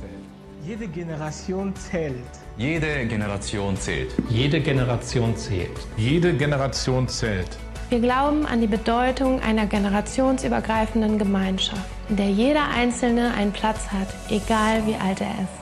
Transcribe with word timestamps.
zählt. 0.00 0.24
Jede 0.66 0.88
Generation 0.88 1.74
zählt. 1.76 2.14
Jede 2.56 3.06
Generation 3.06 3.76
zählt. 3.76 4.12
Jede 4.28 4.60
Generation 4.60 5.36
zählt. 5.36 5.78
Jede 5.96 6.32
Generation 6.34 7.08
zählt. 7.08 7.58
Wir 7.88 8.00
glauben 8.00 8.46
an 8.46 8.60
die 8.60 8.66
Bedeutung 8.68 9.40
einer 9.40 9.66
generationsübergreifenden 9.66 11.18
Gemeinschaft, 11.18 11.84
in 12.08 12.16
der 12.16 12.30
jeder 12.30 12.68
Einzelne 12.68 13.34
einen 13.34 13.52
Platz 13.52 13.88
hat, 13.88 14.08
egal 14.28 14.86
wie 14.86 14.94
alt 14.94 15.20
er 15.20 15.34
ist. 15.42 15.60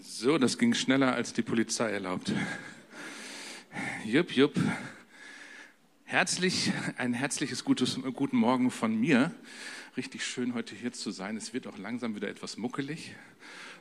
So, 0.00 0.38
das 0.38 0.58
ging 0.58 0.74
schneller 0.74 1.14
als 1.14 1.32
die 1.32 1.42
Polizei 1.42 1.90
erlaubt. 1.90 2.32
Jupp, 4.04 4.32
jupp. 4.32 4.60
Herzlich, 6.04 6.72
ein 6.96 7.12
herzliches 7.12 7.64
gutes, 7.64 7.98
guten 8.14 8.36
Morgen 8.36 8.70
von 8.70 8.98
mir. 8.98 9.34
Richtig 9.96 10.24
schön, 10.24 10.54
heute 10.54 10.74
hier 10.74 10.92
zu 10.92 11.10
sein. 11.10 11.36
Es 11.36 11.52
wird 11.52 11.66
auch 11.66 11.78
langsam 11.78 12.14
wieder 12.14 12.28
etwas 12.28 12.56
muckelig, 12.56 13.14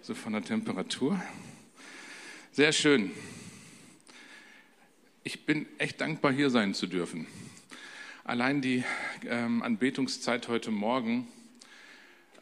so 0.01 0.15
von 0.15 0.33
der 0.33 0.43
Temperatur. 0.43 1.21
Sehr 2.51 2.73
schön. 2.73 3.11
Ich 5.23 5.45
bin 5.45 5.65
echt 5.77 6.01
dankbar, 6.01 6.31
hier 6.31 6.49
sein 6.49 6.73
zu 6.73 6.87
dürfen. 6.87 7.27
Allein 8.23 8.61
die 8.61 8.83
ähm, 9.25 9.61
Anbetungszeit 9.61 10.47
heute 10.47 10.71
Morgen 10.71 11.27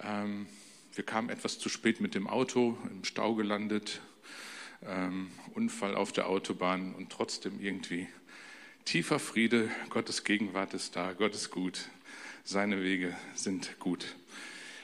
ähm, 0.01 0.48
wir 0.93 1.03
kamen 1.03 1.29
etwas 1.29 1.59
zu 1.59 1.67
spät 1.67 1.99
mit 1.99 2.15
dem 2.15 2.27
Auto, 2.27 2.77
im 2.90 3.03
Stau 3.03 3.35
gelandet, 3.35 4.01
ähm, 4.88 5.31
Unfall 5.53 5.95
auf 5.95 6.12
der 6.12 6.27
Autobahn 6.27 6.93
und 6.95 7.12
trotzdem 7.12 7.59
irgendwie 7.59 8.07
tiefer 8.85 9.20
Friede. 9.20 9.70
Gottes 9.89 10.23
Gegenwart 10.23 10.73
ist 10.73 10.96
da, 10.96 11.13
Gott 11.13 11.34
ist 11.34 11.51
gut, 11.51 11.90
seine 12.43 12.84
Wege 12.84 13.15
sind 13.34 13.79
gut. 13.79 14.15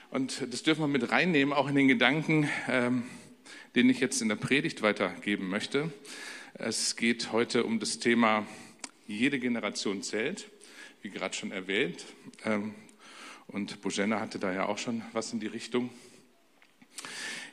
Und 0.09 0.45
das 0.51 0.63
dürfen 0.63 0.81
wir 0.81 0.87
mit 0.87 1.11
reinnehmen, 1.11 1.53
auch 1.53 1.69
in 1.69 1.75
den 1.75 1.87
Gedanken, 1.87 2.49
ähm, 2.67 3.03
den 3.75 3.89
ich 3.89 3.99
jetzt 3.99 4.21
in 4.21 4.29
der 4.29 4.35
Predigt 4.35 4.81
weitergeben 4.81 5.47
möchte. 5.49 5.91
Es 6.53 6.95
geht 6.95 7.31
heute 7.31 7.63
um 7.63 7.79
das 7.79 7.99
Thema 7.99 8.45
Jede 9.07 9.39
Generation 9.39 10.03
zählt, 10.03 10.49
wie 11.01 11.09
gerade 11.09 11.33
schon 11.33 11.51
erwähnt. 11.51 12.05
Ähm, 12.43 12.75
und 13.47 13.81
Bojena 13.81 14.19
hatte 14.19 14.39
da 14.39 14.51
ja 14.51 14.65
auch 14.65 14.77
schon 14.77 15.01
was 15.13 15.31
in 15.33 15.39
die 15.39 15.47
Richtung. 15.47 15.89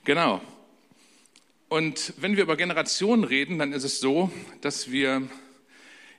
Genau. 0.05 0.41
Und 1.69 2.15
wenn 2.17 2.35
wir 2.35 2.45
über 2.45 2.57
Generationen 2.57 3.25
reden, 3.25 3.59
dann 3.59 3.75
ist 3.75 3.85
es 3.85 4.01
so, 4.01 4.33
dass 4.63 4.91
wir 4.91 5.29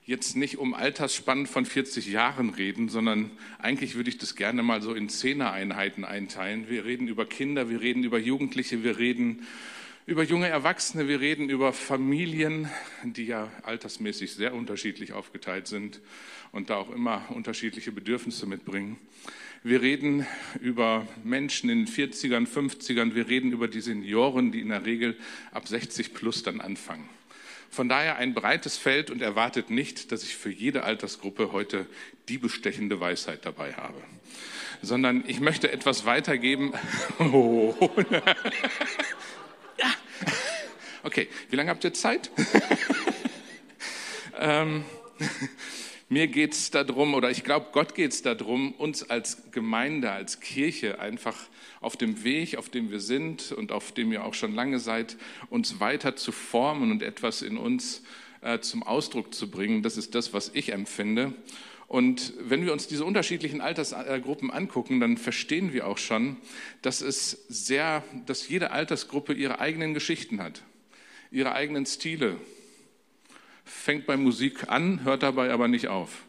jetzt 0.06 0.36
nicht 0.36 0.59
um 0.59 0.75
Altersspannen 0.75 1.47
von 1.47 1.66
40 1.66 2.06
Jahren 2.06 2.52
reden, 2.52 2.88
sondern 2.88 3.31
eigentlich 3.58 3.95
würde 3.95 4.11
ich 4.11 4.19
das 4.19 4.36
gerne 4.36 4.61
mal 4.61 4.83
so 4.83 4.94
in 4.94 5.09
Zehnereinheiten 5.09 6.06
einteilen. 6.06 6.69
Wir 6.69 6.86
reden 6.86 7.08
über 7.08 7.25
Kinder, 7.25 7.67
wir 7.67 7.81
reden 7.81 8.03
über 8.03 8.19
Jugendliche, 8.19 8.83
wir 8.83 9.00
reden 9.00 9.47
über 10.06 10.22
junge 10.22 10.47
Erwachsene, 10.47 11.08
wir 11.08 11.19
reden 11.19 11.50
über 11.50 11.73
Familien, 11.73 12.69
die 13.03 13.25
ja 13.25 13.52
altersmäßig 13.63 14.34
sehr 14.34 14.53
unterschiedlich 14.53 15.13
aufgeteilt 15.13 15.66
sind 15.66 16.00
und 16.52 16.69
da 16.69 16.78
auch 16.78 16.91
immer 16.91 17.25
unterschiedliche 17.30 17.91
Bedürfnisse 17.91 18.45
mitbringen. 18.45 18.97
Wir 19.62 19.82
reden 19.82 20.26
über 20.62 21.06
Menschen 21.24 21.70
in 21.70 21.86
den 21.86 21.94
40ern, 21.94 22.48
50ern. 22.48 23.14
Wir 23.14 23.28
reden 23.28 23.52
über 23.52 23.68
die 23.68 23.82
Senioren, 23.82 24.54
die 24.54 24.62
in 24.62 24.70
der 24.70 24.86
Regel 24.86 25.18
ab 25.52 25.68
60 25.68 26.14
plus 26.14 26.44
dann 26.44 26.62
anfangen. 26.62 27.10
Von 27.70 27.90
daher 27.90 28.16
ein 28.16 28.34
breites 28.34 28.78
Feld 28.78 29.12
und 29.12 29.22
erwartet 29.22 29.70
nicht, 29.70 30.12
dass 30.12 30.24
ich 30.24 30.36
für 30.36 30.50
jede 30.50 30.84
Altersgruppe 30.84 31.52
heute 31.52 31.86
die 32.30 32.38
bestechende 32.38 33.00
Weisheit 33.00 33.46
dabei 33.46 33.74
habe, 33.74 34.02
sondern 34.82 35.24
ich 35.28 35.40
möchte 35.42 35.72
etwas 35.72 36.06
weitergeben. 36.06 36.74
Oh. 37.19 37.75
Okay, 41.02 41.30
wie 41.50 41.56
lange 41.56 41.69
habt 41.69 41.84
ihr 41.86 41.94
Zeit? 41.94 42.30
ähm, 44.40 44.84
mir 46.09 46.28
geht 46.28 46.53
es 46.53 46.72
darum, 46.72 47.14
oder 47.14 47.30
ich 47.30 47.44
glaube, 47.44 47.68
Gott 47.72 47.94
geht 47.94 48.12
es 48.12 48.24
darum, 48.24 48.74
uns 48.74 49.09
als 49.09 49.52
Gemeinde, 49.52 50.12
als 50.12 50.40
Kirche 50.40 51.00
einfach 51.00 51.38
auf 51.81 51.97
dem 51.97 52.24
Weg, 52.24 52.58
auf 52.58 52.70
dem 52.70 52.90
wir 52.90 53.00
sind 53.00 53.52
und 53.52 53.72
auf 53.72 53.92
dem 53.92 54.12
ihr 54.12 54.25
auch 54.25 54.34
schon 54.34 54.56
lange 54.56 54.80
seid, 54.80 55.18
uns 55.52 55.80
weiter 55.80 56.16
zu 56.16 56.31
formen 56.31 56.92
und 56.92 57.03
etwas 57.03 57.44
in 57.44 57.58
uns 57.58 58.02
äh, 58.42 58.59
zum 58.59 58.81
Ausdruck 58.81 59.34
zu 59.36 59.52
bringen. 59.52 59.84
Das 59.84 59.98
ist 59.98 60.16
das, 60.16 60.34
was 60.34 60.50
ich 60.53 60.74
empfinde. 60.74 61.34
Und 61.88 62.34
wenn 62.40 62.66
wir 62.66 62.74
uns 62.74 62.88
diese 62.88 63.06
unterschiedlichen 63.06 63.62
Altersgruppen 63.62 64.52
angucken, 64.52 65.00
dann 65.00 65.18
verstehen 65.18 65.74
wir 65.74 65.88
auch 65.88 65.98
schon, 65.98 66.38
dass 66.81 67.02
es 67.02 67.46
sehr, 67.50 68.03
dass 68.25 68.48
jede 68.48 68.72
Altersgruppe 68.72 69.34
ihre 69.34 69.59
eigenen 69.59 69.94
Geschichten 69.94 70.42
hat, 70.42 70.64
ihre 71.31 71.53
eigenen 71.53 71.86
Stile, 71.86 72.38
fängt 73.69 74.06
bei 74.06 74.18
Musik 74.18 74.69
an, 74.69 75.03
hört 75.03 75.24
dabei 75.24 75.52
aber 75.52 75.68
nicht 75.68 75.88
auf. 75.88 76.24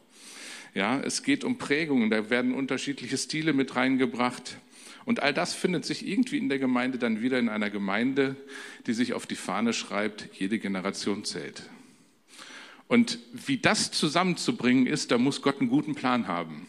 Ja, 0.74 1.00
es 1.00 1.22
geht 1.22 1.42
um 1.42 1.58
Prägungen, 1.58 2.10
da 2.10 2.30
werden 2.30 2.54
unterschiedliche 2.54 3.18
Stile 3.18 3.52
mit 3.52 3.74
reingebracht. 3.74 4.58
Und 5.04 5.20
all 5.20 5.34
das 5.34 5.54
findet 5.54 5.84
sich 5.84 6.06
irgendwie 6.06 6.38
in 6.38 6.48
der 6.48 6.58
Gemeinde 6.58 6.98
dann 6.98 7.22
wieder 7.22 7.38
in 7.38 7.48
einer 7.48 7.70
Gemeinde, 7.70 8.36
die 8.86 8.92
sich 8.92 9.14
auf 9.14 9.26
die 9.26 9.34
Fahne 9.34 9.72
schreibt, 9.72 10.28
jede 10.38 10.58
Generation 10.58 11.24
zählt. 11.24 11.64
Und 12.86 13.18
wie 13.32 13.56
das 13.56 13.90
zusammenzubringen 13.90 14.86
ist, 14.86 15.10
da 15.10 15.18
muss 15.18 15.42
Gott 15.42 15.60
einen 15.60 15.70
guten 15.70 15.94
Plan 15.94 16.28
haben. 16.28 16.66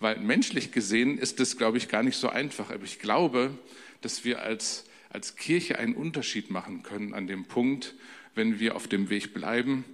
Weil 0.00 0.18
menschlich 0.18 0.72
gesehen 0.72 1.18
ist 1.18 1.40
das, 1.40 1.56
glaube 1.56 1.78
ich, 1.78 1.88
gar 1.88 2.02
nicht 2.02 2.16
so 2.16 2.28
einfach. 2.28 2.70
Aber 2.70 2.84
ich 2.84 2.98
glaube, 3.00 3.56
dass 4.00 4.24
wir 4.24 4.42
als, 4.42 4.84
als 5.10 5.36
Kirche 5.36 5.78
einen 5.78 5.94
Unterschied 5.94 6.50
machen 6.50 6.82
können 6.82 7.12
an 7.12 7.26
dem 7.26 7.44
Punkt, 7.44 7.94
wenn 8.34 8.60
wir 8.60 8.76
auf 8.76 8.86
dem 8.86 9.10
Weg 9.10 9.34
bleiben, 9.34 9.84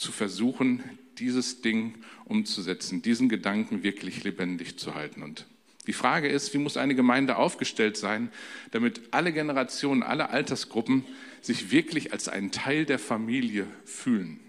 zu 0.00 0.12
versuchen, 0.12 0.82
dieses 1.18 1.60
Ding 1.60 1.94
umzusetzen, 2.24 3.02
diesen 3.02 3.28
Gedanken 3.28 3.82
wirklich 3.82 4.24
lebendig 4.24 4.78
zu 4.78 4.94
halten. 4.94 5.22
Und 5.22 5.46
die 5.86 5.92
Frage 5.92 6.28
ist, 6.28 6.54
wie 6.54 6.58
muss 6.58 6.78
eine 6.78 6.94
Gemeinde 6.94 7.36
aufgestellt 7.36 7.98
sein, 7.98 8.32
damit 8.70 9.02
alle 9.10 9.30
Generationen, 9.30 10.02
alle 10.02 10.30
Altersgruppen 10.30 11.04
sich 11.42 11.70
wirklich 11.70 12.14
als 12.14 12.28
ein 12.28 12.50
Teil 12.50 12.86
der 12.86 12.98
Familie 12.98 13.66
fühlen 13.84 14.40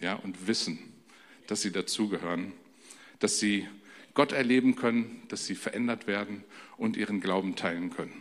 ja, 0.00 0.14
und 0.14 0.46
wissen, 0.46 0.78
dass 1.48 1.60
sie 1.60 1.72
dazugehören, 1.72 2.52
dass 3.18 3.40
sie 3.40 3.66
Gott 4.14 4.30
erleben 4.30 4.76
können, 4.76 5.22
dass 5.28 5.44
sie 5.44 5.56
verändert 5.56 6.06
werden 6.06 6.44
und 6.76 6.96
ihren 6.96 7.20
Glauben 7.20 7.56
teilen 7.56 7.90
können. 7.90 8.14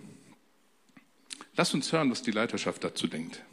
Lass 1.55 1.73
uns 1.75 1.91
hören, 1.91 2.09
was 2.09 2.23
die 2.23 2.31
Leiterschaft 2.31 2.83
dazu 2.83 3.07
denkt. 3.07 3.43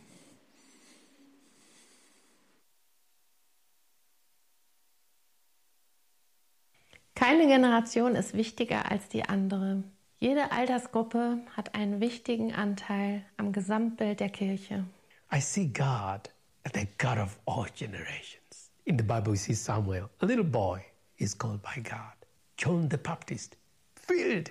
Keine 7.27 7.47
Generation 7.47 8.17
ist 8.17 8.35
wichtiger 8.35 8.91
als 8.91 9.09
die 9.09 9.25
andere. 9.25 9.83
Jede 10.19 10.53
Altersgruppe 10.53 11.39
hat 11.57 11.75
einen 11.75 11.99
wichtigen 11.99 12.53
Anteil 12.53 13.25
am 13.39 13.51
Gesamtbild 13.51 14.21
der 14.21 14.29
Kirche. 14.29 14.85
I 15.33 15.41
see 15.41 15.65
God 15.65 16.29
as 16.65 16.73
the 16.75 16.87
God 16.99 17.17
of 17.17 17.39
all 17.47 17.65
generations. 17.75 18.71
In 18.85 18.99
the 18.99 19.03
Bible 19.03 19.33
we 19.33 19.39
see 19.39 19.55
Samuel, 19.55 20.11
a 20.21 20.27
little 20.27 20.45
boy 20.45 20.85
is 21.17 21.35
called 21.35 21.63
by 21.63 21.81
God. 21.81 22.13
John 22.59 22.91
the 22.91 22.99
Baptist, 22.99 23.57
filled 23.97 24.51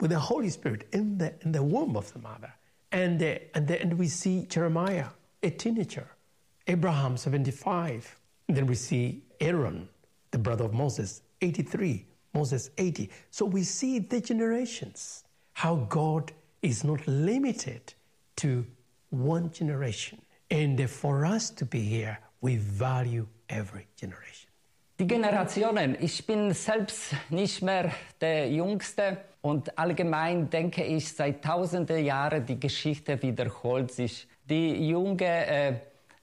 with 0.00 0.10
the 0.10 0.18
Holy 0.18 0.48
Spirit 0.48 0.88
in 0.94 1.18
the, 1.18 1.34
in 1.42 1.52
the 1.52 1.62
womb 1.62 1.98
of 1.98 2.10
the 2.14 2.20
mother. 2.20 2.54
And, 2.92 3.22
uh, 3.22 3.40
and, 3.54 3.68
the, 3.68 3.94
we 3.94 4.08
see 4.08 4.46
Jeremiah, 4.46 5.08
a 5.42 5.50
teenager. 5.50 6.08
Abraham, 6.66 7.18
75. 7.18 8.18
And 8.48 8.56
then 8.56 8.66
we 8.66 8.74
see 8.74 9.22
Aaron, 9.38 9.90
the 10.30 10.38
brother 10.38 10.64
of 10.64 10.72
Moses, 10.72 11.20
83, 11.40 12.06
Moses 12.32 12.70
80. 12.76 13.10
So 13.30 13.44
we 13.44 13.62
see 13.62 13.98
the 13.98 14.20
generations, 14.20 15.24
how 15.52 15.86
God 15.88 16.32
is 16.62 16.84
not 16.84 17.06
limited 17.06 17.94
to 18.36 18.66
one 19.10 19.50
generation. 19.50 20.20
And 20.50 20.88
for 20.88 21.24
us 21.24 21.50
to 21.50 21.64
be 21.64 21.80
here, 21.80 22.18
we 22.40 22.56
value 22.56 23.26
every 23.48 23.86
generation. 23.96 24.50
Die 24.98 25.06
Generationen, 25.06 25.96
ich 25.98 26.26
bin 26.26 26.52
selbst 26.52 27.14
nicht 27.30 27.62
mehr 27.62 27.90
der 28.20 28.50
Jüngste 28.50 29.16
und 29.40 29.78
allgemein 29.78 30.50
denke 30.50 30.84
ich, 30.84 31.10
seit 31.10 31.42
tausenden 31.42 32.04
Jahren 32.04 32.44
die 32.44 32.60
Geschichte 32.60 33.22
wiederholt 33.22 33.90
sich. 33.92 34.28
Die 34.44 34.88
junge 34.88 35.24
äh, 35.24 35.74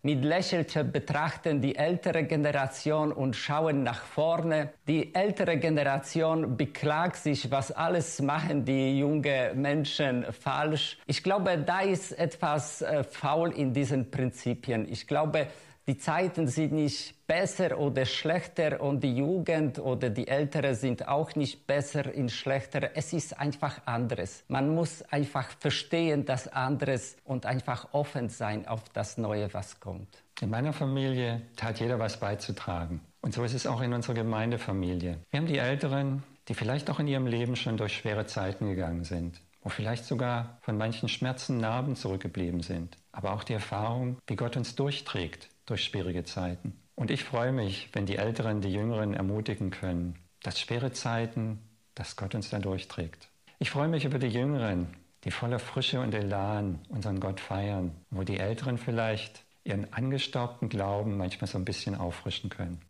mit 0.07 0.24
Lächeln 0.24 0.65
betrachten 0.89 1.59
die 1.59 1.75
ältere 1.75 2.24
Generation 2.24 3.12
und 3.12 3.36
schauen 3.36 3.83
nach 3.83 4.04
vorne. 4.06 4.69
Die 4.88 5.13
ältere 5.13 5.57
Generation 5.57 6.56
beklagt 6.56 7.18
sich, 7.18 7.51
was 7.51 7.74
alles 7.74 8.21
machen 8.21 8.63
die 8.63 9.00
jungen 9.00 9.62
Menschen 9.62 10.25
falsch. 10.31 10.98
Ich 11.07 11.24
glaube, 11.24 11.57
da 11.57 11.81
ist 11.81 12.18
etwas 12.18 12.81
äh, 12.81 13.04
faul 13.04 13.51
in 13.51 13.74
diesen 13.74 14.09
Prinzipien. 14.09 14.88
Ich 14.89 15.07
glaube, 15.07 15.48
Die 15.89 15.97
Zeiten 15.97 16.47
sind 16.47 16.73
nicht 16.73 17.15
besser 17.27 17.79
oder 17.79 18.03
schlechter 18.03 18.81
und 18.81 19.01
die 19.05 19.15
Jugend 19.15 19.79
oder 19.79 20.09
die 20.09 20.27
Ältere 20.27 20.75
sind 20.75 21.07
auch 21.07 21.33
nicht 21.35 21.65
besser 21.65 22.13
in 22.13 22.27
schlechter. 22.27 22.91
Es 22.95 23.13
ist 23.13 23.39
einfach 23.39 23.79
anderes. 23.85 24.43
Man 24.49 24.75
muss 24.75 25.01
einfach 25.03 25.49
verstehen, 25.49 26.25
dass 26.25 26.49
anderes 26.49 27.15
und 27.23 27.45
einfach 27.45 27.93
offen 27.93 28.27
sein 28.27 28.67
auf 28.67 28.83
das 28.89 29.17
Neue, 29.17 29.53
was 29.53 29.79
kommt. 29.79 30.09
In 30.41 30.49
meiner 30.49 30.73
Familie 30.73 31.43
hat 31.61 31.79
jeder 31.79 31.97
was 31.99 32.19
beizutragen. 32.19 32.99
Und 33.21 33.33
so 33.33 33.45
ist 33.45 33.53
es 33.53 33.65
auch 33.65 33.79
in 33.79 33.93
unserer 33.93 34.15
Gemeindefamilie. 34.15 35.19
Wir 35.29 35.39
haben 35.39 35.47
die 35.47 35.57
Älteren, 35.57 36.21
die 36.49 36.53
vielleicht 36.53 36.89
auch 36.89 36.99
in 36.99 37.07
ihrem 37.07 37.27
Leben 37.27 37.55
schon 37.55 37.77
durch 37.77 37.95
schwere 37.95 38.25
Zeiten 38.25 38.67
gegangen 38.67 39.05
sind, 39.05 39.39
wo 39.61 39.69
vielleicht 39.69 40.03
sogar 40.03 40.57
von 40.59 40.77
manchen 40.77 41.07
Schmerzen 41.07 41.59
Narben 41.59 41.95
zurückgeblieben 41.95 42.61
sind, 42.61 42.97
aber 43.13 43.31
auch 43.31 43.45
die 43.45 43.53
Erfahrung, 43.53 44.17
wie 44.27 44.35
Gott 44.35 44.57
uns 44.57 44.75
durchträgt 44.75 45.47
durch 45.67 45.83
schwierige 45.83 46.23
Zeiten. 46.23 46.73
Und 46.95 47.11
ich 47.11 47.23
freue 47.23 47.51
mich, 47.51 47.89
wenn 47.93 48.07
die 48.07 48.15
Älteren 48.15 48.61
die 48.61 48.73
Jüngeren 48.73 49.13
ermutigen 49.13 49.69
können, 49.69 50.15
dass 50.41 50.59
schwere 50.59 50.91
Zeiten, 50.91 51.59
dass 51.93 52.15
Gott 52.15 52.33
uns 52.33 52.49
da 52.49 52.57
durchträgt. 52.57 53.29
Ich 53.59 53.69
freue 53.69 53.87
mich 53.87 54.05
über 54.05 54.17
die 54.17 54.27
Jüngeren, 54.27 54.87
die 55.23 55.31
voller 55.31 55.59
Frische 55.59 55.99
und 55.99 56.13
Elan 56.13 56.79
unseren 56.89 57.19
Gott 57.19 57.39
feiern, 57.39 57.91
wo 58.09 58.23
die 58.23 58.39
Älteren 58.39 58.77
vielleicht 58.77 59.43
ihren 59.63 59.91
angestaubten 59.93 60.69
Glauben 60.69 61.17
manchmal 61.17 61.47
so 61.47 61.57
ein 61.57 61.65
bisschen 61.65 61.95
auffrischen 61.95 62.49
können. 62.49 62.81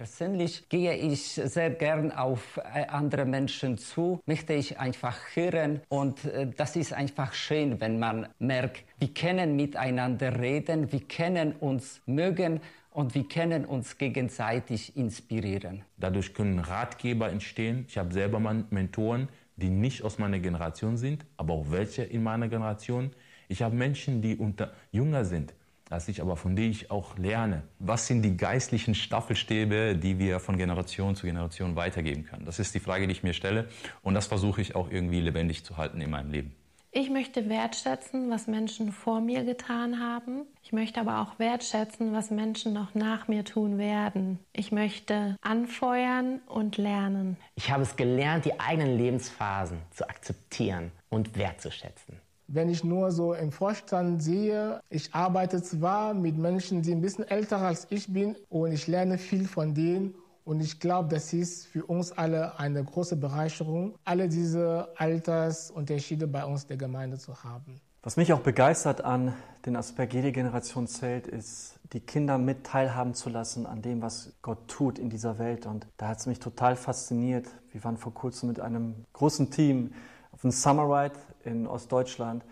Persönlich 0.00 0.66
gehe 0.70 0.96
ich 0.96 1.34
sehr 1.34 1.68
gern 1.68 2.10
auf 2.10 2.56
äh, 2.56 2.86
andere 2.86 3.26
Menschen 3.26 3.76
zu, 3.76 4.18
möchte 4.24 4.54
ich 4.54 4.80
einfach 4.80 5.18
hören 5.34 5.82
und 5.90 6.24
äh, 6.24 6.46
das 6.56 6.74
ist 6.74 6.94
einfach 6.94 7.34
schön, 7.34 7.82
wenn 7.82 7.98
man 7.98 8.26
merkt, 8.38 8.82
wir 8.98 9.12
können 9.12 9.56
miteinander 9.56 10.40
reden, 10.40 10.90
wir 10.90 11.00
können 11.00 11.52
uns 11.52 12.00
mögen 12.06 12.62
und 12.92 13.14
wir 13.14 13.28
können 13.28 13.66
uns 13.66 13.98
gegenseitig 13.98 14.96
inspirieren. 14.96 15.82
Dadurch 15.98 16.32
können 16.32 16.60
Ratgeber 16.60 17.28
entstehen. 17.28 17.84
Ich 17.86 17.98
habe 17.98 18.14
selber 18.14 18.40
Mentoren, 18.40 19.28
die 19.56 19.68
nicht 19.68 20.02
aus 20.02 20.18
meiner 20.18 20.38
Generation 20.38 20.96
sind, 20.96 21.26
aber 21.36 21.52
auch 21.52 21.66
welche 21.68 22.04
in 22.04 22.22
meiner 22.22 22.48
Generation. 22.48 23.10
Ich 23.48 23.60
habe 23.60 23.76
Menschen, 23.76 24.22
die 24.22 24.34
unter 24.34 24.72
jünger 24.92 25.26
sind, 25.26 25.52
als 25.90 26.08
ich, 26.08 26.22
aber 26.22 26.36
von 26.36 26.56
denen 26.56 26.70
ich 26.70 26.90
auch 26.90 27.18
lerne. 27.18 27.62
Was 27.78 28.06
sind 28.06 28.22
die 28.22 28.36
geistlichen 28.36 28.94
Staffelstäbe, 28.94 29.96
die 29.96 30.18
wir 30.18 30.40
von 30.40 30.56
Generation 30.56 31.16
zu 31.16 31.26
Generation 31.26 31.76
weitergeben 31.76 32.24
können? 32.24 32.46
Das 32.46 32.58
ist 32.58 32.74
die 32.74 32.80
Frage, 32.80 33.06
die 33.06 33.12
ich 33.12 33.22
mir 33.22 33.34
stelle 33.34 33.68
und 34.02 34.14
das 34.14 34.26
versuche 34.26 34.60
ich 34.60 34.74
auch 34.74 34.90
irgendwie 34.90 35.20
lebendig 35.20 35.64
zu 35.64 35.76
halten 35.76 36.00
in 36.00 36.10
meinem 36.10 36.30
Leben. 36.30 36.54
Ich 36.92 37.08
möchte 37.08 37.48
wertschätzen, 37.48 38.30
was 38.30 38.48
Menschen 38.48 38.90
vor 38.90 39.20
mir 39.20 39.44
getan 39.44 40.00
haben. 40.00 40.42
Ich 40.60 40.72
möchte 40.72 40.98
aber 41.00 41.20
auch 41.20 41.38
wertschätzen, 41.38 42.12
was 42.12 42.32
Menschen 42.32 42.72
noch 42.72 42.96
nach 42.96 43.28
mir 43.28 43.44
tun 43.44 43.78
werden. 43.78 44.40
Ich 44.52 44.72
möchte 44.72 45.36
anfeuern 45.40 46.40
und 46.46 46.78
lernen. 46.78 47.36
Ich 47.54 47.70
habe 47.70 47.84
es 47.84 47.94
gelernt, 47.94 48.44
die 48.44 48.58
eigenen 48.58 48.98
Lebensphasen 48.98 49.78
zu 49.92 50.08
akzeptieren 50.08 50.90
und 51.10 51.36
wertzuschätzen. 51.36 52.20
Wenn 52.52 52.68
ich 52.68 52.82
nur 52.82 53.12
so 53.12 53.32
im 53.32 53.52
Vorstand 53.52 54.24
sehe, 54.24 54.80
ich 54.90 55.14
arbeite 55.14 55.62
zwar 55.62 56.14
mit 56.14 56.36
Menschen, 56.36 56.82
die 56.82 56.90
ein 56.90 57.00
bisschen 57.00 57.22
älter 57.28 57.58
als 57.58 57.86
ich 57.90 58.12
bin 58.12 58.34
und 58.48 58.72
ich 58.72 58.88
lerne 58.88 59.18
viel 59.18 59.46
von 59.46 59.72
denen 59.72 60.16
und 60.44 60.60
ich 60.60 60.80
glaube, 60.80 61.10
das 61.10 61.32
ist 61.32 61.68
für 61.68 61.86
uns 61.86 62.10
alle 62.10 62.58
eine 62.58 62.82
große 62.82 63.14
Bereicherung, 63.14 63.94
alle 64.04 64.28
diese 64.28 64.88
Altersunterschiede 64.96 66.26
bei 66.26 66.44
uns 66.44 66.66
der 66.66 66.76
Gemeinde 66.76 67.18
zu 67.18 67.40
haben. 67.44 67.80
Was 68.02 68.16
mich 68.16 68.32
auch 68.32 68.40
begeistert 68.40 69.04
an 69.04 69.32
den 69.64 69.76
Aspekt, 69.76 70.12
jede 70.12 70.32
Generation 70.32 70.88
zählt, 70.88 71.28
ist, 71.28 71.78
die 71.92 72.00
Kinder 72.00 72.36
mit 72.36 72.64
teilhaben 72.64 73.14
zu 73.14 73.30
lassen 73.30 73.64
an 73.64 73.80
dem, 73.80 74.02
was 74.02 74.32
Gott 74.42 74.66
tut 74.66 74.98
in 74.98 75.08
dieser 75.08 75.38
Welt. 75.38 75.66
Und 75.66 75.86
da 75.98 76.08
hat 76.08 76.18
es 76.18 76.26
mich 76.26 76.40
total 76.40 76.74
fasziniert. 76.74 77.46
Wir 77.70 77.84
waren 77.84 77.96
vor 77.96 78.12
kurzem 78.12 78.48
mit 78.48 78.58
einem 78.58 79.04
großen 79.12 79.52
Team 79.52 79.92
auf 80.32 80.42
einem 80.42 80.50
Summer 80.50 80.84
Ride 80.84 81.14
in 81.44 81.66
Ostdeutschland. 81.66 82.44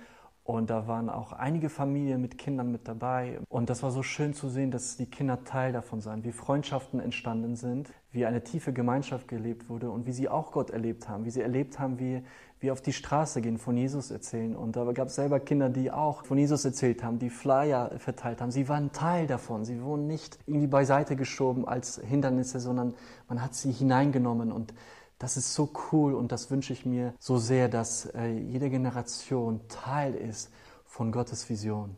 Und 0.48 0.70
da 0.70 0.86
waren 0.86 1.10
auch 1.10 1.34
einige 1.34 1.68
Familien 1.68 2.22
mit 2.22 2.38
Kindern 2.38 2.72
mit 2.72 2.88
dabei. 2.88 3.38
Und 3.50 3.68
das 3.68 3.82
war 3.82 3.90
so 3.90 4.02
schön 4.02 4.32
zu 4.32 4.48
sehen, 4.48 4.70
dass 4.70 4.96
die 4.96 5.04
Kinder 5.04 5.44
Teil 5.44 5.74
davon 5.74 6.00
sind, 6.00 6.24
wie 6.24 6.32
Freundschaften 6.32 7.00
entstanden 7.00 7.54
sind, 7.54 7.92
wie 8.12 8.24
eine 8.24 8.42
tiefe 8.42 8.72
Gemeinschaft 8.72 9.28
gelebt 9.28 9.68
wurde 9.68 9.90
und 9.90 10.06
wie 10.06 10.12
sie 10.12 10.30
auch 10.30 10.52
Gott 10.52 10.70
erlebt 10.70 11.06
haben, 11.06 11.26
wie 11.26 11.30
sie 11.30 11.42
erlebt 11.42 11.78
haben, 11.78 11.98
wie 11.98 12.22
wir 12.60 12.72
auf 12.72 12.80
die 12.80 12.94
Straße 12.94 13.42
gehen, 13.42 13.58
von 13.58 13.76
Jesus 13.76 14.10
erzählen. 14.10 14.56
Und 14.56 14.74
da 14.74 14.90
gab 14.92 15.08
es 15.08 15.16
selber 15.16 15.38
Kinder, 15.38 15.68
die 15.68 15.90
auch 15.90 16.24
von 16.24 16.38
Jesus 16.38 16.64
erzählt 16.64 17.04
haben, 17.04 17.18
die 17.18 17.28
Flyer 17.28 17.90
verteilt 17.98 18.40
haben. 18.40 18.50
Sie 18.50 18.70
waren 18.70 18.90
Teil 18.92 19.26
davon. 19.26 19.66
Sie 19.66 19.82
wurden 19.82 20.06
nicht 20.06 20.38
irgendwie 20.46 20.66
beiseite 20.66 21.14
geschoben 21.14 21.68
als 21.68 22.00
Hindernisse, 22.02 22.58
sondern 22.58 22.94
man 23.28 23.42
hat 23.42 23.54
sie 23.54 23.70
hineingenommen 23.70 24.50
und 24.50 24.72
das 25.18 25.36
ist 25.36 25.54
so 25.54 25.72
cool 25.90 26.14
und 26.14 26.30
das 26.30 26.50
wünsche 26.50 26.72
ich 26.72 26.86
mir 26.86 27.14
so 27.18 27.38
sehr, 27.38 27.68
dass 27.68 28.06
äh, 28.06 28.28
jede 28.28 28.70
Generation 28.70 29.60
Teil 29.68 30.14
ist 30.14 30.52
von 30.84 31.10
Gottes 31.10 31.48
Vision. 31.48 31.96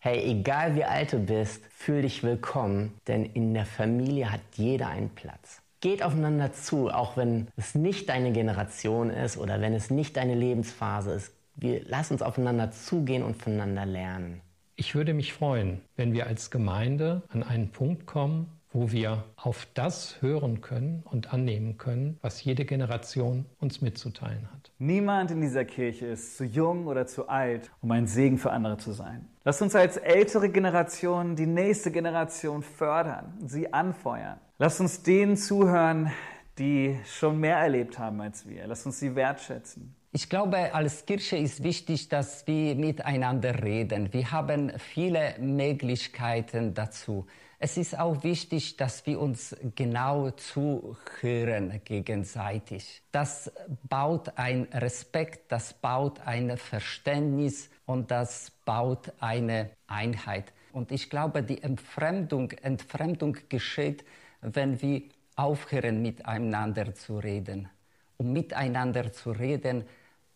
Hey, 0.00 0.22
egal 0.30 0.76
wie 0.76 0.84
alt 0.84 1.12
du 1.12 1.18
bist, 1.18 1.64
fühl 1.66 2.02
dich 2.02 2.22
willkommen, 2.22 2.94
denn 3.08 3.24
in 3.24 3.52
der 3.52 3.66
Familie 3.66 4.30
hat 4.30 4.40
jeder 4.54 4.88
einen 4.88 5.10
Platz. 5.10 5.60
Geht 5.80 6.02
aufeinander 6.02 6.52
zu, 6.52 6.88
auch 6.88 7.16
wenn 7.16 7.48
es 7.56 7.74
nicht 7.74 8.08
deine 8.08 8.32
Generation 8.32 9.10
ist 9.10 9.36
oder 9.36 9.60
wenn 9.60 9.74
es 9.74 9.90
nicht 9.90 10.16
deine 10.16 10.34
Lebensphase 10.34 11.12
ist. 11.12 11.32
Wir 11.56 11.82
lass 11.84 12.10
uns 12.10 12.22
aufeinander 12.22 12.70
zugehen 12.70 13.24
und 13.24 13.42
voneinander 13.42 13.86
lernen. 13.86 14.40
Ich 14.80 14.94
würde 14.94 15.12
mich 15.12 15.32
freuen, 15.32 15.80
wenn 15.96 16.12
wir 16.12 16.28
als 16.28 16.52
Gemeinde 16.52 17.22
an 17.30 17.42
einen 17.42 17.72
Punkt 17.72 18.06
kommen, 18.06 18.46
wo 18.70 18.92
wir 18.92 19.24
auf 19.34 19.66
das 19.74 20.22
hören 20.22 20.60
können 20.60 21.02
und 21.04 21.34
annehmen 21.34 21.78
können, 21.78 22.16
was 22.22 22.44
jede 22.44 22.64
Generation 22.64 23.44
uns 23.58 23.80
mitzuteilen 23.80 24.48
hat. 24.52 24.70
Niemand 24.78 25.32
in 25.32 25.40
dieser 25.40 25.64
Kirche 25.64 26.06
ist 26.06 26.36
zu 26.36 26.44
jung 26.44 26.86
oder 26.86 27.08
zu 27.08 27.28
alt, 27.28 27.72
um 27.80 27.90
ein 27.90 28.06
Segen 28.06 28.38
für 28.38 28.52
andere 28.52 28.78
zu 28.78 28.92
sein. 28.92 29.26
Lasst 29.42 29.62
uns 29.62 29.74
als 29.74 29.96
ältere 29.96 30.48
Generation 30.48 31.34
die 31.34 31.46
nächste 31.46 31.90
Generation 31.90 32.62
fördern, 32.62 33.32
sie 33.44 33.72
anfeuern. 33.72 34.38
Lasst 34.58 34.80
uns 34.80 35.02
denen 35.02 35.36
zuhören, 35.36 36.12
die 36.56 36.96
schon 37.04 37.40
mehr 37.40 37.56
erlebt 37.56 37.98
haben 37.98 38.20
als 38.20 38.48
wir. 38.48 38.64
Lasst 38.68 38.86
uns 38.86 39.00
sie 39.00 39.16
wertschätzen. 39.16 39.97
Ich 40.10 40.30
glaube, 40.30 40.74
als 40.74 41.04
Kirche 41.04 41.36
ist 41.36 41.62
wichtig, 41.62 42.08
dass 42.08 42.46
wir 42.46 42.74
miteinander 42.74 43.62
reden. 43.62 44.10
Wir 44.10 44.32
haben 44.32 44.72
viele 44.78 45.34
Möglichkeiten 45.38 46.72
dazu. 46.72 47.26
Es 47.58 47.76
ist 47.76 47.98
auch 47.98 48.22
wichtig, 48.24 48.78
dass 48.78 49.04
wir 49.04 49.20
uns 49.20 49.54
genau 49.76 50.30
zuhören 50.30 51.82
gegenseitig. 51.84 53.02
Das 53.12 53.52
baut 53.86 54.32
ein 54.38 54.68
Respekt, 54.72 55.52
das 55.52 55.74
baut 55.74 56.20
ein 56.20 56.56
Verständnis 56.56 57.68
und 57.84 58.10
das 58.10 58.52
baut 58.64 59.12
eine 59.20 59.70
Einheit. 59.88 60.54
Und 60.72 60.90
ich 60.90 61.10
glaube, 61.10 61.42
die 61.42 61.62
Entfremdung, 61.62 62.52
Entfremdung 62.52 63.36
geschieht, 63.50 64.06
wenn 64.40 64.80
wir 64.80 65.02
aufhören, 65.36 66.00
miteinander 66.00 66.94
zu 66.94 67.18
reden. 67.18 67.68
Um 68.16 68.32
miteinander 68.32 69.12
zu 69.12 69.32
reden, 69.32 69.84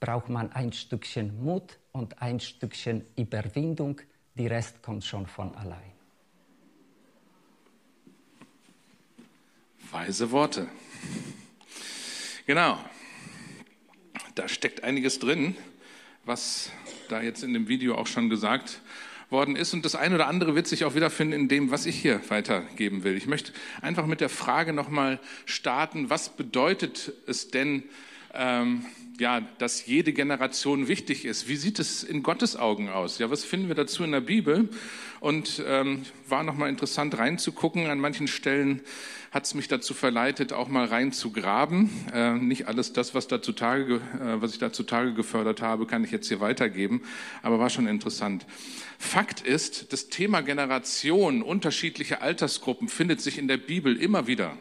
braucht 0.02 0.28
man 0.28 0.50
ein 0.50 0.72
Stückchen 0.72 1.44
Mut 1.44 1.78
und 1.92 2.20
ein 2.20 2.40
Stückchen 2.40 3.04
Überwindung. 3.16 4.00
Die 4.34 4.48
Rest 4.48 4.82
kommt 4.82 5.04
schon 5.04 5.28
von 5.28 5.54
allein. 5.54 5.92
Weise 9.92 10.32
Worte. 10.32 10.66
Genau. 12.46 12.84
Da 14.34 14.48
steckt 14.48 14.82
einiges 14.82 15.20
drin, 15.20 15.54
was 16.24 16.72
da 17.08 17.22
jetzt 17.22 17.44
in 17.44 17.52
dem 17.52 17.68
Video 17.68 17.94
auch 17.94 18.08
schon 18.08 18.28
gesagt 18.28 18.80
worden 19.30 19.54
ist. 19.54 19.72
Und 19.72 19.84
das 19.84 19.94
eine 19.94 20.16
oder 20.16 20.26
andere 20.26 20.56
wird 20.56 20.66
sich 20.66 20.84
auch 20.84 20.96
wiederfinden 20.96 21.42
in 21.42 21.48
dem, 21.48 21.70
was 21.70 21.86
ich 21.86 21.94
hier 21.94 22.20
weitergeben 22.28 23.04
will. 23.04 23.16
Ich 23.16 23.28
möchte 23.28 23.52
einfach 23.82 24.06
mit 24.06 24.20
der 24.20 24.30
Frage 24.30 24.72
nochmal 24.72 25.20
starten, 25.46 26.10
was 26.10 26.30
bedeutet 26.30 27.12
es 27.28 27.52
denn, 27.52 27.84
ähm, 28.34 28.84
ja, 29.18 29.40
dass 29.58 29.86
jede 29.86 30.12
Generation 30.12 30.88
wichtig 30.88 31.24
ist. 31.24 31.48
Wie 31.48 31.56
sieht 31.56 31.78
es 31.78 32.02
in 32.02 32.22
Gottes 32.22 32.56
Augen 32.56 32.88
aus? 32.88 33.18
Ja, 33.18 33.30
was 33.30 33.44
finden 33.44 33.68
wir 33.68 33.74
dazu 33.74 34.04
in 34.04 34.12
der 34.12 34.20
Bibel? 34.20 34.68
Und 35.20 35.62
ähm, 35.66 36.02
war 36.28 36.42
nochmal 36.42 36.68
interessant 36.68 37.16
reinzugucken. 37.16 37.86
An 37.86 38.00
manchen 38.00 38.26
Stellen 38.26 38.80
hat 39.30 39.44
es 39.44 39.54
mich 39.54 39.68
dazu 39.68 39.94
verleitet, 39.94 40.52
auch 40.52 40.68
mal 40.68 40.84
reinzugraben. 40.84 41.90
Äh, 42.12 42.34
nicht 42.34 42.68
alles 42.68 42.92
das, 42.92 43.14
was, 43.14 43.28
da 43.28 43.40
zutage, 43.40 43.96
äh, 43.96 44.42
was 44.42 44.52
ich 44.52 44.58
da 44.58 44.72
zutage 44.72 45.14
gefördert 45.14 45.62
habe, 45.62 45.86
kann 45.86 46.04
ich 46.04 46.10
jetzt 46.10 46.28
hier 46.28 46.40
weitergeben, 46.40 47.02
aber 47.42 47.58
war 47.58 47.70
schon 47.70 47.86
interessant. 47.86 48.44
Fakt 48.98 49.40
ist, 49.40 49.92
das 49.92 50.08
Thema 50.08 50.42
Generation, 50.42 51.42
unterschiedliche 51.42 52.20
Altersgruppen 52.20 52.88
findet 52.88 53.20
sich 53.20 53.38
in 53.38 53.48
der 53.48 53.56
Bibel 53.56 53.96
immer 53.96 54.26
wieder. 54.26 54.58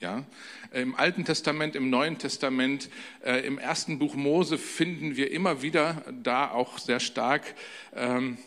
Ja, 0.00 0.24
im 0.72 0.94
Alten 0.94 1.24
Testament, 1.24 1.74
im 1.74 1.90
Neuen 1.90 2.18
Testament, 2.18 2.88
äh, 3.24 3.44
im 3.44 3.58
ersten 3.58 3.98
Buch 3.98 4.14
Mose 4.14 4.56
finden 4.56 5.16
wir 5.16 5.32
immer 5.32 5.60
wieder 5.60 6.04
da 6.22 6.52
auch 6.52 6.78
sehr 6.78 7.00
stark 7.00 7.42
ähm, 7.96 8.38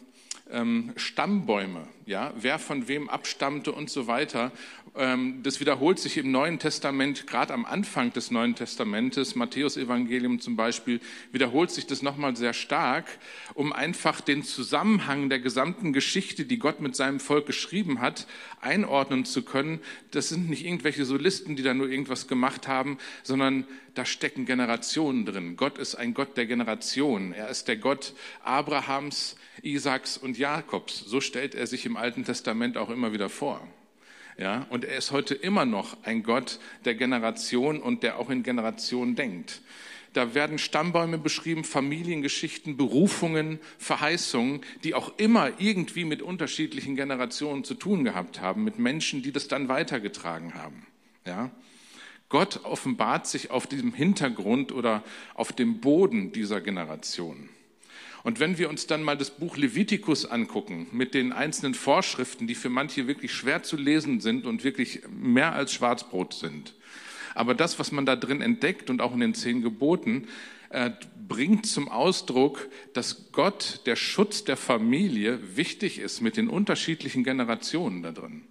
ähm, 0.50 0.93
Stammbäume, 0.96 1.88
ja, 2.05 2.34
wer 2.38 2.58
von 2.58 2.88
wem 2.88 3.10
abstammte 3.10 3.74
und 3.74 3.89
so 3.89 4.08
weiter. 4.08 4.51
Ähm, 4.93 5.41
das 5.41 5.62
wiederholt 5.62 6.00
sich 6.00 6.17
im 6.17 6.31
Neuen 6.31 6.60
Testament, 6.60 7.25
gerade 7.25 7.53
am 7.53 7.65
Anfang 7.65 8.12
des 8.12 8.29
Neuen 8.29 8.55
Testamentes, 8.55 9.36
Matthäus 9.36 9.77
Evangelium 9.77 10.41
zum 10.41 10.57
Beispiel, 10.57 11.00
wiederholt 11.31 11.71
sich 11.71 11.88
das 11.88 12.01
nochmal 12.01 12.36
sehr 12.36 12.51
stark, 12.53 13.05
um 13.53 13.71
einfach 13.71 14.19
den 14.19 14.43
Zusammenhang 14.43 15.29
der 15.29 15.39
gesamten 15.39 15.93
Geschichte, 15.93 16.43
die 16.43 16.60
Gott 16.60 16.81
mit 16.81 16.98
seinem 16.98 17.21
Volk 17.21 17.45
geschrieben 17.45 18.01
hat, 18.01 18.27
einordnen 18.60 19.24
zu 19.24 19.43
können. 19.43 19.79
Das 20.12 20.27
sind 20.27 20.50
nicht 20.50 20.65
irgendwelche 20.65 21.05
Solisten, 21.05 21.55
die 21.55 21.63
da 21.63 21.74
nur 21.74 21.88
irgendwas 21.88 22.27
gemacht 22.27 22.67
haben, 22.67 22.98
sondern 23.24 23.65
da 23.93 24.03
stecken 24.03 24.45
Generationen 24.45 25.25
drin. 25.25 25.55
Gott 25.55 25.77
ist 25.77 25.95
ein 25.95 26.13
Gott 26.13 26.36
der 26.36 26.48
Generationen. 26.48 27.31
Er 27.31 27.48
ist 27.48 27.69
der 27.69 27.77
Gott 27.77 28.13
Abrahams, 28.43 29.38
Isaaks 29.62 30.17
und 30.17 30.38
Jakobs. 30.38 31.00
So 31.00 31.21
stellt 31.21 31.55
er 31.55 31.65
sich 31.65 31.86
im 31.86 31.95
Alten 31.95 32.25
Testament 32.25 32.77
auch 32.77 32.89
immer 32.89 33.13
wieder 33.13 33.29
vor. 33.29 33.65
Ja, 34.41 34.65
und 34.71 34.86
er 34.86 34.98
ist 34.98 35.12
heute 35.12 35.36
immer 35.36 35.65
noch 35.65 35.95
ein 36.01 36.24
Gott 36.24 36.60
der 36.83 36.95
Generation 36.95 37.79
und 37.79 38.01
der 38.01 38.17
auch 38.17 38.31
in 38.31 38.41
Generationen 38.41 39.15
denkt. 39.15 39.62
Da 40.13 40.33
werden 40.33 40.57
Stammbäume 40.57 41.19
beschrieben, 41.19 41.63
Familiengeschichten, 41.63 42.75
Berufungen, 42.75 43.60
Verheißungen, 43.77 44.62
die 44.83 44.95
auch 44.95 45.13
immer 45.17 45.60
irgendwie 45.60 46.05
mit 46.05 46.24
unterschiedlichen 46.24 46.95
Generationen 46.95 47.63
zu 47.63 47.75
tun 47.75 48.03
gehabt 48.03 48.41
haben, 48.41 48.63
mit 48.63 48.79
Menschen, 48.79 49.21
die 49.21 49.31
das 49.31 49.48
dann 49.48 49.67
weitergetragen 49.67 50.55
haben. 50.55 50.88
Ja. 51.24 51.51
Gott 52.27 52.62
offenbart 52.63 53.27
sich 53.27 53.51
auf 53.51 53.67
diesem 53.67 53.93
Hintergrund 53.93 54.71
oder 54.71 55.03
auf 55.36 55.53
dem 55.53 55.81
Boden 55.81 56.31
dieser 56.31 56.62
Generation. 56.62 57.48
Und 58.23 58.39
wenn 58.39 58.57
wir 58.57 58.69
uns 58.69 58.87
dann 58.87 59.03
mal 59.03 59.17
das 59.17 59.31
Buch 59.31 59.57
Levitikus 59.57 60.25
angucken, 60.25 60.87
mit 60.91 61.13
den 61.13 61.33
einzelnen 61.33 61.73
Vorschriften, 61.73 62.47
die 62.47 62.55
für 62.55 62.69
manche 62.69 63.07
wirklich 63.07 63.33
schwer 63.33 63.63
zu 63.63 63.77
lesen 63.77 64.19
sind 64.19 64.45
und 64.45 64.63
wirklich 64.63 65.01
mehr 65.09 65.53
als 65.53 65.73
Schwarzbrot 65.73 66.33
sind. 66.33 66.75
Aber 67.33 67.55
das, 67.55 67.79
was 67.79 67.91
man 67.91 68.05
da 68.05 68.15
drin 68.15 68.41
entdeckt 68.41 68.89
und 68.89 69.01
auch 69.01 69.13
in 69.13 69.21
den 69.21 69.33
zehn 69.33 69.61
Geboten, 69.61 70.27
äh, 70.69 70.91
bringt 71.27 71.65
zum 71.65 71.89
Ausdruck, 71.89 72.69
dass 72.93 73.31
Gott, 73.31 73.81
der 73.85 73.95
Schutz 73.95 74.43
der 74.43 74.57
Familie, 74.57 75.39
wichtig 75.55 75.99
ist 75.99 76.21
mit 76.21 76.37
den 76.37 76.49
unterschiedlichen 76.49 77.23
Generationen 77.23 78.03
da 78.03 78.11
drin. 78.11 78.43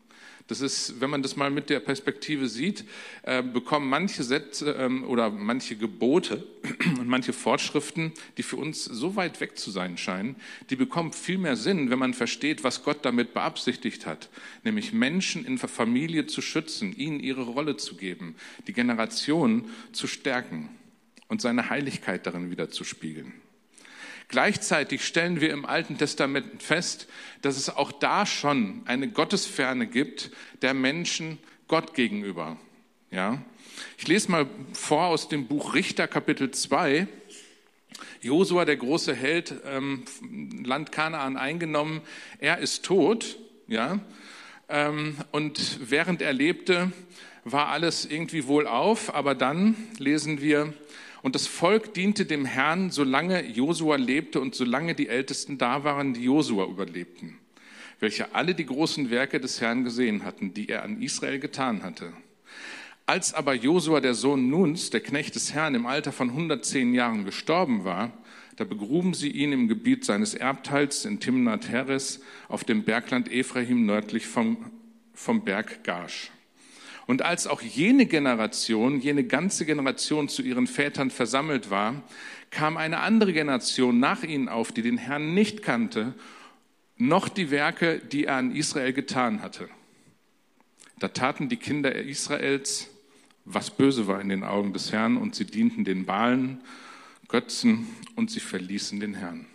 Das 0.50 0.61
ist, 0.61 1.00
wenn 1.00 1.11
man 1.11 1.23
das 1.23 1.37
mal 1.37 1.49
mit 1.49 1.71
der 1.71 1.78
Perspektive 1.78 2.49
sieht, 2.49 2.85
äh, 3.23 3.40
bekommen 3.40 3.88
manche 3.88 4.25
Sätze 4.25 4.73
ähm, 4.73 5.04
oder 5.04 5.30
manche 5.30 5.76
Gebote 5.76 6.45
und 6.99 7.07
manche 7.07 7.33
Fortschriften, 7.33 8.12
die 8.37 8.42
für 8.42 8.57
uns 8.57 8.85
so 8.85 9.14
weit 9.14 9.40
weg 9.40 9.57
zu 9.57 9.71
sein 9.71 9.97
scheinen, 9.97 10.35
die 10.69 10.75
bekommen 10.75 11.12
viel 11.12 11.38
mehr 11.38 11.54
Sinn, 11.54 11.88
wenn 11.90 12.00
man 12.00 12.14
versteht, 12.14 12.64
was 12.64 12.83
Gott 12.83 13.04
damit 13.04 13.33
beabsichtigt 13.33 14.07
hat, 14.07 14.28
nämlich 14.64 14.92
Menschen 14.92 15.45
in 15.45 15.57
Familie 15.57 16.26
zu 16.26 16.42
schützen, 16.42 16.97
ihnen 16.97 17.21
ihre 17.21 17.42
Rolle 17.42 17.76
zu 17.76 17.95
geben, 17.95 18.35
die 18.66 18.73
Generation 18.73 19.71
zu 19.92 20.09
stärken 20.09 20.69
und 21.28 21.40
seine 21.40 21.71
Heiligkeit 21.71 22.26
darin 22.26 22.50
wieder 22.50 22.71
zu 22.71 22.83
spiegeln. 22.83 23.39
Gleichzeitig 24.30 25.04
stellen 25.04 25.40
wir 25.40 25.50
im 25.50 25.66
Alten 25.66 25.99
Testament 25.99 26.62
fest, 26.62 27.08
dass 27.42 27.56
es 27.56 27.68
auch 27.68 27.90
da 27.90 28.26
schon 28.26 28.82
eine 28.87 29.08
Gottesferne 29.08 29.88
gibt 29.88 30.30
der 30.62 30.72
Menschen 30.72 31.38
Gott 31.66 31.94
gegenüber. 31.94 32.56
Ja? 33.10 33.42
Ich 33.99 34.06
lese 34.06 34.30
mal 34.30 34.46
vor 34.72 35.06
aus 35.06 35.28
dem 35.28 35.49
Buch 35.49 35.75
Richter 35.75 36.06
Kapitel 36.06 36.52
2. 36.52 37.08
Josua, 38.22 38.64
der 38.64 38.76
große 38.76 39.14
Held, 39.14 39.54
ähm, 39.64 40.04
Land 40.64 40.92
Kanaan 40.92 41.37
eingenommen, 41.37 42.00
er 42.38 42.58
ist 42.58 42.84
tot, 42.84 43.37
ja, 43.66 43.99
ähm, 44.68 45.16
und 45.32 45.90
während 45.90 46.22
er 46.22 46.32
lebte, 46.32 46.92
war 47.44 47.68
alles 47.68 48.04
irgendwie 48.06 48.46
wohlauf, 48.46 49.12
aber 49.12 49.34
dann 49.34 49.75
lesen 49.99 50.40
wir, 50.40 50.72
und 51.22 51.34
das 51.34 51.46
Volk 51.46 51.94
diente 51.94 52.24
dem 52.24 52.44
Herrn, 52.44 52.90
solange 52.90 53.46
Josua 53.46 53.96
lebte 53.96 54.40
und 54.40 54.54
solange 54.54 54.94
die 54.94 55.08
Ältesten 55.08 55.58
da 55.58 55.84
waren, 55.84 56.14
die 56.14 56.24
Josua 56.24 56.66
überlebten, 56.66 57.38
welche 57.98 58.34
alle 58.34 58.54
die 58.54 58.66
großen 58.66 59.10
Werke 59.10 59.40
des 59.40 59.60
Herrn 59.60 59.84
gesehen 59.84 60.24
hatten, 60.24 60.54
die 60.54 60.68
er 60.68 60.82
an 60.82 61.02
Israel 61.02 61.38
getan 61.38 61.82
hatte. 61.82 62.12
Als 63.06 63.34
aber 63.34 63.54
Josua, 63.54 64.00
der 64.00 64.14
Sohn 64.14 64.48
Nuns, 64.50 64.90
der 64.90 65.00
Knecht 65.00 65.34
des 65.34 65.52
Herrn, 65.52 65.74
im 65.74 65.86
Alter 65.86 66.12
von 66.12 66.30
110 66.30 66.94
Jahren 66.94 67.24
gestorben 67.24 67.84
war, 67.84 68.12
da 68.56 68.64
begruben 68.64 69.14
sie 69.14 69.30
ihn 69.30 69.52
im 69.52 69.68
Gebiet 69.68 70.04
seines 70.04 70.34
Erbteils 70.34 71.04
in 71.04 71.18
Timnath 71.18 71.68
Heres 71.68 72.20
auf 72.48 72.62
dem 72.62 72.84
Bergland 72.84 73.32
Ephraim 73.32 73.84
nördlich 73.86 74.26
vom, 74.26 74.70
vom 75.14 75.44
Berg 75.44 75.82
Gash. 75.82 76.30
Und 77.10 77.22
als 77.22 77.48
auch 77.48 77.60
jene 77.60 78.06
Generation, 78.06 79.00
jene 79.00 79.24
ganze 79.24 79.66
Generation 79.66 80.28
zu 80.28 80.42
ihren 80.42 80.68
Vätern 80.68 81.10
versammelt 81.10 81.68
war, 81.68 82.04
kam 82.50 82.76
eine 82.76 83.00
andere 83.00 83.32
Generation 83.32 83.98
nach 83.98 84.22
ihnen 84.22 84.48
auf, 84.48 84.70
die 84.70 84.82
den 84.82 84.96
Herrn 84.96 85.34
nicht 85.34 85.64
kannte, 85.64 86.14
noch 86.98 87.28
die 87.28 87.50
Werke, 87.50 87.98
die 87.98 88.26
er 88.26 88.36
an 88.36 88.54
Israel 88.54 88.92
getan 88.92 89.42
hatte. 89.42 89.68
Da 91.00 91.08
taten 91.08 91.48
die 91.48 91.56
Kinder 91.56 91.92
Israels, 91.96 92.88
was 93.44 93.72
böse 93.72 94.06
war 94.06 94.20
in 94.20 94.28
den 94.28 94.44
Augen 94.44 94.72
des 94.72 94.92
Herrn, 94.92 95.16
und 95.16 95.34
sie 95.34 95.46
dienten 95.46 95.84
den 95.84 96.06
Balen, 96.06 96.60
Götzen, 97.26 97.88
und 98.14 98.30
sie 98.30 98.38
verließen 98.38 99.00
den 99.00 99.14
Herrn. 99.14 99.46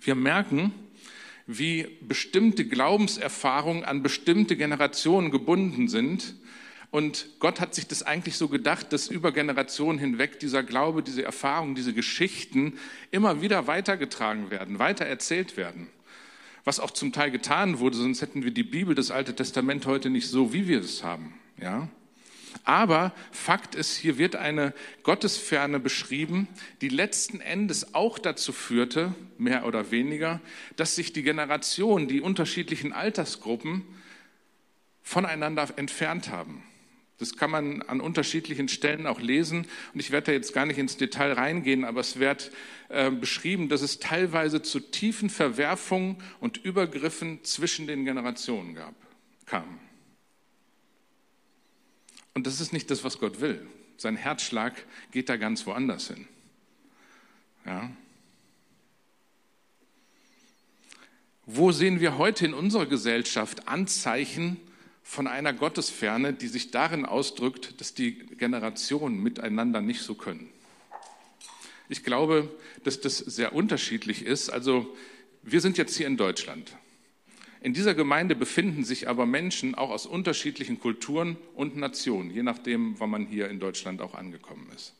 Wir 0.00 0.16
merken, 0.16 0.72
wie 1.58 1.98
bestimmte 2.00 2.64
Glaubenserfahrungen 2.64 3.84
an 3.84 4.02
bestimmte 4.02 4.56
Generationen 4.56 5.30
gebunden 5.30 5.88
sind. 5.88 6.36
Und 6.90 7.26
Gott 7.38 7.60
hat 7.60 7.74
sich 7.74 7.86
das 7.86 8.02
eigentlich 8.02 8.36
so 8.36 8.48
gedacht, 8.48 8.92
dass 8.92 9.08
über 9.08 9.32
Generationen 9.32 9.98
hinweg 9.98 10.40
dieser 10.40 10.62
Glaube, 10.62 11.02
diese 11.02 11.22
Erfahrungen, 11.22 11.74
diese 11.74 11.92
Geschichten 11.92 12.74
immer 13.10 13.42
wieder 13.42 13.66
weitergetragen 13.66 14.50
werden, 14.50 14.78
weiter 14.78 15.06
erzählt 15.06 15.56
werden. 15.56 15.88
Was 16.64 16.80
auch 16.80 16.90
zum 16.90 17.12
Teil 17.12 17.30
getan 17.30 17.78
wurde, 17.78 17.96
sonst 17.96 18.22
hätten 18.22 18.44
wir 18.44 18.50
die 18.50 18.64
Bibel, 18.64 18.94
das 18.94 19.10
Alte 19.10 19.34
Testament 19.34 19.86
heute 19.86 20.10
nicht 20.10 20.28
so, 20.28 20.52
wie 20.52 20.68
wir 20.68 20.80
es 20.80 21.02
haben. 21.02 21.34
Ja? 21.60 21.88
Aber 22.64 23.12
Fakt 23.32 23.74
ist, 23.74 23.96
hier 23.96 24.18
wird 24.18 24.36
eine 24.36 24.74
Gottesferne 25.02 25.80
beschrieben, 25.80 26.48
die 26.80 26.88
letzten 26.88 27.40
Endes 27.40 27.94
auch 27.94 28.18
dazu 28.18 28.52
führte, 28.52 29.14
mehr 29.38 29.66
oder 29.66 29.90
weniger, 29.90 30.40
dass 30.76 30.94
sich 30.94 31.12
die 31.12 31.22
Generationen, 31.22 32.08
die 32.08 32.20
unterschiedlichen 32.20 32.92
Altersgruppen 32.92 33.84
voneinander 35.02 35.68
entfernt 35.76 36.30
haben. 36.30 36.62
Das 37.20 37.36
kann 37.36 37.50
man 37.50 37.82
an 37.82 38.00
unterschiedlichen 38.00 38.68
Stellen 38.68 39.06
auch 39.06 39.20
lesen. 39.20 39.66
Und 39.92 40.00
ich 40.00 40.10
werde 40.10 40.26
da 40.26 40.32
jetzt 40.32 40.54
gar 40.54 40.64
nicht 40.64 40.78
ins 40.78 40.96
Detail 40.96 41.32
reingehen, 41.32 41.84
aber 41.84 42.00
es 42.00 42.18
wird 42.18 42.50
äh, 42.88 43.10
beschrieben, 43.10 43.68
dass 43.68 43.82
es 43.82 43.98
teilweise 43.98 44.62
zu 44.62 44.80
tiefen 44.80 45.28
Verwerfungen 45.28 46.16
und 46.40 46.56
Übergriffen 46.56 47.44
zwischen 47.44 47.86
den 47.86 48.06
Generationen 48.06 48.74
gab, 48.74 48.94
kam. 49.44 49.80
Und 52.34 52.46
das 52.46 52.60
ist 52.60 52.72
nicht 52.72 52.90
das, 52.90 53.04
was 53.04 53.18
Gott 53.18 53.40
will. 53.40 53.66
Sein 53.96 54.16
Herzschlag 54.16 54.74
geht 55.10 55.28
da 55.28 55.36
ganz 55.36 55.66
woanders 55.66 56.08
hin. 56.08 56.26
Ja. 57.66 57.90
Wo 61.44 61.72
sehen 61.72 62.00
wir 62.00 62.16
heute 62.16 62.46
in 62.46 62.54
unserer 62.54 62.86
Gesellschaft 62.86 63.68
Anzeichen 63.68 64.56
von 65.02 65.26
einer 65.26 65.52
Gottesferne, 65.52 66.32
die 66.32 66.48
sich 66.48 66.70
darin 66.70 67.04
ausdrückt, 67.04 67.80
dass 67.80 67.92
die 67.92 68.14
Generationen 68.14 69.22
miteinander 69.22 69.80
nicht 69.80 70.02
so 70.02 70.14
können? 70.14 70.48
Ich 71.88 72.04
glaube, 72.04 72.48
dass 72.84 73.00
das 73.00 73.18
sehr 73.18 73.52
unterschiedlich 73.52 74.24
ist. 74.24 74.48
Also 74.48 74.96
wir 75.42 75.60
sind 75.60 75.76
jetzt 75.76 75.96
hier 75.96 76.06
in 76.06 76.16
Deutschland. 76.16 76.72
In 77.62 77.74
dieser 77.74 77.94
Gemeinde 77.94 78.34
befinden 78.34 78.84
sich 78.84 79.08
aber 79.08 79.26
Menschen 79.26 79.74
auch 79.74 79.90
aus 79.90 80.06
unterschiedlichen 80.06 80.80
Kulturen 80.80 81.36
und 81.54 81.76
Nationen, 81.76 82.30
je 82.30 82.42
nachdem, 82.42 82.98
wann 82.98 83.10
man 83.10 83.26
hier 83.26 83.50
in 83.50 83.60
Deutschland 83.60 84.00
auch 84.00 84.14
angekommen 84.14 84.66
ist. 84.74 84.94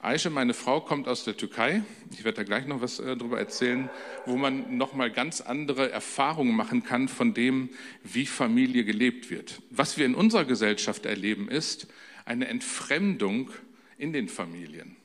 Aische, 0.00 0.30
meine 0.30 0.54
Frau, 0.54 0.80
kommt 0.80 1.08
aus 1.08 1.24
der 1.24 1.36
Türkei. 1.36 1.82
Ich 2.12 2.22
werde 2.22 2.36
da 2.36 2.42
gleich 2.44 2.66
noch 2.66 2.80
was 2.80 3.00
äh, 3.00 3.16
darüber 3.16 3.38
erzählen, 3.38 3.90
wo 4.24 4.36
man 4.36 4.76
noch 4.76 4.92
mal 4.94 5.10
ganz 5.10 5.40
andere 5.40 5.90
Erfahrungen 5.90 6.54
machen 6.54 6.84
kann 6.84 7.08
von 7.08 7.34
dem, 7.34 7.70
wie 8.04 8.26
Familie 8.26 8.84
gelebt 8.84 9.30
wird. 9.30 9.62
Was 9.70 9.98
wir 9.98 10.06
in 10.06 10.14
unserer 10.14 10.44
Gesellschaft 10.44 11.06
erleben, 11.06 11.48
ist 11.48 11.88
eine 12.24 12.46
Entfremdung 12.46 13.50
in 13.98 14.12
den 14.12 14.28
Familien. 14.28 14.95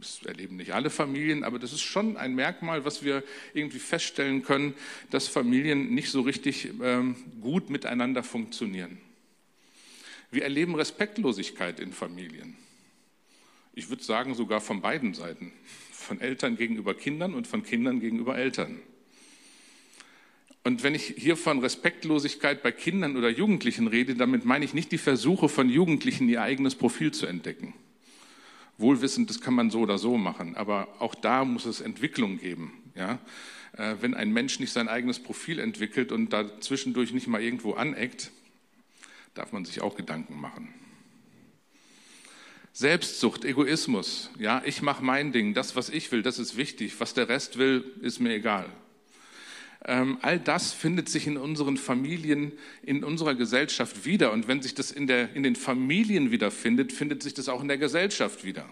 Das 0.00 0.22
erleben 0.24 0.56
nicht 0.56 0.72
alle 0.72 0.88
Familien, 0.88 1.44
aber 1.44 1.58
das 1.58 1.74
ist 1.74 1.82
schon 1.82 2.16
ein 2.16 2.34
Merkmal, 2.34 2.86
was 2.86 3.04
wir 3.04 3.22
irgendwie 3.52 3.78
feststellen 3.78 4.42
können, 4.42 4.74
dass 5.10 5.28
Familien 5.28 5.94
nicht 5.94 6.10
so 6.10 6.22
richtig 6.22 6.70
ähm, 6.82 7.16
gut 7.42 7.68
miteinander 7.68 8.22
funktionieren. 8.22 8.98
Wir 10.30 10.44
erleben 10.44 10.74
Respektlosigkeit 10.74 11.80
in 11.80 11.92
Familien. 11.92 12.56
Ich 13.74 13.90
würde 13.90 14.02
sagen, 14.02 14.34
sogar 14.34 14.62
von 14.62 14.80
beiden 14.80 15.12
Seiten. 15.12 15.52
Von 15.92 16.18
Eltern 16.20 16.56
gegenüber 16.56 16.94
Kindern 16.94 17.34
und 17.34 17.46
von 17.46 17.62
Kindern 17.62 18.00
gegenüber 18.00 18.38
Eltern. 18.38 18.80
Und 20.64 20.82
wenn 20.82 20.94
ich 20.94 21.14
hier 21.18 21.36
von 21.36 21.58
Respektlosigkeit 21.58 22.62
bei 22.62 22.72
Kindern 22.72 23.18
oder 23.18 23.28
Jugendlichen 23.28 23.86
rede, 23.86 24.14
damit 24.14 24.46
meine 24.46 24.64
ich 24.64 24.72
nicht 24.72 24.92
die 24.92 24.98
Versuche 24.98 25.50
von 25.50 25.68
Jugendlichen, 25.68 26.28
ihr 26.28 26.40
eigenes 26.40 26.74
Profil 26.74 27.12
zu 27.12 27.26
entdecken. 27.26 27.74
Wohlwissend, 28.80 29.30
das 29.30 29.40
kann 29.40 29.54
man 29.54 29.70
so 29.70 29.80
oder 29.80 29.98
so 29.98 30.16
machen, 30.16 30.56
aber 30.56 30.88
auch 30.98 31.14
da 31.14 31.44
muss 31.44 31.64
es 31.64 31.80
Entwicklung 31.80 32.38
geben. 32.38 32.82
Ja? 32.94 33.18
Äh, 33.76 33.96
wenn 34.00 34.14
ein 34.14 34.32
Mensch 34.32 34.60
nicht 34.60 34.72
sein 34.72 34.88
eigenes 34.88 35.18
Profil 35.20 35.58
entwickelt 35.58 36.12
und 36.12 36.32
da 36.32 36.60
zwischendurch 36.60 37.12
nicht 37.12 37.26
mal 37.26 37.42
irgendwo 37.42 37.74
aneckt, 37.74 38.30
darf 39.34 39.52
man 39.52 39.64
sich 39.64 39.80
auch 39.80 39.96
Gedanken 39.96 40.40
machen. 40.40 40.68
Selbstsucht, 42.72 43.44
Egoismus, 43.44 44.30
ja, 44.38 44.62
ich 44.64 44.80
mache 44.80 45.04
mein 45.04 45.32
Ding, 45.32 45.54
das, 45.54 45.74
was 45.76 45.88
ich 45.88 46.10
will, 46.12 46.22
das 46.22 46.38
ist 46.38 46.56
wichtig, 46.56 47.00
was 47.00 47.14
der 47.14 47.28
Rest 47.28 47.58
will, 47.58 47.84
ist 48.00 48.20
mir 48.20 48.32
egal. 48.32 48.66
Ähm, 49.86 50.18
all 50.20 50.38
das 50.38 50.72
findet 50.72 51.08
sich 51.08 51.26
in 51.26 51.36
unseren 51.36 51.76
Familien, 51.76 52.52
in 52.82 53.02
unserer 53.02 53.34
Gesellschaft 53.34 54.04
wieder. 54.04 54.32
Und 54.32 54.46
wenn 54.46 54.60
sich 54.60 54.74
das 54.74 54.90
in, 54.90 55.06
der, 55.06 55.34
in 55.34 55.42
den 55.42 55.56
Familien 55.56 56.30
wiederfindet, 56.30 56.92
findet 56.92 57.22
sich 57.22 57.34
das 57.34 57.48
auch 57.48 57.62
in 57.62 57.68
der 57.68 57.78
Gesellschaft 57.78 58.44
wieder. 58.44 58.68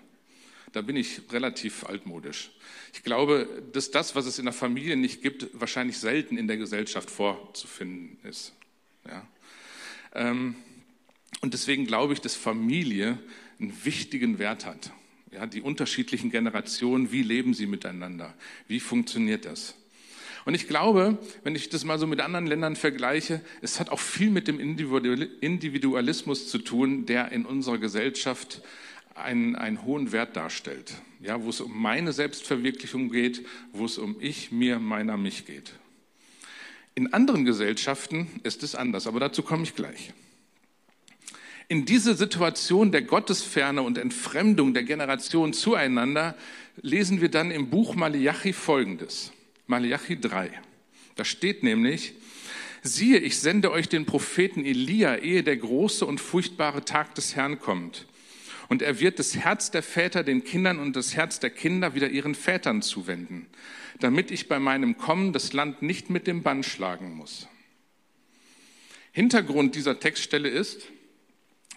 Da 0.73 0.83
bin 0.83 0.97
ich 0.97 1.23
relativ 1.31 1.85
altmodisch. 1.85 2.51
Ich 2.93 3.03
glaube, 3.03 3.49
dass 3.73 3.91
das, 3.91 4.15
was 4.15 4.27
es 4.27 4.39
in 4.39 4.45
der 4.45 4.53
Familie 4.53 4.97
nicht 4.97 5.23
gibt, 5.23 5.49
wahrscheinlich 5.55 5.99
selten 5.99 6.37
in 6.37 6.47
der 6.47 6.59
Gesellschaft 6.59 7.11
vorzufinden 7.11 8.19
ist. 8.29 8.53
Ja? 9.07 9.27
Ähm, 10.15 10.57
und 11.41 11.55
deswegen 11.55 11.87
glaube 11.87 12.13
ich, 12.13 12.21
dass 12.21 12.35
Familie 12.35 13.19
einen 13.59 13.73
wichtigen 13.85 14.39
Wert 14.39 14.67
hat. 14.67 14.93
Ja, 15.31 15.47
die 15.47 15.61
unterschiedlichen 15.61 16.31
Generationen, 16.31 17.13
wie 17.13 17.23
leben 17.23 17.55
sie 17.55 17.67
miteinander? 17.67 18.35
Wie 18.67 18.81
funktioniert 18.81 19.45
das? 19.45 19.75
Und 20.45 20.55
ich 20.55 20.69
glaube, 20.69 21.19
wenn 21.45 21.55
ich 21.55 21.69
das 21.69 21.85
mal 21.85 21.99
so 21.99 22.07
mit 22.07 22.21
anderen 22.21 22.47
Ländern 22.47 22.77
vergleiche, 22.77 23.41
es 23.61 23.81
hat 23.81 23.91
auch 23.91 24.01
viel 24.01 24.31
mit 24.31 24.49
dem 24.49 24.61
Individualismus 24.61 26.49
zu 26.49 26.59
tun, 26.59 27.07
der 27.07 27.33
in 27.33 27.45
unserer 27.45 27.79
Gesellschaft 27.79 28.63
einen, 29.15 29.57
einen 29.57 29.83
hohen 29.85 30.13
Wert 30.13 30.37
darstellt. 30.37 30.95
Ja, 31.21 31.43
wo 31.43 31.51
es 31.51 31.61
um 31.61 31.81
meine 31.81 32.13
Selbstverwirklichung 32.13 33.11
geht, 33.11 33.45
wo 33.73 33.85
es 33.85 33.99
um 33.99 34.17
ich, 34.21 34.53
mir, 34.53 34.79
meiner, 34.79 35.17
mich 35.17 35.47
geht. 35.47 35.73
In 36.95 37.13
anderen 37.13 37.45
Gesellschaften 37.45 38.29
ist 38.43 38.63
es 38.63 38.75
anders, 38.75 39.07
aber 39.07 39.21
dazu 39.21 39.43
komme 39.43 39.65
ich 39.65 39.75
gleich. 39.75 40.13
In 41.69 41.85
diese 41.85 42.15
Situation 42.15 42.93
der 42.93 43.03
Gottesferne 43.03 43.83
und 43.83 43.99
Entfremdung 43.99 44.73
der 44.73 44.85
Generationen 44.85 45.53
zueinander 45.53 46.35
lesen 46.81 47.21
wir 47.21 47.29
dann 47.29 47.51
im 47.51 47.69
Buch 47.69 47.95
Malachi 47.95 48.53
Folgendes. 48.53 49.33
Malachi 49.69 50.19
3. 50.19 50.51
Da 51.15 51.25
steht 51.25 51.63
nämlich, 51.63 52.15
siehe, 52.83 53.19
ich 53.19 53.39
sende 53.39 53.71
euch 53.71 53.89
den 53.89 54.07
Propheten 54.07 54.65
Elia, 54.65 55.17
ehe 55.17 55.43
der 55.43 55.59
große 55.59 56.07
und 56.07 56.21
furchtbare 56.21 56.85
Tag 56.85 57.15
des 57.15 57.37
Herrn 57.37 57.61
kommt. 57.61 58.07
Und 58.69 58.83
er 58.83 58.99
wird 58.99 59.19
das 59.19 59.37
Herz 59.37 59.71
der 59.71 59.83
Väter 59.83 60.25
den 60.25 60.43
Kindern 60.43 60.79
und 60.79 60.97
das 60.97 61.15
Herz 61.15 61.39
der 61.39 61.51
Kinder 61.51 61.95
wieder 61.95 62.09
ihren 62.09 62.35
Vätern 62.35 62.83
zuwenden, 62.83 63.47
damit 64.01 64.31
ich 64.31 64.49
bei 64.49 64.59
meinem 64.59 64.97
Kommen 64.97 65.33
das 65.33 65.53
Land 65.53 65.83
nicht 65.83 66.09
mit 66.09 66.27
dem 66.27 66.43
Bann 66.43 66.63
schlagen 66.63 67.15
muss. 67.15 67.47
Hintergrund 69.13 69.75
dieser 69.75 70.01
Textstelle 70.01 70.49
ist, 70.49 70.89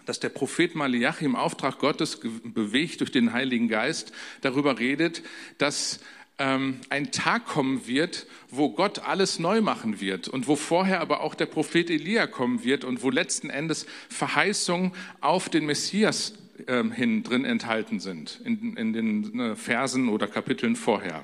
dass 0.05 0.19
der 0.19 0.29
Prophet 0.29 0.75
Malachi 0.75 1.25
im 1.25 1.35
Auftrag 1.35 1.79
Gottes 1.79 2.19
bewegt 2.43 3.01
durch 3.01 3.11
den 3.11 3.33
Heiligen 3.33 3.67
Geist 3.67 4.11
darüber 4.41 4.79
redet, 4.79 5.23
dass 5.57 5.99
ähm, 6.41 6.81
ein 6.89 7.11
Tag 7.11 7.45
kommen 7.45 7.85
wird, 7.85 8.25
wo 8.49 8.71
Gott 8.71 8.99
alles 8.99 9.37
neu 9.37 9.61
machen 9.61 10.01
wird 10.01 10.27
und 10.27 10.47
wo 10.47 10.55
vorher 10.55 10.99
aber 10.99 11.21
auch 11.21 11.35
der 11.35 11.45
Prophet 11.45 11.91
Elia 11.91 12.25
kommen 12.25 12.63
wird 12.63 12.83
und 12.83 13.03
wo 13.03 13.11
letzten 13.11 13.51
Endes 13.51 13.85
Verheißungen 14.09 14.91
auf 15.21 15.49
den 15.49 15.67
Messias 15.67 16.33
ähm, 16.67 16.91
hin 16.91 17.21
drin 17.21 17.45
enthalten 17.45 17.99
sind, 17.99 18.41
in, 18.43 18.75
in 18.75 18.91
den 18.91 19.39
äh, 19.39 19.55
Versen 19.55 20.09
oder 20.09 20.27
Kapiteln 20.27 20.75
vorher. 20.75 21.23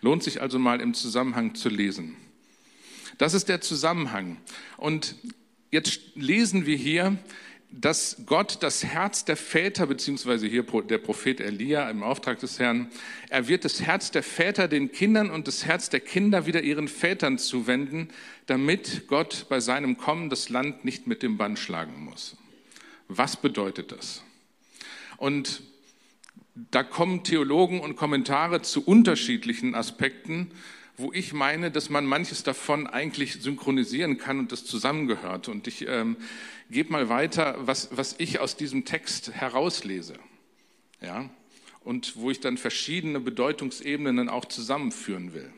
Lohnt 0.00 0.22
sich 0.22 0.40
also 0.40 0.60
mal 0.60 0.80
im 0.80 0.94
Zusammenhang 0.94 1.56
zu 1.56 1.68
lesen. 1.68 2.16
Das 3.18 3.34
ist 3.34 3.48
der 3.48 3.60
Zusammenhang. 3.60 4.36
Und 4.76 5.16
jetzt 5.72 6.00
lesen 6.14 6.66
wir 6.66 6.76
hier, 6.76 7.18
dass 7.72 8.22
Gott 8.26 8.58
das 8.62 8.84
Herz 8.84 9.24
der 9.24 9.36
Väter, 9.36 9.86
beziehungsweise 9.86 10.46
hier 10.46 10.62
der 10.62 10.98
Prophet 10.98 11.40
Elia 11.40 11.88
im 11.88 12.02
Auftrag 12.02 12.38
des 12.38 12.58
Herrn, 12.58 12.90
er 13.30 13.48
wird 13.48 13.64
das 13.64 13.80
Herz 13.80 14.10
der 14.10 14.22
Väter 14.22 14.68
den 14.68 14.92
Kindern 14.92 15.30
und 15.30 15.48
das 15.48 15.64
Herz 15.64 15.88
der 15.88 16.00
Kinder 16.00 16.44
wieder 16.46 16.62
ihren 16.62 16.86
Vätern 16.86 17.38
zuwenden, 17.38 18.08
damit 18.46 19.08
Gott 19.08 19.46
bei 19.48 19.58
seinem 19.60 19.96
Kommen 19.96 20.28
das 20.28 20.50
Land 20.50 20.84
nicht 20.84 21.06
mit 21.06 21.22
dem 21.22 21.38
Bann 21.38 21.56
schlagen 21.56 22.04
muss. 22.04 22.36
Was 23.08 23.36
bedeutet 23.36 23.90
das? 23.90 24.22
Und 25.16 25.62
da 26.54 26.82
kommen 26.82 27.24
Theologen 27.24 27.80
und 27.80 27.96
Kommentare 27.96 28.60
zu 28.60 28.84
unterschiedlichen 28.84 29.74
Aspekten 29.74 30.50
wo 30.98 31.10
ich 31.12 31.32
meine, 31.32 31.70
dass 31.70 31.90
man 31.90 32.04
manches 32.04 32.42
davon 32.42 32.86
eigentlich 32.86 33.40
synchronisieren 33.40 34.18
kann 34.18 34.38
und 34.38 34.52
das 34.52 34.64
zusammengehört. 34.64 35.48
Und 35.48 35.66
ich 35.66 35.86
ähm, 35.88 36.16
gebe 36.72 36.92
mal 36.92 37.08
weiter, 37.08 37.56
was, 37.60 37.88
was 37.92 38.16
ich 38.18 38.40
aus 38.40 38.56
diesem 38.56 38.84
Text 38.84 39.32
herauslese. 39.32 40.14
Ja? 41.00 41.30
Und 41.84 42.16
wo 42.16 42.30
ich 42.30 42.40
dann 42.40 42.58
verschiedene 42.58 43.20
Bedeutungsebenen 43.20 44.16
dann 44.16 44.28
auch 44.28 44.44
zusammenführen 44.44 45.34
will. 45.34 45.52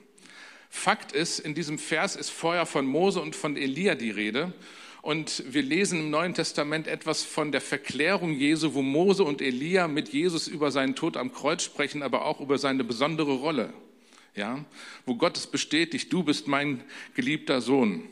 Fakt 0.68 1.12
ist, 1.12 1.38
in 1.38 1.54
diesem 1.54 1.78
Vers 1.78 2.16
ist 2.16 2.30
vorher 2.30 2.66
von 2.66 2.86
Mose 2.86 3.20
und 3.20 3.36
von 3.36 3.56
Elia 3.56 3.94
die 3.94 4.10
Rede. 4.10 4.52
Und 5.02 5.44
wir 5.46 5.62
lesen 5.62 6.00
im 6.00 6.10
Neuen 6.10 6.34
Testament 6.34 6.86
etwas 6.88 7.22
von 7.22 7.52
der 7.52 7.60
Verklärung 7.60 8.32
Jesu, 8.32 8.74
wo 8.74 8.82
Mose 8.82 9.22
und 9.22 9.40
Elia 9.40 9.86
mit 9.86 10.08
Jesus 10.08 10.48
über 10.48 10.70
seinen 10.70 10.96
Tod 10.96 11.16
am 11.16 11.32
Kreuz 11.32 11.62
sprechen, 11.62 12.02
aber 12.02 12.24
auch 12.24 12.40
über 12.40 12.58
seine 12.58 12.84
besondere 12.84 13.34
Rolle 13.34 13.72
ja, 14.34 14.64
wo 15.06 15.14
Gott 15.14 15.36
es 15.36 15.46
bestätigt, 15.46 16.12
du 16.12 16.22
bist 16.22 16.48
mein 16.48 16.82
geliebter 17.14 17.60
Sohn. 17.60 18.08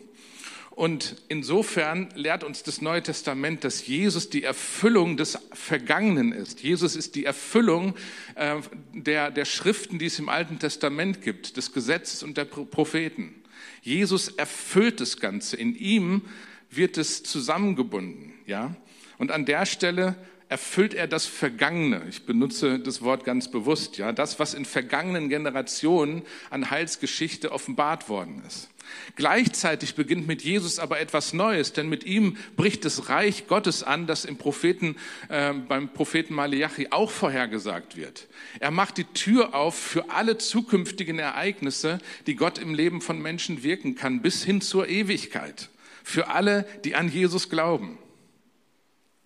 Und 0.74 1.16
insofern 1.28 2.08
lehrt 2.14 2.44
uns 2.44 2.62
das 2.62 2.80
Neue 2.80 3.02
Testament, 3.02 3.62
dass 3.62 3.86
Jesus 3.86 4.30
die 4.30 4.42
Erfüllung 4.42 5.16
des 5.16 5.38
Vergangenen 5.52 6.32
ist. 6.32 6.62
Jesus 6.62 6.96
ist 6.96 7.14
die 7.14 7.26
Erfüllung 7.26 7.94
äh, 8.36 8.56
der, 8.94 9.30
der 9.30 9.44
Schriften, 9.44 9.98
die 9.98 10.06
es 10.06 10.18
im 10.18 10.30
Alten 10.30 10.58
Testament 10.58 11.20
gibt, 11.20 11.56
des 11.56 11.72
Gesetzes 11.72 12.22
und 12.22 12.36
der 12.38 12.46
Propheten. 12.46 13.34
Jesus 13.82 14.28
erfüllt 14.28 15.00
das 15.00 15.18
Ganze. 15.18 15.56
In 15.56 15.74
ihm 15.74 16.22
wird 16.70 16.96
es 16.96 17.22
zusammengebunden. 17.22 18.32
Ja? 18.46 18.74
Und 19.18 19.30
an 19.30 19.44
der 19.44 19.66
Stelle 19.66 20.16
erfüllt 20.48 20.94
er 20.94 21.06
das 21.06 21.26
Vergangene. 21.26 22.02
Ich 22.08 22.26
benutze 22.26 22.78
das 22.78 23.02
Wort 23.02 23.24
ganz 23.24 23.50
bewusst, 23.50 23.96
ja, 23.96 24.12
das, 24.12 24.38
was 24.38 24.52
in 24.52 24.66
vergangenen 24.66 25.30
Generationen 25.30 26.22
an 26.50 26.70
Heilsgeschichte 26.70 27.52
offenbart 27.52 28.10
worden 28.10 28.42
ist. 28.46 28.68
Gleichzeitig 29.16 29.94
beginnt 29.94 30.26
mit 30.26 30.42
Jesus 30.42 30.78
aber 30.78 31.00
etwas 31.00 31.32
Neues, 31.32 31.72
denn 31.72 31.88
mit 31.88 32.04
ihm 32.04 32.36
bricht 32.56 32.84
das 32.84 33.08
Reich 33.08 33.46
Gottes 33.46 33.82
an, 33.82 34.06
das 34.06 34.24
im 34.24 34.36
Propheten, 34.36 34.96
äh, 35.28 35.52
beim 35.52 35.92
Propheten 35.92 36.34
Malachi 36.34 36.88
auch 36.90 37.10
vorhergesagt 37.10 37.96
wird. 37.96 38.28
Er 38.60 38.70
macht 38.70 38.98
die 38.98 39.04
Tür 39.04 39.54
auf 39.54 39.76
für 39.76 40.10
alle 40.10 40.38
zukünftigen 40.38 41.18
Ereignisse, 41.18 41.98
die 42.26 42.36
Gott 42.36 42.58
im 42.58 42.74
Leben 42.74 43.00
von 43.00 43.20
Menschen 43.20 43.62
wirken 43.62 43.94
kann, 43.94 44.22
bis 44.22 44.44
hin 44.44 44.60
zur 44.60 44.88
Ewigkeit. 44.88 45.68
Für 46.04 46.28
alle, 46.28 46.66
die 46.84 46.94
an 46.94 47.08
Jesus 47.08 47.48
glauben. 47.48 47.98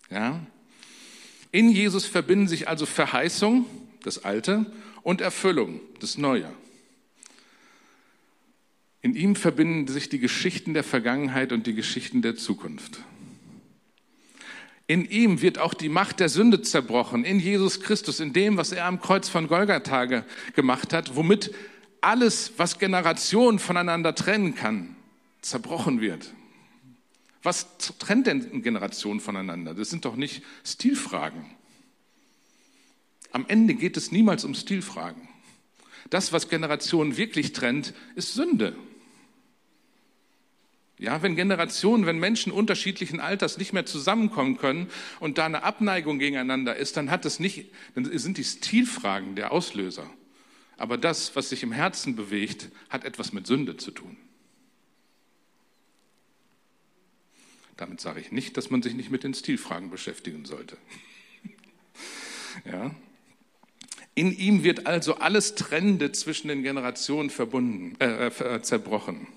Ja? 0.09 0.45
In 1.51 1.69
Jesus 1.69 2.05
verbinden 2.05 2.47
sich 2.47 2.67
also 2.67 2.85
Verheißung, 2.85 3.65
das 4.03 4.23
Alte, 4.23 4.65
und 5.01 5.21
Erfüllung, 5.21 5.79
das 5.99 6.17
Neue. 6.17 6.51
In 9.01 9.15
ihm 9.15 9.35
verbinden 9.35 9.87
sich 9.87 10.09
die 10.09 10.19
Geschichten 10.19 10.73
der 10.73 10.83
Vergangenheit 10.83 11.51
und 11.51 11.67
die 11.67 11.75
Geschichten 11.75 12.21
der 12.21 12.35
Zukunft. 12.35 12.99
In 14.87 15.03
ihm 15.05 15.41
wird 15.41 15.59
auch 15.59 15.73
die 15.73 15.89
Macht 15.89 16.21
der 16.21 16.29
Sünde 16.29 16.61
zerbrochen, 16.61 17.25
in 17.25 17.39
Jesus 17.39 17.81
Christus, 17.81 18.21
in 18.21 18.31
dem, 18.31 18.55
was 18.55 18.71
er 18.71 18.85
am 18.85 19.01
Kreuz 19.01 19.27
von 19.27 19.47
Golgatha 19.47 20.23
gemacht 20.55 20.93
hat, 20.93 21.15
womit 21.15 21.53
alles, 21.99 22.53
was 22.57 22.79
Generationen 22.79 23.59
voneinander 23.59 24.15
trennen 24.15 24.55
kann, 24.55 24.95
zerbrochen 25.41 25.99
wird. 25.99 26.33
Was 27.43 27.77
trennt 27.99 28.27
denn 28.27 28.61
Generationen 28.61 29.19
voneinander? 29.19 29.73
Das 29.73 29.89
sind 29.89 30.05
doch 30.05 30.15
nicht 30.15 30.41
Stilfragen. 30.65 31.45
Am 33.31 33.45
Ende 33.47 33.73
geht 33.73 33.97
es 33.97 34.11
niemals 34.11 34.45
um 34.45 34.55
Stilfragen. 34.55 35.27
Das, 36.09 36.31
was 36.31 36.49
Generationen 36.49 37.17
wirklich 37.17 37.51
trennt, 37.51 37.93
ist 38.15 38.33
Sünde. 38.33 38.75
Ja, 40.99 41.21
wenn 41.21 41.35
Generationen, 41.35 42.07
wenn 42.07 42.17
Menschen 42.17 42.51
unterschiedlichen 42.51 43.19
Alters 43.19 43.59
nicht 43.59 43.71
mehr 43.71 43.85
zusammenkommen 43.85 44.57
können 44.57 44.89
und 45.19 45.37
da 45.37 45.45
eine 45.45 45.61
Abneigung 45.61 46.17
gegeneinander 46.17 46.75
ist, 46.75 46.97
dann 46.97 47.11
hat 47.11 47.23
es 47.25 47.39
nicht, 47.39 47.71
dann 47.93 48.05
sind 48.17 48.37
die 48.37 48.43
Stilfragen 48.43 49.35
der 49.35 49.51
Auslöser. 49.51 50.09
Aber 50.75 50.97
das, 50.97 51.35
was 51.35 51.49
sich 51.49 51.61
im 51.61 51.71
Herzen 51.71 52.15
bewegt, 52.15 52.69
hat 52.89 53.03
etwas 53.03 53.31
mit 53.31 53.45
Sünde 53.45 53.77
zu 53.77 53.91
tun. 53.91 54.17
Damit 57.75 58.01
sage 58.01 58.19
ich 58.19 58.31
nicht, 58.31 58.57
dass 58.57 58.71
man 58.71 58.81
sich 58.81 58.95
nicht 58.95 59.11
mit 59.11 59.23
den 59.23 59.35
Stilfragen 59.35 59.91
beschäftigen 59.91 60.45
sollte. 60.45 60.77
ja. 62.65 62.95
In 64.15 64.35
ihm 64.35 64.63
wird 64.63 64.87
also 64.87 65.17
alles 65.17 65.53
Trennende 65.53 66.11
zwischen 66.11 66.47
den 66.47 66.63
Generationen 66.63 67.29
verbunden, 67.29 67.95
äh, 67.99 68.27
äh, 68.27 68.61
zerbrochen. 68.63 69.27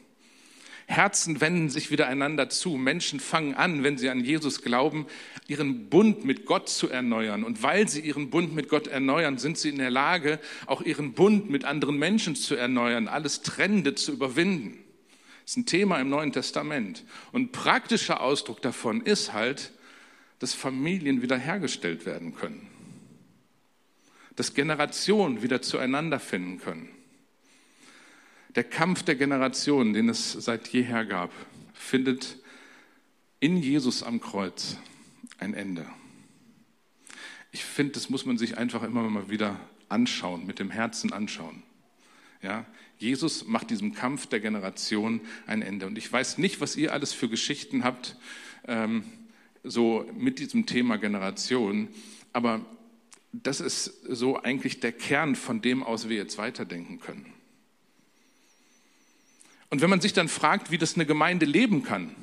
Herzen 0.90 1.40
wenden 1.40 1.70
sich 1.70 1.92
wieder 1.92 2.08
einander 2.08 2.48
zu. 2.48 2.76
Menschen 2.76 3.20
fangen 3.20 3.54
an, 3.54 3.84
wenn 3.84 3.96
sie 3.96 4.10
an 4.10 4.24
Jesus 4.24 4.60
glauben, 4.60 5.06
ihren 5.46 5.88
Bund 5.88 6.24
mit 6.24 6.46
Gott 6.46 6.68
zu 6.68 6.90
erneuern. 6.90 7.44
Und 7.44 7.62
weil 7.62 7.88
sie 7.88 8.00
ihren 8.00 8.28
Bund 8.28 8.56
mit 8.56 8.68
Gott 8.68 8.88
erneuern, 8.88 9.38
sind 9.38 9.56
sie 9.56 9.68
in 9.68 9.78
der 9.78 9.90
Lage, 9.90 10.40
auch 10.66 10.82
ihren 10.82 11.12
Bund 11.12 11.48
mit 11.48 11.64
anderen 11.64 11.96
Menschen 11.96 12.34
zu 12.34 12.56
erneuern, 12.56 13.06
alles 13.06 13.42
Trennende 13.42 13.94
zu 13.94 14.12
überwinden. 14.12 14.78
Das 15.44 15.52
ist 15.52 15.56
ein 15.58 15.66
Thema 15.66 16.00
im 16.00 16.10
Neuen 16.10 16.32
Testament. 16.32 17.04
Und 17.30 17.52
praktischer 17.52 18.20
Ausdruck 18.20 18.60
davon 18.60 19.00
ist 19.00 19.32
halt, 19.32 19.70
dass 20.40 20.54
Familien 20.54 21.22
wiederhergestellt 21.22 22.04
werden 22.04 22.34
können. 22.34 22.66
Dass 24.34 24.54
Generationen 24.54 25.40
wieder 25.42 25.62
zueinander 25.62 26.18
finden 26.18 26.58
können. 26.58 26.88
Der 28.56 28.64
Kampf 28.64 29.04
der 29.04 29.14
Generationen, 29.14 29.92
den 29.92 30.08
es 30.08 30.32
seit 30.32 30.68
jeher 30.68 31.04
gab, 31.04 31.30
findet 31.72 32.38
in 33.38 33.56
Jesus 33.56 34.02
am 34.02 34.20
Kreuz 34.20 34.76
ein 35.38 35.54
Ende. 35.54 35.86
Ich 37.52 37.64
finde, 37.64 37.92
das 37.92 38.10
muss 38.10 38.26
man 38.26 38.38
sich 38.38 38.58
einfach 38.58 38.82
immer 38.82 39.08
mal 39.08 39.30
wieder 39.30 39.60
anschauen, 39.88 40.46
mit 40.46 40.58
dem 40.58 40.70
Herzen 40.70 41.12
anschauen. 41.12 41.62
Ja, 42.42 42.66
Jesus 42.98 43.46
macht 43.46 43.70
diesem 43.70 43.94
Kampf 43.94 44.26
der 44.26 44.40
Generation 44.40 45.20
ein 45.46 45.62
Ende. 45.62 45.86
Und 45.86 45.96
ich 45.96 46.12
weiß 46.12 46.38
nicht, 46.38 46.60
was 46.60 46.76
ihr 46.76 46.92
alles 46.92 47.12
für 47.12 47.28
Geschichten 47.28 47.84
habt, 47.84 48.16
ähm, 48.66 49.04
so 49.62 50.10
mit 50.16 50.38
diesem 50.38 50.66
Thema 50.66 50.96
Generation, 50.96 51.88
aber 52.32 52.64
das 53.32 53.60
ist 53.60 54.02
so 54.08 54.42
eigentlich 54.42 54.80
der 54.80 54.92
Kern, 54.92 55.36
von 55.36 55.62
dem 55.62 55.82
aus 55.82 56.08
wir 56.08 56.16
jetzt 56.16 56.38
weiterdenken 56.38 56.98
können. 56.98 57.32
Und 59.70 59.80
wenn 59.82 59.90
man 59.90 60.00
sich 60.00 60.12
dann 60.12 60.28
fragt, 60.28 60.72
wie 60.72 60.78
das 60.78 60.96
eine 60.96 61.06
Gemeinde 61.06 61.46
leben 61.46 61.84
kann, 61.84 62.14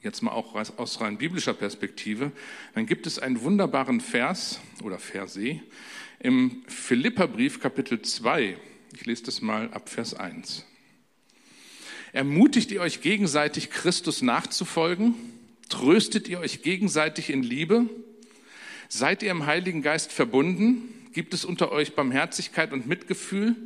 jetzt 0.00 0.22
mal 0.22 0.30
auch 0.30 0.54
aus 0.54 1.00
rein 1.00 1.18
biblischer 1.18 1.52
Perspektive, 1.52 2.30
dann 2.74 2.86
gibt 2.86 3.08
es 3.08 3.18
einen 3.18 3.42
wunderbaren 3.42 4.00
Vers 4.00 4.60
oder 4.84 5.00
Verse 5.00 5.60
im 6.20 6.62
Philipperbrief 6.68 7.60
Kapitel 7.60 8.00
2. 8.00 8.56
Ich 8.94 9.04
lese 9.04 9.24
das 9.24 9.42
mal 9.42 9.68
ab 9.72 9.88
Vers 9.88 10.14
1. 10.14 10.64
Ermutigt 12.12 12.70
ihr 12.70 12.82
euch 12.82 13.00
gegenseitig, 13.00 13.70
Christus 13.70 14.22
nachzufolgen? 14.22 15.16
Tröstet 15.68 16.28
ihr 16.28 16.38
euch 16.38 16.62
gegenseitig 16.62 17.30
in 17.30 17.42
Liebe? 17.42 17.90
Seid 18.88 19.24
ihr 19.24 19.32
im 19.32 19.46
Heiligen 19.46 19.82
Geist 19.82 20.12
verbunden? 20.12 21.08
Gibt 21.12 21.34
es 21.34 21.44
unter 21.44 21.72
euch 21.72 21.96
Barmherzigkeit 21.96 22.72
und 22.72 22.86
Mitgefühl? 22.86 23.56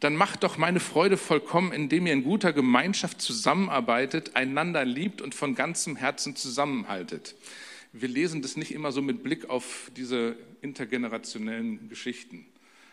Dann 0.00 0.16
macht 0.16 0.42
doch 0.42 0.58
meine 0.58 0.80
Freude 0.80 1.16
vollkommen, 1.16 1.72
indem 1.72 2.06
ihr 2.06 2.12
in 2.12 2.24
guter 2.24 2.52
Gemeinschaft 2.52 3.20
zusammenarbeitet, 3.20 4.36
einander 4.36 4.84
liebt 4.84 5.20
und 5.20 5.34
von 5.34 5.54
ganzem 5.54 5.96
Herzen 5.96 6.36
zusammenhaltet. 6.36 7.34
Wir 7.92 8.08
lesen 8.08 8.42
das 8.42 8.56
nicht 8.56 8.72
immer 8.72 8.90
so 8.90 9.02
mit 9.02 9.22
Blick 9.22 9.48
auf 9.48 9.90
diese 9.96 10.36
intergenerationellen 10.62 11.88
Geschichten. 11.88 12.46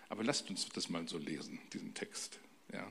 Aber 0.09 0.23
lasst 0.23 0.49
uns 0.49 0.67
das 0.69 0.89
mal 0.89 1.07
so 1.07 1.17
lesen, 1.17 1.57
diesen 1.73 1.93
Text. 1.93 2.37
Ja. 2.73 2.85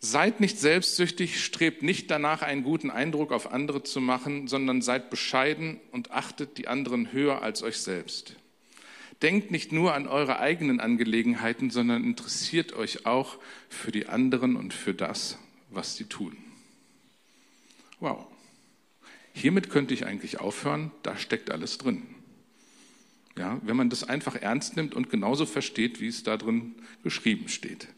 Seid 0.00 0.40
nicht 0.40 0.58
selbstsüchtig, 0.58 1.42
strebt 1.42 1.82
nicht 1.82 2.10
danach, 2.10 2.42
einen 2.42 2.62
guten 2.62 2.90
Eindruck 2.90 3.32
auf 3.32 3.52
andere 3.52 3.82
zu 3.82 4.00
machen, 4.00 4.48
sondern 4.48 4.82
seid 4.82 5.08
bescheiden 5.08 5.80
und 5.92 6.10
achtet 6.10 6.58
die 6.58 6.68
anderen 6.68 7.12
höher 7.12 7.42
als 7.42 7.62
euch 7.62 7.78
selbst. 7.78 8.36
Denkt 9.24 9.50
nicht 9.50 9.72
nur 9.72 9.94
an 9.94 10.06
eure 10.06 10.38
eigenen 10.38 10.80
Angelegenheiten, 10.80 11.70
sondern 11.70 12.04
interessiert 12.04 12.74
euch 12.74 13.06
auch 13.06 13.38
für 13.70 13.90
die 13.90 14.06
anderen 14.06 14.54
und 14.54 14.74
für 14.74 14.92
das, 14.92 15.38
was 15.70 15.96
sie 15.96 16.04
tun. 16.04 16.36
Wow. 18.00 18.26
Hiermit 19.32 19.70
könnte 19.70 19.94
ich 19.94 20.04
eigentlich 20.04 20.40
aufhören, 20.40 20.90
da 21.02 21.16
steckt 21.16 21.50
alles 21.50 21.78
drin. 21.78 22.02
Ja, 23.38 23.58
wenn 23.62 23.78
man 23.78 23.88
das 23.88 24.04
einfach 24.04 24.36
ernst 24.36 24.76
nimmt 24.76 24.94
und 24.94 25.08
genauso 25.08 25.46
versteht, 25.46 26.02
wie 26.02 26.08
es 26.08 26.22
da 26.22 26.36
drin 26.36 26.74
geschrieben 27.02 27.48
steht. 27.48 27.88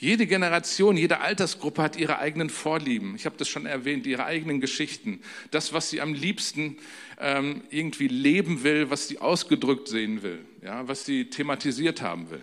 Jede 0.00 0.26
Generation, 0.26 0.96
jede 0.96 1.20
Altersgruppe 1.20 1.82
hat 1.82 1.96
ihre 1.96 2.18
eigenen 2.20 2.48
Vorlieben. 2.48 3.14
Ich 3.16 3.26
habe 3.26 3.36
das 3.36 3.50
schon 3.50 3.66
erwähnt, 3.66 4.06
ihre 4.06 4.24
eigenen 4.24 4.58
Geschichten. 4.58 5.20
Das, 5.50 5.74
was 5.74 5.90
sie 5.90 6.00
am 6.00 6.14
liebsten 6.14 6.78
ähm, 7.18 7.60
irgendwie 7.68 8.08
leben 8.08 8.62
will, 8.62 8.88
was 8.88 9.08
sie 9.08 9.18
ausgedrückt 9.18 9.88
sehen 9.88 10.22
will, 10.22 10.42
ja, 10.62 10.88
was 10.88 11.04
sie 11.04 11.26
thematisiert 11.26 12.00
haben 12.00 12.30
will. 12.30 12.40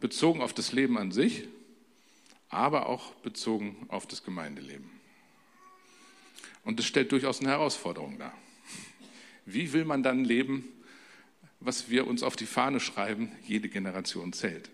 Bezogen 0.00 0.42
auf 0.42 0.52
das 0.52 0.72
Leben 0.72 0.98
an 0.98 1.12
sich, 1.12 1.48
aber 2.50 2.86
auch 2.86 3.14
bezogen 3.22 3.86
auf 3.88 4.06
das 4.06 4.22
Gemeindeleben. 4.22 4.90
Und 6.62 6.78
das 6.78 6.84
stellt 6.84 7.10
durchaus 7.10 7.40
eine 7.40 7.48
Herausforderung 7.48 8.18
dar. 8.18 8.34
Wie 9.46 9.72
will 9.72 9.86
man 9.86 10.02
dann 10.02 10.26
leben, 10.26 10.62
was 11.58 11.88
wir 11.88 12.06
uns 12.06 12.22
auf 12.22 12.36
die 12.36 12.44
Fahne 12.44 12.80
schreiben, 12.80 13.32
jede 13.46 13.70
Generation 13.70 14.34
zählt? 14.34 14.68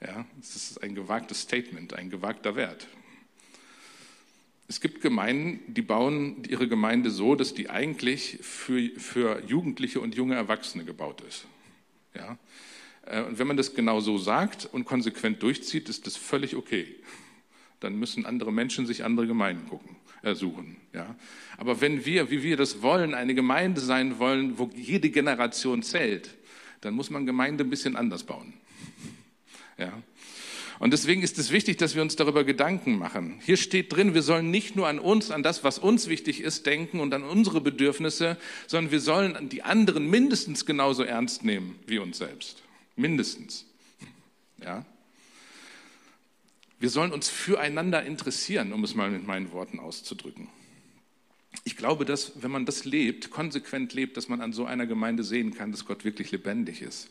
Ja, 0.00 0.24
das 0.38 0.56
ist 0.56 0.82
ein 0.82 0.94
gewagtes 0.94 1.42
Statement, 1.42 1.94
ein 1.94 2.08
gewagter 2.08 2.56
Wert. 2.56 2.86
Es 4.66 4.80
gibt 4.80 5.02
Gemeinden, 5.02 5.74
die 5.74 5.82
bauen 5.82 6.44
ihre 6.48 6.68
Gemeinde 6.68 7.10
so, 7.10 7.34
dass 7.34 7.54
die 7.54 7.68
eigentlich 7.68 8.38
für, 8.40 8.88
für 8.98 9.42
Jugendliche 9.44 10.00
und 10.00 10.14
junge 10.14 10.36
Erwachsene 10.36 10.84
gebaut 10.84 11.22
ist. 11.22 11.46
Ja? 12.14 12.38
Äh, 13.04 13.22
und 13.24 13.38
wenn 13.38 13.48
man 13.48 13.56
das 13.56 13.74
genau 13.74 14.00
so 14.00 14.16
sagt 14.16 14.66
und 14.66 14.84
konsequent 14.84 15.42
durchzieht, 15.42 15.88
ist 15.88 16.06
das 16.06 16.16
völlig 16.16 16.54
okay. 16.54 16.86
Dann 17.80 17.96
müssen 17.96 18.26
andere 18.26 18.52
Menschen 18.52 18.86
sich 18.86 19.04
andere 19.04 19.26
Gemeinden 19.26 19.68
gucken, 19.68 19.96
äh, 20.22 20.34
suchen. 20.34 20.76
Ja? 20.94 21.16
Aber 21.58 21.80
wenn 21.80 22.06
wir, 22.06 22.30
wie 22.30 22.42
wir 22.42 22.56
das 22.56 22.80
wollen, 22.80 23.12
eine 23.12 23.34
Gemeinde 23.34 23.80
sein 23.80 24.18
wollen, 24.18 24.58
wo 24.58 24.70
jede 24.74 25.10
Generation 25.10 25.82
zählt, 25.82 26.30
dann 26.80 26.94
muss 26.94 27.10
man 27.10 27.26
Gemeinde 27.26 27.64
ein 27.64 27.70
bisschen 27.70 27.96
anders 27.96 28.22
bauen. 28.22 28.54
Ja. 29.80 29.92
Und 30.78 30.92
deswegen 30.92 31.22
ist 31.22 31.38
es 31.38 31.50
wichtig, 31.50 31.76
dass 31.76 31.94
wir 31.94 32.00
uns 32.00 32.16
darüber 32.16 32.42
Gedanken 32.42 32.96
machen. 32.96 33.38
Hier 33.44 33.58
steht 33.58 33.92
drin, 33.92 34.14
wir 34.14 34.22
sollen 34.22 34.50
nicht 34.50 34.76
nur 34.76 34.88
an 34.88 34.98
uns, 34.98 35.30
an 35.30 35.42
das, 35.42 35.62
was 35.62 35.78
uns 35.78 36.08
wichtig 36.08 36.40
ist, 36.40 36.64
denken 36.64 37.00
und 37.00 37.12
an 37.12 37.22
unsere 37.22 37.60
Bedürfnisse, 37.60 38.38
sondern 38.66 38.90
wir 38.90 39.00
sollen 39.00 39.50
die 39.50 39.62
anderen 39.62 40.08
mindestens 40.08 40.64
genauso 40.64 41.02
ernst 41.02 41.44
nehmen 41.44 41.78
wie 41.86 41.98
uns 41.98 42.18
selbst. 42.18 42.62
Mindestens. 42.96 43.66
Ja. 44.62 44.86
Wir 46.78 46.88
sollen 46.88 47.12
uns 47.12 47.28
füreinander 47.28 48.02
interessieren, 48.02 48.72
um 48.72 48.82
es 48.82 48.94
mal 48.94 49.10
mit 49.10 49.26
meinen 49.26 49.52
Worten 49.52 49.80
auszudrücken. 49.80 50.48
Ich 51.64 51.76
glaube, 51.76 52.06
dass 52.06 52.42
wenn 52.42 52.50
man 52.50 52.64
das 52.64 52.86
lebt, 52.86 53.30
konsequent 53.30 53.92
lebt, 53.92 54.16
dass 54.16 54.28
man 54.28 54.40
an 54.40 54.54
so 54.54 54.64
einer 54.64 54.86
Gemeinde 54.86 55.24
sehen 55.24 55.54
kann, 55.54 55.72
dass 55.72 55.84
Gott 55.84 56.06
wirklich 56.06 56.30
lebendig 56.30 56.80
ist. 56.80 57.10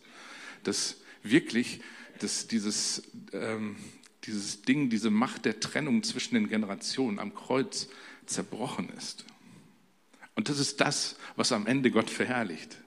Dass 0.64 0.98
wirklich 1.22 1.82
dass 2.20 2.48
dieses, 2.48 3.04
ähm, 3.34 3.76
dieses 4.26 4.62
Ding, 4.62 4.90
diese 4.90 5.10
Macht 5.10 5.46
der 5.46 5.60
Trennung 5.60 6.04
zwischen 6.04 6.36
den 6.36 6.50
Generationen 6.50 7.20
am 7.20 7.34
Kreuz 7.34 7.88
zerbrochen 8.26 8.90
ist. 8.98 9.26
Und 10.36 10.50
das 10.50 10.60
ist 10.60 10.80
das, 10.80 11.18
was 11.36 11.52
am 11.52 11.68
Ende 11.68 11.92
Gott 11.92 12.10
verherrlicht. 12.10 12.78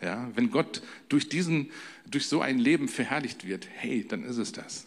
Ja, 0.00 0.30
wenn 0.34 0.50
Gott 0.50 0.82
durch, 1.08 1.28
diesen, 1.28 1.70
durch 2.06 2.26
so 2.26 2.40
ein 2.40 2.58
Leben 2.58 2.88
verherrlicht 2.88 3.46
wird, 3.46 3.66
hey, 3.72 4.06
dann 4.06 4.22
ist 4.24 4.38
es 4.38 4.52
das. 4.52 4.86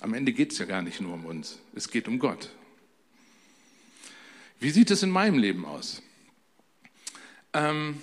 Am 0.00 0.14
Ende 0.14 0.32
geht 0.32 0.52
es 0.52 0.58
ja 0.58 0.64
gar 0.64 0.82
nicht 0.82 1.00
nur 1.00 1.14
um 1.14 1.24
uns, 1.24 1.58
es 1.74 1.90
geht 1.90 2.06
um 2.06 2.18
Gott. 2.18 2.50
Wie 4.60 4.70
sieht 4.70 4.90
es 4.90 5.02
in 5.02 5.10
meinem 5.10 5.38
Leben 5.38 5.64
aus? 5.64 6.02
Ähm, 7.52 8.00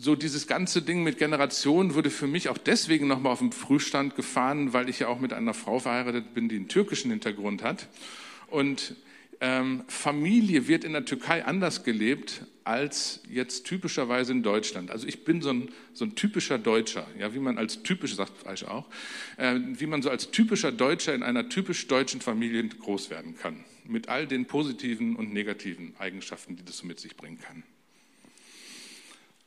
so 0.00 0.16
dieses 0.16 0.46
ganze 0.46 0.82
Ding 0.82 1.02
mit 1.02 1.18
Generationen 1.18 1.94
wurde 1.94 2.10
für 2.10 2.26
mich 2.26 2.48
auch 2.48 2.58
deswegen 2.58 3.06
nochmal 3.08 3.32
auf 3.32 3.40
den 3.40 3.52
Frühstand 3.52 4.16
gefahren, 4.16 4.72
weil 4.72 4.88
ich 4.88 5.00
ja 5.00 5.08
auch 5.08 5.20
mit 5.20 5.32
einer 5.32 5.54
Frau 5.54 5.78
verheiratet 5.78 6.34
bin, 6.34 6.48
die 6.48 6.56
einen 6.56 6.68
türkischen 6.68 7.10
Hintergrund 7.10 7.62
hat. 7.62 7.88
Und 8.48 8.96
ähm, 9.40 9.84
Familie 9.88 10.68
wird 10.68 10.84
in 10.84 10.92
der 10.92 11.04
Türkei 11.04 11.44
anders 11.44 11.84
gelebt 11.84 12.46
als 12.64 13.20
jetzt 13.28 13.66
typischerweise 13.66 14.32
in 14.32 14.42
Deutschland. 14.42 14.90
Also 14.90 15.06
ich 15.06 15.24
bin 15.24 15.42
so 15.42 15.50
ein, 15.50 15.68
so 15.92 16.04
ein 16.04 16.14
typischer 16.14 16.58
Deutscher, 16.58 17.06
ja, 17.18 17.34
wie 17.34 17.40
man 17.40 17.58
als 17.58 17.82
typisch, 17.82 18.14
sagt 18.14 18.38
falsch 18.38 18.64
auch, 18.64 18.88
äh, 19.36 19.58
wie 19.58 19.86
man 19.86 20.00
so 20.00 20.10
als 20.10 20.30
typischer 20.30 20.70
Deutscher 20.70 21.12
in 21.14 21.24
einer 21.24 21.48
typisch 21.48 21.88
deutschen 21.88 22.20
Familie 22.20 22.66
groß 22.68 23.10
werden 23.10 23.36
kann. 23.36 23.64
Mit 23.84 24.08
all 24.08 24.28
den 24.28 24.46
positiven 24.46 25.16
und 25.16 25.32
negativen 25.32 25.94
Eigenschaften, 25.98 26.54
die 26.54 26.64
das 26.64 26.78
so 26.78 26.86
mit 26.86 27.00
sich 27.00 27.16
bringen 27.16 27.40
kann. 27.40 27.64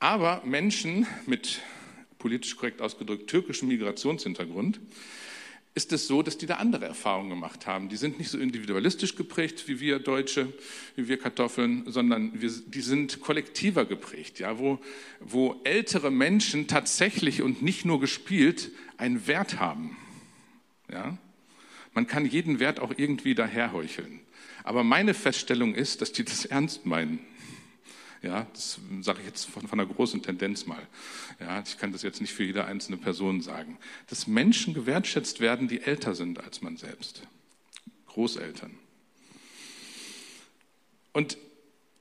Aber 0.06 0.44
Menschen 0.46 1.08
mit 1.26 1.62
politisch 2.20 2.56
korrekt 2.56 2.80
ausgedrückt 2.80 3.28
türkischem 3.28 3.70
Migrationshintergrund, 3.70 4.80
ist 5.74 5.91
es 5.94 6.06
so, 6.06 6.22
dass 6.22 6.38
die 6.38 6.46
da 6.46 6.58
andere 6.58 6.86
Erfahrungen 6.86 7.32
gemacht 7.32 7.65
haben. 7.65 7.89
Die 7.89 7.96
sind 7.96 8.20
nicht 8.20 8.30
so 8.30 8.38
individualistisch 8.38 9.15
geprägt 9.15 9.68
wie 9.68 9.80
wir 9.80 9.98
Deutsche, 9.98 10.54
wie 10.96 11.08
wir 11.08 11.18
Kartoffeln, 11.18 11.86
sondern 11.88 12.39
wir, 12.39 12.52
die 12.68 12.82
sind 12.82 13.20
kollektiver 13.20 13.86
geprägt, 13.86 14.38
ja, 14.38 14.60
wo, 14.60 14.78
wo 15.22 15.60
ältere 15.63 16.12
Menschen 16.12 16.68
tatsächlich 16.68 17.41
und 17.41 17.63
nicht 17.63 17.84
nur 17.84 18.00
gespielt 18.00 18.70
einen 18.98 19.26
Wert 19.26 19.60
haben. 19.60 19.98
Ja. 20.91 21.18
Man 21.96 22.06
kann 22.06 22.28
jeden 22.28 22.60
Wert 22.60 22.80
auch 22.80 22.94
irgendwie 22.96 23.34
daherheucheln. 23.34 24.20
Aber 24.63 24.84
meine 24.84 25.15
Feststellung 25.15 25.74
ist, 25.74 26.02
dass 26.02 26.12
die 26.12 26.24
das 26.24 26.46
ernst 26.46 26.86
meinen. 26.86 27.22
Ja, 28.21 28.47
das 28.54 28.80
sage 29.01 29.19
ich 29.19 29.25
jetzt 29.25 29.45
von, 29.45 29.67
von 29.67 29.80
einer 29.80 29.91
großen 29.91 30.21
Tendenz 30.21 30.65
mal. 30.65 30.88
Ja, 31.39 31.62
ich 31.65 31.78
kann 31.78 31.91
das 31.91 32.01
jetzt 32.01 32.21
nicht 32.21 32.34
für 32.34 32.43
jede 32.43 32.65
einzelne 32.65 32.97
Person 32.97 33.41
sagen. 33.41 33.78
Dass 34.08 34.28
Menschen 34.28 34.73
gewertschätzt 34.73 35.39
werden, 35.39 35.67
die 35.67 35.82
älter 35.82 36.15
sind 36.15 36.43
als 36.43 36.62
man 36.62 36.78
selbst. 36.78 37.21
Großeltern. 38.08 38.78
Und 41.13 41.38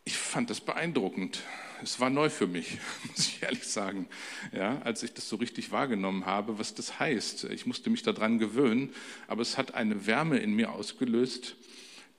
ich 0.05 0.17
fand 0.17 0.51
das 0.51 0.61
beeindruckend. 0.61 1.43
Es 1.83 2.01
war 2.01 2.11
neu 2.11 2.31
für 2.31 2.47
mich, 2.47 2.79
muss 3.09 3.29
ich 3.29 3.43
ehrlich 3.43 3.65
sagen, 3.65 4.09
ja, 4.53 4.81
als 4.83 5.03
ich 5.03 5.13
das 5.13 5.29
so 5.29 5.37
richtig 5.37 5.71
wahrgenommen 5.71 6.27
habe, 6.27 6.59
was 6.59 6.75
das 6.75 6.99
heißt. 6.99 7.45
Ich 7.45 7.67
musste 7.67 7.91
mich 7.91 8.03
daran 8.03 8.39
gewöhnen, 8.39 8.95
aber 9.27 9.43
es 9.43 9.59
hat 9.59 9.75
eine 9.75 10.07
Wärme 10.07 10.39
in 10.39 10.55
mir 10.55 10.73
ausgelöst, 10.73 11.57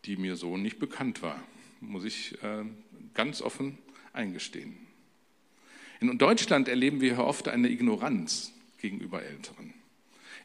die 0.06 0.18
mir 0.18 0.36
so 0.36 0.58
nicht 0.58 0.80
bekannt 0.80 1.22
war, 1.22 1.42
muss 1.80 2.04
ich 2.04 2.42
äh, 2.44 2.64
ganz 3.14 3.42
offen 3.42 3.78
eingestehen. 4.16 4.78
In 6.00 6.18
Deutschland 6.18 6.68
erleben 6.68 7.02
wir 7.02 7.20
oft 7.20 7.48
eine 7.48 7.70
Ignoranz 7.70 8.54
gegenüber 8.80 9.24
Älteren. 9.24 9.74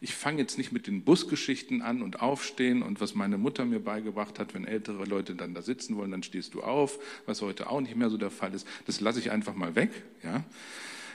Ich 0.02 0.14
fange 0.14 0.38
jetzt 0.38 0.56
nicht 0.56 0.72
mit 0.72 0.87
den 0.87 1.02
Busgeschichten 1.02 1.83
an 1.83 2.00
und 2.00 2.22
aufstehen 2.22 2.83
und 2.83 3.02
was 3.02 3.14
meine 3.14 3.37
Mutter 3.37 3.66
mir 3.66 3.80
beigebracht 3.80 4.38
hat, 4.38 4.54
wenn 4.54 4.64
ältere 4.64 5.04
Leute 5.04 5.35
dann 5.35 5.52
da 5.52 5.61
sitzen 5.61 5.96
wollen, 5.96 6.11
dann 6.11 6.22
stehst 6.22 6.54
du 6.54 6.62
auf, 6.62 6.98
was 7.26 7.42
heute 7.42 7.68
auch 7.68 7.83
nicht 7.83 7.96
mehr 7.96 8.09
so 8.09 8.16
der 8.16 8.30
Fall 8.30 8.54
ist. 8.54 8.66
Das 8.87 9.00
lasse 9.00 9.18
ich 9.18 9.30
einfach 9.30 9.54
mal 9.54 9.74
weg. 9.74 9.90
Ja? 10.22 10.42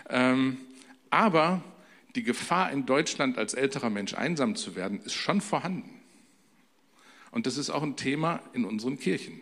Ähm, 0.08 0.58
aber 1.10 1.64
die 2.16 2.22
Gefahr 2.22 2.72
in 2.72 2.86
Deutschland 2.86 3.40
als 3.40 3.56
älterer 3.56 3.90
Mensch 3.90 4.14
einsam 4.14 4.56
zu 4.56 4.76
werden, 4.76 5.02
ist 5.02 5.14
schon 5.14 5.42
vorhanden. 5.42 5.90
Und 7.32 7.48
das 7.48 7.58
ist 7.58 7.72
auch 7.72 7.84
ein 7.84 7.96
Thema 7.96 8.42
in 8.54 8.66
unseren 8.66 9.00
Kirchen. 9.00 9.42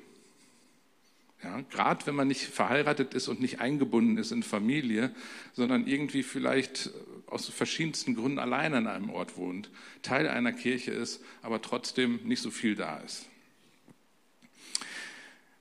Ja, 1.44 1.62
Gerade 1.72 2.06
wenn 2.08 2.16
man 2.16 2.28
nicht 2.28 2.44
verheiratet 2.44 3.14
ist 3.14 3.28
und 3.28 3.42
nicht 3.42 3.60
eingebunden 3.60 4.18
ist 4.18 4.32
in 4.32 4.44
Familie, 4.44 5.14
sondern 5.54 5.86
irgendwie 5.88 6.24
vielleicht 6.24 6.92
aus 7.28 7.50
verschiedensten 7.50 8.16
Gründen 8.16 8.40
allein 8.40 8.74
an 8.74 8.88
einem 8.88 9.10
Ort 9.10 9.36
wohnt, 9.36 9.70
Teil 10.04 10.30
einer 10.30 10.54
Kirche 10.54 10.92
ist, 10.92 11.22
aber 11.42 11.62
trotzdem 11.62 12.22
nicht 12.24 12.42
so 12.42 12.50
viel 12.50 12.76
da 12.76 12.98
ist. 13.00 13.26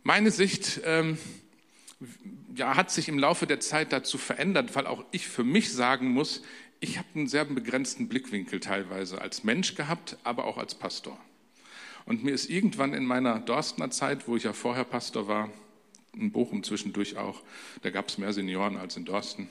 Meine 0.05 0.31
Sicht 0.31 0.81
ähm, 0.85 1.19
ja, 2.55 2.77
hat 2.77 2.91
sich 2.91 3.09
im 3.09 3.19
Laufe 3.19 3.47
der 3.47 3.61
Zeit 3.61 3.93
dazu 3.93 4.19
verändert, 4.19 4.75
weil 4.77 4.87
auch 4.87 5.05
ich 5.11 5.27
für 5.27 5.45
mich 5.45 5.73
sagen 5.73 6.11
muss, 6.11 6.43
ich 6.81 6.99
habe 6.99 7.09
einen 7.15 7.29
sehr 7.29 7.45
begrenzten 7.45 8.09
Blickwinkel 8.09 8.61
teilweise 8.61 9.21
als 9.21 9.45
Mensch 9.45 9.75
gehabt, 9.75 10.17
aber 10.25 10.45
auch 10.45 10.59
als 10.59 10.75
Pastor. 10.75 11.19
Und 12.05 12.25
mir 12.25 12.35
ist 12.35 12.51
irgendwann 12.51 12.95
in 12.95 13.07
meiner 13.07 13.39
Dorstner 13.39 13.91
Zeit, 13.91 14.27
wo 14.27 14.37
ich 14.37 14.43
ja 14.43 14.53
vorher 14.53 14.85
Pastor 14.85 15.29
war, 15.29 15.49
in 16.15 16.33
Bochum 16.33 16.63
zwischendurch 16.63 17.17
auch, 17.17 17.43
da 17.83 17.91
gab 17.91 18.09
es 18.09 18.19
mehr 18.19 18.33
Senioren 18.33 18.77
als 18.77 18.97
in 18.97 19.05
Dorsten, 19.05 19.49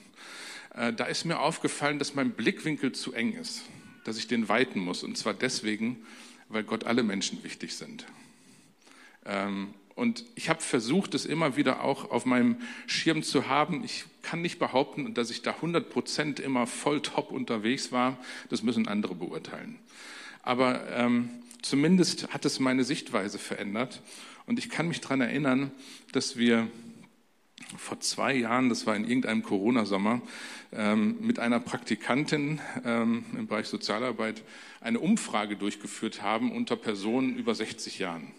äh, 0.76 0.94
da 0.94 1.06
ist 1.06 1.26
mir 1.26 1.40
aufgefallen, 1.40 2.00
dass 2.00 2.16
mein 2.16 2.32
Blickwinkel 2.32 2.92
zu 2.92 3.14
eng 3.14 3.34
ist, 3.34 3.64
dass 4.04 4.18
ich 4.18 4.28
den 4.28 4.50
weiten 4.50 4.80
muss. 4.80 5.04
Und 5.04 5.18
zwar 5.18 5.34
deswegen, 5.34 6.06
weil 6.50 6.64
Gott 6.64 6.86
alle 6.86 7.04
Menschen 7.04 7.44
wichtig 7.44 7.76
sind. 7.76 8.06
Ähm, 9.26 9.74
und 9.96 10.26
ich 10.36 10.50
habe 10.50 10.62
versucht, 10.62 11.14
es 11.14 11.26
immer 11.26 11.58
wieder 11.58 11.84
auch 11.84 12.10
auf 12.10 12.26
meinem 12.26 12.58
Schirm 12.88 13.24
zu 13.24 13.48
haben. 13.48 13.84
Ich 13.84 14.06
kann 14.22 14.42
nicht 14.42 14.58
behaupten, 14.58 15.14
dass 15.14 15.30
ich 15.30 15.42
da 15.42 15.52
100 15.52 15.90
Prozent 15.90 16.40
immer 16.40 16.66
voll 16.66 17.02
top 17.02 17.32
unterwegs 17.32 17.92
war. 17.92 18.18
Das 18.50 18.64
müssen 18.64 18.88
andere 18.88 19.16
beurteilen. 19.16 19.78
Aber 20.44 20.90
ähm, 20.92 21.30
zumindest 21.62 22.34
hat 22.34 22.46
es 22.46 22.60
meine 22.60 22.84
Sichtweise 22.84 23.38
verändert. 23.38 24.02
Und 24.52 24.60
ich 24.60 24.70
kann 24.70 24.90
mich 24.90 25.00
daran 25.00 25.22
erinnern, 25.22 25.72
dass 26.12 26.36
wir 26.36 26.68
vor 27.78 28.02
zwei 28.02 28.36
Jahren, 28.36 28.68
das 28.68 28.86
war 28.86 28.98
in 28.98 29.08
irgendeinem 29.08 29.44
Corona-Sommer, 29.44 30.22
ähm, 30.74 31.16
mit 31.22 31.40
einer 31.40 31.62
Praktikantin 31.62 32.60
ähm, 32.84 33.24
im 33.38 33.48
Bereich 33.48 33.68
Sozialarbeit 33.68 34.44
eine 34.82 35.00
Umfrage 35.00 35.56
durchgeführt 35.56 36.22
haben 36.22 36.52
unter 36.52 36.76
Personen 36.76 37.38
über 37.38 37.56
60 37.56 38.00
Jahren. 38.00 38.34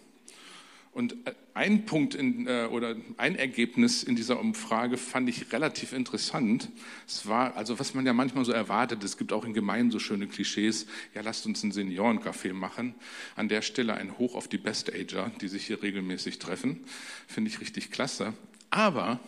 Und 0.93 1.15
ein 1.55 1.85
Punkt 1.85 2.13
in, 2.13 2.45
äh, 2.45 2.67
oder 2.69 2.95
ein 3.17 3.35
Ergebnis 3.35 4.03
in 4.03 4.15
dieser 4.15 4.39
Umfrage 4.39 4.97
fand 4.97 5.27
ich 5.27 5.51
relativ 5.51 5.91
interessant. 5.91 6.69
Es 7.07 7.27
war, 7.27 7.57
also 7.57 7.79
was 7.79 7.95
man 7.95 8.05
ja 8.05 8.13
manchmal 8.13 8.45
so 8.45 8.51
erwartet, 8.51 9.03
es 9.03 9.17
gibt 9.17 9.33
auch 9.33 9.43
in 9.43 9.55
Gemeinden 9.55 9.91
so 9.91 9.97
schöne 9.97 10.27
Klischees, 10.27 10.85
ja, 11.15 11.21
lasst 11.21 11.47
uns 11.47 11.63
ein 11.63 11.71
Seniorencafé 11.71 12.53
machen. 12.53 12.93
An 13.35 13.49
der 13.49 13.63
Stelle 13.63 13.95
ein 13.95 14.19
Hoch 14.19 14.35
auf 14.35 14.47
die 14.47 14.59
Best-Ager, 14.59 15.31
die 15.41 15.47
sich 15.47 15.65
hier 15.65 15.81
regelmäßig 15.81 16.37
treffen. 16.37 16.85
Finde 17.27 17.49
ich 17.49 17.59
richtig 17.59 17.89
klasse. 17.89 18.33
Aber 18.69 19.19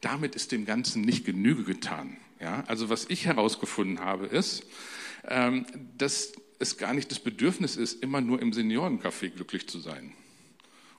damit 0.00 0.34
ist 0.34 0.50
dem 0.50 0.66
Ganzen 0.66 1.02
nicht 1.02 1.24
Genüge 1.24 1.62
getan. 1.62 2.16
Ja, 2.40 2.64
also 2.66 2.88
was 2.88 3.06
ich 3.08 3.26
herausgefunden 3.26 4.00
habe, 4.00 4.26
ist, 4.26 4.64
ähm, 5.28 5.66
dass 5.96 6.32
es 6.58 6.78
gar 6.78 6.94
nicht 6.94 7.12
das 7.12 7.20
Bedürfnis 7.20 7.76
ist, 7.76 8.02
immer 8.02 8.20
nur 8.20 8.42
im 8.42 8.52
Seniorencafé 8.52 9.30
glücklich 9.30 9.68
zu 9.68 9.78
sein 9.78 10.12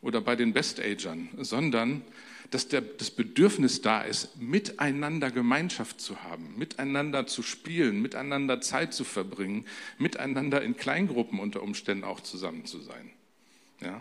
oder 0.06 0.22
bei 0.22 0.36
den 0.36 0.54
Best-Agern, 0.54 1.30
sondern 1.40 2.04
dass 2.52 2.68
der, 2.68 2.82
das 2.82 3.10
Bedürfnis 3.10 3.82
da 3.82 4.02
ist, 4.02 4.38
miteinander 4.40 5.32
Gemeinschaft 5.32 6.00
zu 6.00 6.22
haben, 6.22 6.54
miteinander 6.60 7.26
zu 7.26 7.42
spielen, 7.42 8.04
miteinander 8.04 8.62
Zeit 8.62 8.94
zu 8.94 9.04
verbringen, 9.04 9.66
miteinander 9.98 10.62
in 10.62 10.78
Kleingruppen 10.78 11.40
unter 11.40 11.64
Umständen 11.64 12.04
auch 12.04 12.20
zusammen 12.20 12.66
zu 12.66 12.80
sein. 12.82 13.10
Ja? 13.82 14.00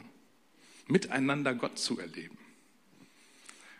Miteinander 0.88 1.54
Gott 1.54 1.78
zu 1.78 1.98
erleben. 1.98 2.36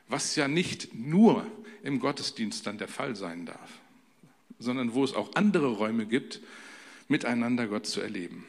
Was 0.09 0.35
ja 0.35 0.49
nicht 0.49 0.95
nur 0.95 1.47
im 1.83 2.01
Gottesdienst 2.01 2.67
dann 2.67 2.79
der 2.79 2.89
Fall 2.89 3.17
sein 3.17 3.45
darf, 3.45 3.81
sondern 4.59 4.95
wo 4.95 5.05
es 5.05 5.13
auch 5.13 5.35
andere 5.35 5.67
Räume 5.67 6.07
gibt, 6.07 6.41
miteinander 7.07 7.67
Gott 7.67 7.85
zu 7.85 8.01
erleben. 8.01 8.47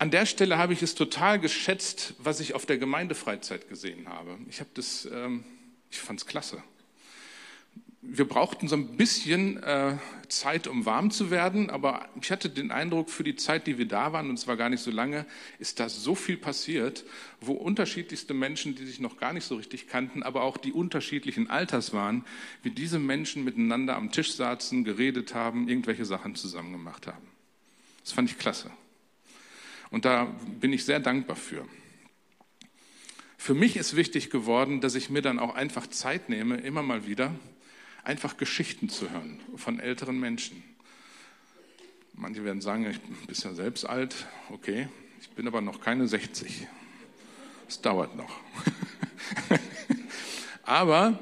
An 0.00 0.12
der 0.12 0.26
Stelle 0.26 0.58
habe 0.58 0.72
ich 0.72 0.82
es 0.82 0.94
total 0.94 1.40
geschätzt, 1.40 2.14
was 2.18 2.38
ich 2.38 2.54
auf 2.54 2.66
der 2.66 2.78
Gemeindefreizeit 2.78 3.68
gesehen 3.68 4.08
habe. 4.08 4.38
Ich 4.48 4.60
habe 4.60 4.70
das, 4.74 5.08
ähm, 5.12 5.44
ich 5.90 5.98
fand 5.98 6.20
es 6.20 6.26
klasse. 6.26 6.62
Wir 8.00 8.28
brauchten 8.28 8.68
so 8.68 8.76
ein 8.76 8.96
bisschen 8.96 9.60
äh, 9.60 9.96
Zeit, 10.28 10.68
um 10.68 10.86
warm 10.86 11.10
zu 11.10 11.32
werden, 11.32 11.68
aber 11.68 12.08
ich 12.22 12.30
hatte 12.30 12.48
den 12.48 12.70
Eindruck, 12.70 13.10
für 13.10 13.24
die 13.24 13.34
Zeit, 13.34 13.66
die 13.66 13.76
wir 13.76 13.88
da 13.88 14.12
waren, 14.12 14.30
und 14.30 14.38
es 14.38 14.46
war 14.46 14.56
gar 14.56 14.68
nicht 14.68 14.82
so 14.84 14.92
lange, 14.92 15.26
ist 15.58 15.80
da 15.80 15.88
so 15.88 16.14
viel 16.14 16.36
passiert, 16.36 17.04
wo 17.40 17.54
unterschiedlichste 17.54 18.34
Menschen, 18.34 18.76
die 18.76 18.86
sich 18.86 19.00
noch 19.00 19.16
gar 19.16 19.32
nicht 19.32 19.44
so 19.44 19.56
richtig 19.56 19.88
kannten, 19.88 20.22
aber 20.22 20.42
auch 20.42 20.58
die 20.58 20.72
unterschiedlichen 20.72 21.50
Alters 21.50 21.92
waren, 21.92 22.24
wie 22.62 22.70
diese 22.70 23.00
Menschen 23.00 23.42
miteinander 23.42 23.96
am 23.96 24.12
Tisch 24.12 24.32
saßen, 24.34 24.84
geredet 24.84 25.34
haben, 25.34 25.68
irgendwelche 25.68 26.04
Sachen 26.04 26.36
zusammen 26.36 26.70
gemacht 26.70 27.08
haben. 27.08 27.26
Das 28.04 28.12
fand 28.12 28.30
ich 28.30 28.38
klasse. 28.38 28.70
Und 29.90 30.04
da 30.04 30.24
bin 30.60 30.72
ich 30.72 30.84
sehr 30.84 31.00
dankbar 31.00 31.36
für. 31.36 31.66
Für 33.36 33.54
mich 33.54 33.76
ist 33.76 33.96
wichtig 33.96 34.30
geworden, 34.30 34.80
dass 34.80 34.94
ich 34.94 35.10
mir 35.10 35.22
dann 35.22 35.38
auch 35.38 35.54
einfach 35.54 35.86
Zeit 35.86 36.28
nehme, 36.28 36.56
immer 36.56 36.82
mal 36.82 37.06
wieder 37.06 37.34
einfach 38.04 38.36
Geschichten 38.36 38.88
zu 38.88 39.10
hören 39.10 39.40
von 39.56 39.80
älteren 39.80 40.18
Menschen. 40.18 40.62
Manche 42.14 42.44
werden 42.44 42.60
sagen, 42.60 42.86
ich 42.90 43.00
bin 43.00 43.16
ja 43.28 43.54
selbst 43.54 43.84
alt, 43.84 44.26
okay, 44.50 44.88
ich 45.20 45.30
bin 45.30 45.46
aber 45.46 45.60
noch 45.60 45.80
keine 45.80 46.08
60. 46.08 46.66
Es 47.68 47.80
dauert 47.80 48.16
noch. 48.16 48.40
aber 50.64 51.18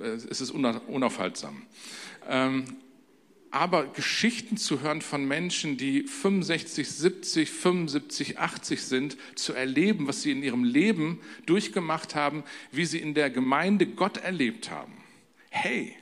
äh, 0.00 0.04
es 0.04 0.40
ist 0.40 0.50
unaufhaltsam. 0.50 1.62
Aber 3.50 3.86
Geschichten 3.86 4.56
zu 4.56 4.82
hören 4.82 5.00
von 5.00 5.26
Menschen, 5.26 5.76
die 5.76 6.02
65, 6.02 6.88
70, 6.88 7.50
75, 7.50 8.38
80 8.38 8.82
sind, 8.82 9.16
zu 9.36 9.54
erleben, 9.54 10.06
was 10.06 10.22
sie 10.22 10.32
in 10.32 10.42
ihrem 10.42 10.64
Leben 10.64 11.20
durchgemacht 11.46 12.14
haben, 12.14 12.44
wie 12.72 12.84
sie 12.84 12.98
in 12.98 13.14
der 13.14 13.30
Gemeinde 13.30 13.86
Gott 13.86 14.18
erlebt 14.18 14.70
haben. 14.70 14.92
Hey, 15.48 15.94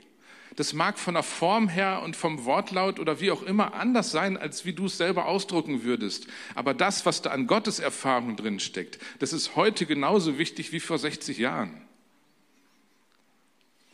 das 0.57 0.73
mag 0.73 0.97
von 0.97 1.13
der 1.13 1.23
Form 1.23 1.69
her 1.69 2.01
und 2.03 2.15
vom 2.15 2.43
Wortlaut 2.43 2.99
oder 2.99 3.21
wie 3.21 3.31
auch 3.31 3.43
immer 3.43 3.75
anders 3.75 4.11
sein, 4.11 4.37
als 4.37 4.65
wie 4.65 4.73
du 4.73 4.87
es 4.87 4.97
selber 4.97 5.27
ausdrucken 5.27 5.83
würdest. 5.83 6.27
Aber 6.55 6.73
das, 6.73 7.05
was 7.05 7.21
da 7.21 7.29
an 7.29 7.45
Gottes 7.45 7.79
Erfahrung 7.79 8.35
drin 8.35 8.59
steckt, 8.59 8.97
das 9.19 9.33
ist 9.33 9.55
heute 9.55 9.85
genauso 9.85 10.39
wichtig 10.39 10.71
wie 10.71 10.79
vor 10.79 10.97
60 10.97 11.37
Jahren. 11.37 11.86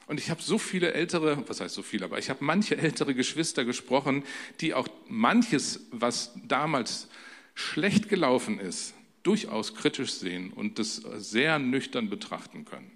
Und 0.08 0.20
ich 0.20 0.30
habe 0.30 0.42
so 0.42 0.58
viele 0.58 0.94
ältere, 0.94 1.48
was 1.48 1.62
heißt 1.62 1.74
so 1.74 1.82
viele, 1.82 2.06
aber 2.06 2.20
ich 2.20 2.30
habe 2.30 2.44
manche 2.44 2.78
ältere 2.78 3.16
Geschwister 3.16 3.64
gesprochen, 3.64 4.24
die 4.60 4.74
auch 4.74 4.88
manches, 5.08 5.88
was 5.92 6.34
damals 6.46 7.08
schlecht 7.56 8.10
gelaufen 8.10 8.60
ist, 8.60 8.94
durchaus 9.24 9.76
kritisch 9.76 10.12
sehen 10.12 10.52
und 10.52 10.80
das 10.80 10.96
sehr 10.96 11.60
nüchtern 11.60 12.10
betrachten 12.10 12.66
können. 12.66 12.92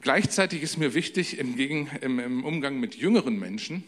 Gleichzeitig 0.00 0.62
ist 0.62 0.76
mir 0.76 0.94
wichtig, 0.94 1.38
im, 1.38 1.56
Gegen, 1.56 1.88
im, 2.00 2.20
im 2.20 2.44
Umgang 2.44 2.78
mit 2.78 2.94
jüngeren 2.94 3.36
Menschen 3.36 3.82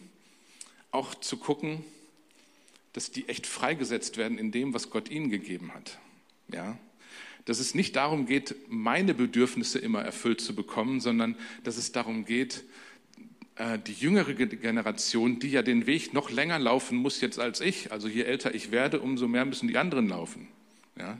auch 0.91 1.15
zu 1.15 1.37
gucken, 1.37 1.85
dass 2.93 3.13
die 3.13 3.29
echt 3.29 3.47
freigesetzt 3.47 4.17
werden 4.17 4.37
in 4.37 4.51
dem, 4.51 4.75
was 4.75 4.91
Gott 4.91 5.09
ihnen 5.09 5.31
gegeben 5.31 5.73
hat. 5.73 6.01
Ja? 6.53 6.77
Dass 7.45 7.59
es 7.59 7.75
nicht 7.75 7.97
darum 7.97 8.27
geht, 8.27 8.55
meine 8.69 9.15
Bedürfnisse 9.15 9.79
immer 9.79 10.03
erfüllt 10.03 10.41
zu 10.41 10.55
bekommen, 10.55 11.01
sondern 11.01 11.37
dass 11.65 11.77
es 11.77 11.93
darum 11.93 12.25
geht, 12.25 12.65
äh, 13.57 13.79
die 13.79 13.93
jüngere 13.93 14.35
Generation, 14.35 15.39
die 15.39 15.51
ja 15.51 15.63
den 15.63 15.87
Weg 15.87 16.13
noch 16.13 16.31
länger 16.31 16.59
laufen 16.59 16.99
muss 16.99 17.21
jetzt 17.21 17.39
als 17.39 17.61
ich, 17.61 17.93
also 17.93 18.09
je 18.09 18.23
älter 18.23 18.55
ich 18.55 18.71
werde, 18.71 19.01
umso 19.01 19.29
mehr 19.29 19.45
müssen 19.45 19.69
die 19.69 19.79
anderen 19.79 20.09
laufen. 20.09 20.49
Ja? 20.99 21.19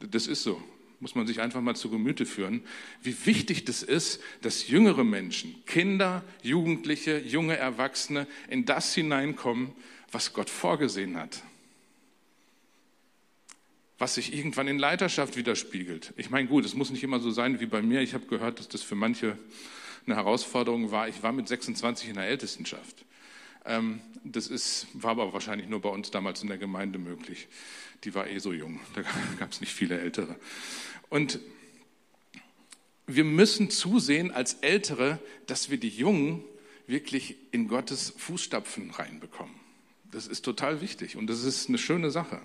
Das 0.00 0.26
ist 0.26 0.42
so 0.42 0.62
muss 1.04 1.14
man 1.14 1.26
sich 1.26 1.42
einfach 1.42 1.60
mal 1.60 1.76
zu 1.76 1.90
Gemüte 1.90 2.24
führen, 2.24 2.62
wie 3.02 3.14
wichtig 3.26 3.66
das 3.66 3.82
ist, 3.82 4.22
dass 4.40 4.68
jüngere 4.68 5.04
Menschen, 5.04 5.54
Kinder, 5.66 6.24
Jugendliche, 6.42 7.18
junge 7.18 7.58
Erwachsene 7.58 8.26
in 8.48 8.64
das 8.64 8.94
hineinkommen, 8.94 9.72
was 10.10 10.32
Gott 10.32 10.48
vorgesehen 10.48 11.18
hat. 11.18 11.42
Was 14.04 14.16
sich 14.16 14.34
irgendwann 14.34 14.68
in 14.68 14.78
Leiterschaft 14.78 15.34
widerspiegelt. 15.34 16.12
Ich 16.18 16.28
meine, 16.28 16.46
gut, 16.46 16.66
es 16.66 16.74
muss 16.74 16.90
nicht 16.90 17.02
immer 17.02 17.20
so 17.20 17.30
sein 17.30 17.58
wie 17.60 17.64
bei 17.64 17.80
mir. 17.80 18.02
Ich 18.02 18.12
habe 18.12 18.26
gehört, 18.26 18.58
dass 18.58 18.68
das 18.68 18.82
für 18.82 18.96
manche 18.96 19.38
eine 20.04 20.16
Herausforderung 20.16 20.90
war. 20.90 21.08
Ich 21.08 21.22
war 21.22 21.32
mit 21.32 21.48
26 21.48 22.10
in 22.10 22.16
der 22.16 22.26
Ältestenschaft. 22.26 23.06
Ähm, 23.64 24.02
das 24.22 24.48
ist, 24.48 24.88
war 24.92 25.12
aber 25.12 25.32
wahrscheinlich 25.32 25.70
nur 25.70 25.80
bei 25.80 25.88
uns 25.88 26.10
damals 26.10 26.42
in 26.42 26.48
der 26.48 26.58
Gemeinde 26.58 26.98
möglich. 26.98 27.48
Die 28.04 28.14
war 28.14 28.26
eh 28.26 28.40
so 28.40 28.52
jung, 28.52 28.78
da 28.94 29.00
gab 29.38 29.52
es 29.52 29.62
nicht 29.62 29.72
viele 29.72 29.98
Ältere. 29.98 30.36
Und 31.08 31.38
wir 33.06 33.24
müssen 33.24 33.70
zusehen 33.70 34.32
als 34.32 34.52
Ältere, 34.60 35.18
dass 35.46 35.70
wir 35.70 35.78
die 35.78 35.88
Jungen 35.88 36.44
wirklich 36.86 37.36
in 37.52 37.68
Gottes 37.68 38.12
Fußstapfen 38.18 38.90
reinbekommen. 38.90 39.54
Das 40.10 40.26
ist 40.26 40.44
total 40.44 40.82
wichtig 40.82 41.16
und 41.16 41.26
das 41.26 41.42
ist 41.42 41.70
eine 41.70 41.78
schöne 41.78 42.10
Sache. 42.10 42.42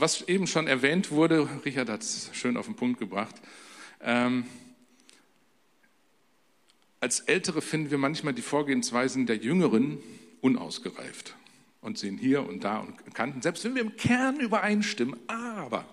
Was 0.00 0.28
eben 0.28 0.46
schon 0.46 0.68
erwähnt 0.68 1.10
wurde, 1.10 1.48
Richard 1.64 1.88
hat 1.88 2.02
es 2.02 2.30
schön 2.32 2.56
auf 2.56 2.66
den 2.66 2.76
Punkt 2.76 3.00
gebracht, 3.00 3.34
ähm, 4.00 4.46
als 7.00 7.18
Ältere 7.18 7.60
finden 7.60 7.90
wir 7.90 7.98
manchmal 7.98 8.32
die 8.32 8.42
Vorgehensweisen 8.42 9.26
der 9.26 9.38
Jüngeren 9.38 9.98
unausgereift 10.40 11.34
und 11.80 11.98
sehen 11.98 12.16
hier 12.16 12.46
und 12.46 12.62
da 12.62 12.78
und 12.78 13.12
Kanten, 13.12 13.42
selbst 13.42 13.64
wenn 13.64 13.74
wir 13.74 13.82
im 13.82 13.96
Kern 13.96 14.38
übereinstimmen, 14.38 15.16
aber 15.26 15.84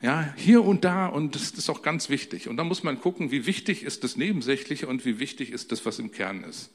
ja, 0.00 0.32
hier 0.36 0.64
und 0.64 0.84
da 0.84 1.08
und 1.08 1.34
das 1.34 1.50
ist 1.50 1.68
auch 1.70 1.82
ganz 1.82 2.10
wichtig. 2.10 2.48
Und 2.48 2.58
da 2.58 2.62
muss 2.62 2.84
man 2.84 3.00
gucken, 3.00 3.32
wie 3.32 3.44
wichtig 3.44 3.82
ist 3.82 4.04
das 4.04 4.16
Nebensächliche 4.16 4.86
und 4.86 5.04
wie 5.04 5.18
wichtig 5.18 5.50
ist 5.50 5.72
das, 5.72 5.84
was 5.84 5.98
im 5.98 6.12
Kern 6.12 6.44
ist. 6.44 6.70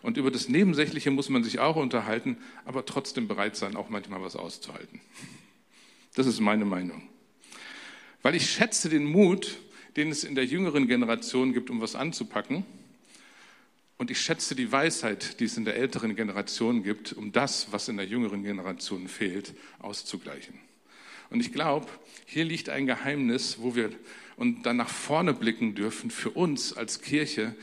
Und 0.00 0.16
über 0.16 0.30
das 0.30 0.48
Nebensächliche 0.48 1.10
muss 1.10 1.28
man 1.28 1.44
sich 1.44 1.58
auch 1.58 1.76
unterhalten, 1.76 2.38
aber 2.64 2.86
trotzdem 2.86 3.28
bereit 3.28 3.54
sein, 3.56 3.76
auch 3.76 3.90
manchmal 3.90 4.22
was 4.22 4.34
auszuhalten. 4.34 5.02
Das 6.14 6.26
ist 6.26 6.40
meine 6.40 6.64
Meinung. 6.64 7.02
Weil 8.22 8.34
ich 8.34 8.50
schätze 8.50 8.88
den 8.88 9.04
Mut, 9.04 9.58
den 9.96 10.10
es 10.10 10.24
in 10.24 10.34
der 10.34 10.44
jüngeren 10.44 10.86
Generation 10.88 11.52
gibt, 11.52 11.70
um 11.70 11.80
was 11.80 11.94
anzupacken. 11.94 12.64
Und 13.96 14.10
ich 14.10 14.20
schätze 14.20 14.54
die 14.54 14.70
Weisheit, 14.70 15.40
die 15.40 15.44
es 15.44 15.56
in 15.56 15.64
der 15.64 15.76
älteren 15.76 16.14
Generation 16.14 16.82
gibt, 16.82 17.12
um 17.12 17.32
das, 17.32 17.72
was 17.72 17.88
in 17.88 17.96
der 17.96 18.06
jüngeren 18.06 18.44
Generation 18.44 19.08
fehlt, 19.08 19.54
auszugleichen. 19.80 20.54
Und 21.30 21.40
ich 21.40 21.52
glaube, 21.52 21.88
hier 22.26 22.44
liegt 22.44 22.68
ein 22.68 22.86
Geheimnis, 22.86 23.58
wo 23.60 23.74
wir 23.74 23.90
und 24.36 24.62
dann 24.62 24.76
nach 24.76 24.88
vorne 24.88 25.34
blicken 25.34 25.74
dürfen 25.74 26.10
für 26.10 26.30
uns 26.30 26.72
als 26.72 27.02
Kirche. 27.02 27.56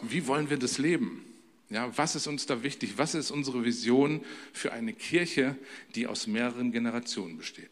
Wie 0.00 0.26
wollen 0.26 0.48
wir 0.48 0.56
das 0.56 0.78
leben? 0.78 1.24
Ja, 1.68 1.96
was 1.96 2.16
ist 2.16 2.26
uns 2.26 2.46
da 2.46 2.62
wichtig? 2.62 2.94
Was 2.96 3.14
ist 3.14 3.30
unsere 3.30 3.64
Vision 3.64 4.24
für 4.52 4.72
eine 4.72 4.94
Kirche, 4.94 5.56
die 5.94 6.06
aus 6.06 6.26
mehreren 6.26 6.72
Generationen 6.72 7.36
besteht? 7.36 7.70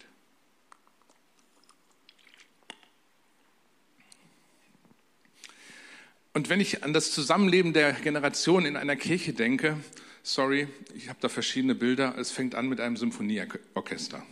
Und 6.33 6.49
wenn 6.49 6.61
ich 6.61 6.85
an 6.85 6.93
das 6.93 7.11
Zusammenleben 7.11 7.73
der 7.73 7.93
Generationen 7.93 8.67
in 8.67 8.77
einer 8.77 8.95
Kirche 8.95 9.33
denke, 9.33 9.77
sorry, 10.23 10.69
ich 10.95 11.09
habe 11.09 11.19
da 11.21 11.29
verschiedene 11.29 11.75
Bilder. 11.75 12.17
Es 12.19 12.31
fängt 12.31 12.55
an 12.55 12.69
mit 12.69 12.81
einem 12.81 12.97
Symphonieorchester. 12.97 14.23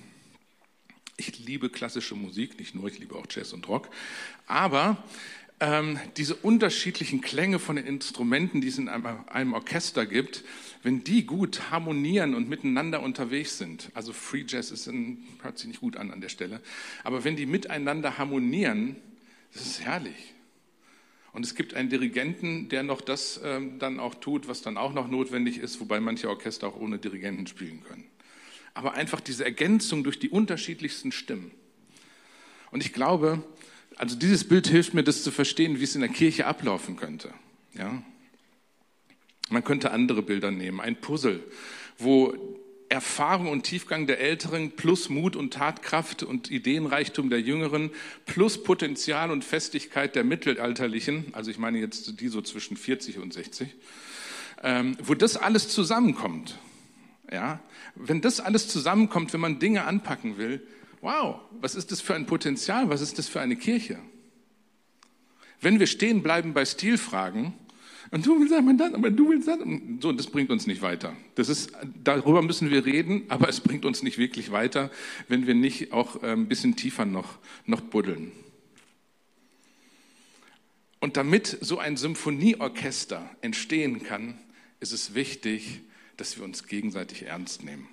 Ich 1.16 1.40
liebe 1.40 1.70
klassische 1.70 2.14
Musik, 2.14 2.58
nicht 2.60 2.76
nur, 2.76 2.86
ich 2.86 3.00
liebe 3.00 3.16
auch 3.16 3.26
Jazz 3.28 3.52
und 3.52 3.66
Rock. 3.66 3.88
Aber 4.46 5.02
ähm, 5.58 5.98
diese 6.16 6.36
unterschiedlichen 6.36 7.20
Klänge 7.20 7.58
von 7.58 7.74
den 7.74 7.86
Instrumenten, 7.86 8.60
die 8.60 8.68
es 8.68 8.78
in 8.78 8.88
einem, 8.88 9.06
einem, 9.26 9.54
Orchester 9.54 10.06
gibt, 10.06 10.44
wenn 10.84 11.02
die 11.02 11.26
gut 11.26 11.72
harmonieren 11.72 12.36
und 12.36 12.48
miteinander 12.48 13.02
unterwegs 13.02 13.58
sind, 13.58 13.90
also 13.94 14.12
Free 14.12 14.44
Jazz 14.46 14.70
ist 14.70 14.86
ein, 14.86 15.26
hört 15.42 15.58
sich 15.58 15.66
nicht 15.66 15.80
gut 15.80 15.96
an 15.96 16.12
an 16.12 16.20
der 16.20 16.28
Stelle, 16.28 16.60
aber 17.02 17.24
wenn 17.24 17.34
die 17.34 17.46
miteinander 17.46 18.18
harmonieren, 18.18 18.94
das 19.52 19.62
ist 19.62 19.80
herrlich. 19.80 20.34
Und 21.38 21.46
es 21.46 21.54
gibt 21.54 21.74
einen 21.74 21.88
Dirigenten, 21.88 22.68
der 22.68 22.82
noch 22.82 23.00
das 23.00 23.40
ähm, 23.44 23.78
dann 23.78 24.00
auch 24.00 24.16
tut, 24.16 24.48
was 24.48 24.60
dann 24.60 24.76
auch 24.76 24.92
noch 24.92 25.08
notwendig 25.08 25.58
ist, 25.58 25.78
wobei 25.80 26.00
manche 26.00 26.28
Orchester 26.28 26.66
auch 26.66 26.76
ohne 26.76 26.98
Dirigenten 26.98 27.46
spielen 27.46 27.82
können 27.84 28.04
aber 28.78 28.94
einfach 28.94 29.20
diese 29.20 29.44
Ergänzung 29.44 30.04
durch 30.04 30.20
die 30.20 30.28
unterschiedlichsten 30.28 31.10
Stimmen. 31.10 31.50
Und 32.70 32.84
ich 32.84 32.92
glaube, 32.92 33.42
also 33.96 34.14
dieses 34.14 34.46
Bild 34.46 34.68
hilft 34.68 34.94
mir, 34.94 35.02
das 35.02 35.24
zu 35.24 35.32
verstehen, 35.32 35.80
wie 35.80 35.82
es 35.82 35.96
in 35.96 36.00
der 36.00 36.10
Kirche 36.10 36.46
ablaufen 36.46 36.94
könnte. 36.94 37.34
Ja? 37.74 38.00
Man 39.48 39.64
könnte 39.64 39.90
andere 39.90 40.22
Bilder 40.22 40.52
nehmen, 40.52 40.80
ein 40.80 40.94
Puzzle, 40.94 41.42
wo 41.98 42.34
Erfahrung 42.88 43.48
und 43.48 43.64
Tiefgang 43.64 44.06
der 44.06 44.20
Älteren 44.20 44.72
plus 44.72 45.08
Mut 45.08 45.36
und 45.36 45.52
Tatkraft 45.52 46.22
und 46.22 46.50
Ideenreichtum 46.50 47.28
der 47.28 47.40
Jüngeren 47.40 47.90
plus 48.26 48.62
Potenzial 48.62 49.30
und 49.30 49.44
Festigkeit 49.44 50.14
der 50.14 50.24
Mittelalterlichen, 50.24 51.26
also 51.32 51.50
ich 51.50 51.58
meine 51.58 51.78
jetzt 51.78 52.20
die 52.20 52.28
so 52.28 52.40
zwischen 52.40 52.76
40 52.76 53.18
und 53.18 53.32
60, 53.32 53.74
ähm, 54.62 54.96
wo 55.02 55.14
das 55.14 55.36
alles 55.36 55.68
zusammenkommt. 55.68 56.58
Ja, 57.30 57.60
wenn 57.94 58.22
das 58.22 58.40
alles 58.40 58.68
zusammenkommt, 58.68 59.34
wenn 59.34 59.40
man 59.40 59.58
Dinge 59.58 59.84
anpacken 59.84 60.38
will, 60.38 60.66
wow, 61.02 61.40
was 61.60 61.74
ist 61.74 61.92
das 61.92 62.00
für 62.00 62.14
ein 62.14 62.24
Potenzial? 62.24 62.88
Was 62.88 63.02
ist 63.02 63.18
das 63.18 63.28
für 63.28 63.40
eine 63.40 63.56
Kirche? 63.56 63.98
Wenn 65.60 65.78
wir 65.78 65.86
stehen 65.86 66.22
bleiben 66.22 66.54
bei 66.54 66.64
Stilfragen, 66.64 67.52
und 68.10 68.24
du 68.24 68.40
willst 68.40 68.54
aber 68.54 68.72
das, 68.72 68.94
aber 68.94 69.10
du 69.10 69.28
willst 69.28 69.48
das, 69.48 69.58
so, 70.00 70.12
das 70.12 70.26
bringt 70.28 70.50
uns 70.50 70.66
nicht 70.66 70.82
weiter. 70.82 71.14
Das 71.34 71.48
ist, 71.48 71.72
darüber 72.02 72.42
müssen 72.42 72.70
wir 72.70 72.86
reden, 72.86 73.24
aber 73.28 73.48
es 73.48 73.60
bringt 73.60 73.84
uns 73.84 74.02
nicht 74.02 74.18
wirklich 74.18 74.50
weiter, 74.50 74.90
wenn 75.28 75.46
wir 75.46 75.54
nicht 75.54 75.92
auch 75.92 76.22
äh, 76.22 76.32
ein 76.32 76.48
bisschen 76.48 76.76
tiefer 76.76 77.04
noch, 77.04 77.38
noch 77.66 77.80
buddeln. 77.80 78.32
Und 81.00 81.16
damit 81.16 81.58
so 81.60 81.78
ein 81.78 81.96
Symphonieorchester 81.96 83.28
entstehen 83.40 84.02
kann, 84.02 84.38
ist 84.80 84.92
es 84.92 85.14
wichtig, 85.14 85.80
dass 86.16 86.36
wir 86.36 86.44
uns 86.44 86.66
gegenseitig 86.66 87.24
ernst 87.24 87.62
nehmen. 87.62 87.88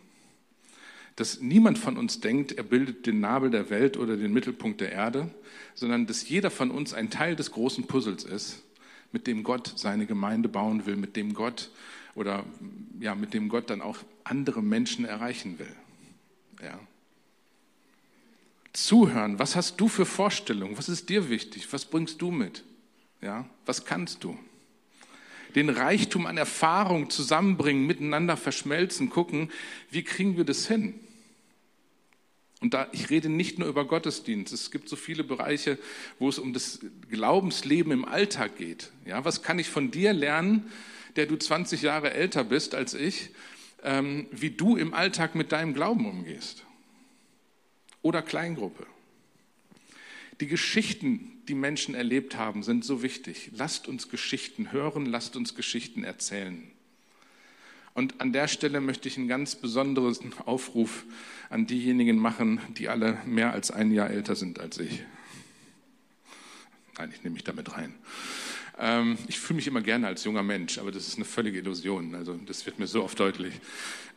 Dass 1.16 1.40
niemand 1.40 1.78
von 1.78 1.98
uns 1.98 2.20
denkt, 2.20 2.54
er 2.54 2.64
bildet 2.64 3.06
den 3.06 3.20
Nabel 3.20 3.50
der 3.50 3.70
Welt 3.70 3.98
oder 3.98 4.18
den 4.18 4.34
Mittelpunkt 4.34 4.82
der 4.82 4.92
Erde, 4.92 5.30
sondern 5.76 6.08
dass 6.08 6.28
jeder 6.28 6.52
von 6.52 6.72
uns 6.72 6.94
ein 6.94 7.10
Teil 7.10 7.36
des 7.36 7.52
großen 7.52 7.86
Puzzles 7.86 8.24
ist, 8.24 8.64
mit 9.12 9.28
dem 9.28 9.44
Gott 9.44 9.74
seine 9.76 10.06
Gemeinde 10.06 10.50
bauen 10.50 10.86
will, 10.86 10.96
mit 10.96 11.16
dem 11.16 11.34
Gott 11.34 11.72
oder 12.16 12.44
ja, 13.00 13.16
mit 13.16 13.34
dem 13.34 13.50
Gott 13.50 13.70
dann 13.70 13.82
auch 13.82 13.98
andere 14.24 14.62
Menschen 14.64 15.06
erreichen 15.06 15.60
will. 15.60 15.76
Ja. 16.62 16.80
Zuhören, 18.74 19.40
was 19.40 19.56
hast 19.56 19.80
du 19.80 19.88
für 19.88 20.06
Vorstellungen? 20.06 20.78
Was 20.78 20.90
ist 20.90 21.10
dir 21.10 21.30
wichtig? 21.30 21.72
Was 21.72 21.86
bringst 21.86 22.22
du 22.22 22.32
mit? 22.32 22.64
Ja, 23.22 23.46
was 23.66 23.86
kannst 23.86 24.24
du? 24.24 24.38
Den 25.56 25.70
Reichtum 25.70 26.26
an 26.26 26.38
Erfahrung 26.38 27.10
zusammenbringen, 27.10 27.88
miteinander 27.88 28.36
verschmelzen, 28.36 29.10
gucken, 29.10 29.50
wie 29.90 30.04
kriegen 30.04 30.36
wir 30.36 30.44
das 30.44 30.68
hin? 30.68 31.00
Und 32.66 32.74
da, 32.74 32.88
ich 32.94 33.12
rede 33.12 33.30
nicht 33.30 33.60
nur 33.60 33.68
über 33.68 33.86
Gottesdienst. 33.86 34.52
Es 34.52 34.72
gibt 34.72 34.90
so 34.90 34.96
viele 34.96 35.24
Bereiche, 35.24 35.78
wo 36.18 36.30
es 36.30 36.40
um 36.40 36.52
das 36.52 36.80
Glaubensleben 37.12 37.92
im 37.92 38.06
Alltag 38.06 38.58
geht. 38.58 38.90
Ja, 39.06 39.24
was 39.24 39.44
kann 39.44 39.60
ich 39.60 39.70
von 39.70 39.92
dir 39.92 40.14
lernen, 40.14 40.72
der 41.16 41.28
du 41.28 41.36
20 41.36 41.84
Jahre 41.84 42.16
älter 42.16 42.44
bist 42.44 42.74
als 42.74 42.96
ich, 42.96 43.30
ähm, 43.84 44.26
wie 44.32 44.50
du 44.50 44.78
im 44.78 44.96
Alltag 44.96 45.36
mit 45.36 45.52
deinem 45.52 45.76
Glauben 45.76 46.10
umgehst? 46.10 46.66
Oder 48.02 48.24
Kleingruppe. 48.24 48.88
Die 50.42 50.48
Geschichten, 50.48 51.34
die 51.48 51.54
Menschen 51.54 51.94
erlebt 51.94 52.36
haben, 52.36 52.64
sind 52.64 52.84
so 52.84 53.04
wichtig. 53.04 53.52
Lasst 53.54 53.88
uns 53.88 54.10
Geschichten 54.10 54.72
hören, 54.72 55.06
lasst 55.06 55.36
uns 55.36 55.54
Geschichten 55.54 56.04
erzählen. 56.04 56.64
Und 57.96 58.20
an 58.20 58.34
der 58.34 58.50
Stelle 58.50 58.82
möchte 58.82 59.08
ich 59.08 59.18
einen 59.18 59.30
ganz 59.30 59.56
besonderen 59.56 60.18
Aufruf 60.46 61.06
an 61.50 61.66
diejenigen 61.66 62.18
machen, 62.18 62.60
die 62.78 62.90
alle 62.90 63.18
mehr 63.26 63.54
als 63.54 63.72
ein 63.72 63.92
Jahr 63.92 64.10
älter 64.10 64.36
sind 64.36 64.60
als 64.60 64.78
ich. 64.78 65.02
Nein, 66.98 67.12
ich 67.16 67.24
nehme 67.24 67.34
mich 67.34 67.46
damit 67.46 67.72
rein. 67.72 67.96
Ähm, 68.78 69.18
ich 69.28 69.40
fühle 69.40 69.56
mich 69.56 69.68
immer 69.68 69.82
gerne 69.82 70.08
als 70.08 70.26
junger 70.26 70.44
Mensch, 70.44 70.78
aber 70.78 70.92
das 70.92 71.08
ist 71.08 71.16
eine 71.16 71.26
völlige 71.26 71.60
Illusion. 71.60 72.16
Also 72.16 72.34
das 72.46 72.66
wird 72.66 72.80
mir 72.80 72.88
so 72.88 73.02
oft 73.02 73.18
deutlich. 73.18 73.54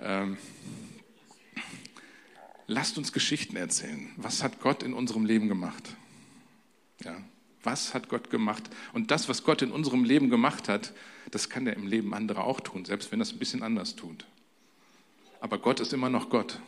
Ähm, 0.01 0.37
lasst 2.67 2.99
uns 2.99 3.13
Geschichten 3.13 3.57
erzählen. 3.57 4.11
Was 4.17 4.43
hat 4.43 4.61
Gott 4.61 4.83
in 4.83 4.93
unserem 4.93 5.25
Leben 5.25 5.49
gemacht? 5.49 5.85
Ja, 7.05 7.17
was 7.63 7.95
hat 7.95 8.09
Gott 8.09 8.31
gemacht? 8.31 8.65
Und 8.93 9.11
das, 9.11 9.29
was 9.29 9.45
Gott 9.45 9.63
in 9.63 9.73
unserem 9.73 10.05
Leben 10.05 10.31
gemacht 10.31 10.69
hat, 10.69 10.93
das 11.31 11.49
kann 11.49 11.67
er 11.67 11.77
im 11.77 11.87
Leben 11.87 12.15
anderer 12.15 12.45
auch 12.45 12.61
tun, 12.61 12.85
selbst 12.85 13.13
wenn 13.13 13.21
er 13.21 13.25
es 13.25 13.33
ein 13.33 13.39
bisschen 13.39 13.63
anders 13.63 13.97
tut. 13.97 14.27
Aber 15.41 15.59
Gott 15.59 15.81
ist 15.81 15.93
immer 15.93 16.11
noch 16.11 16.31
Gott. 16.31 16.61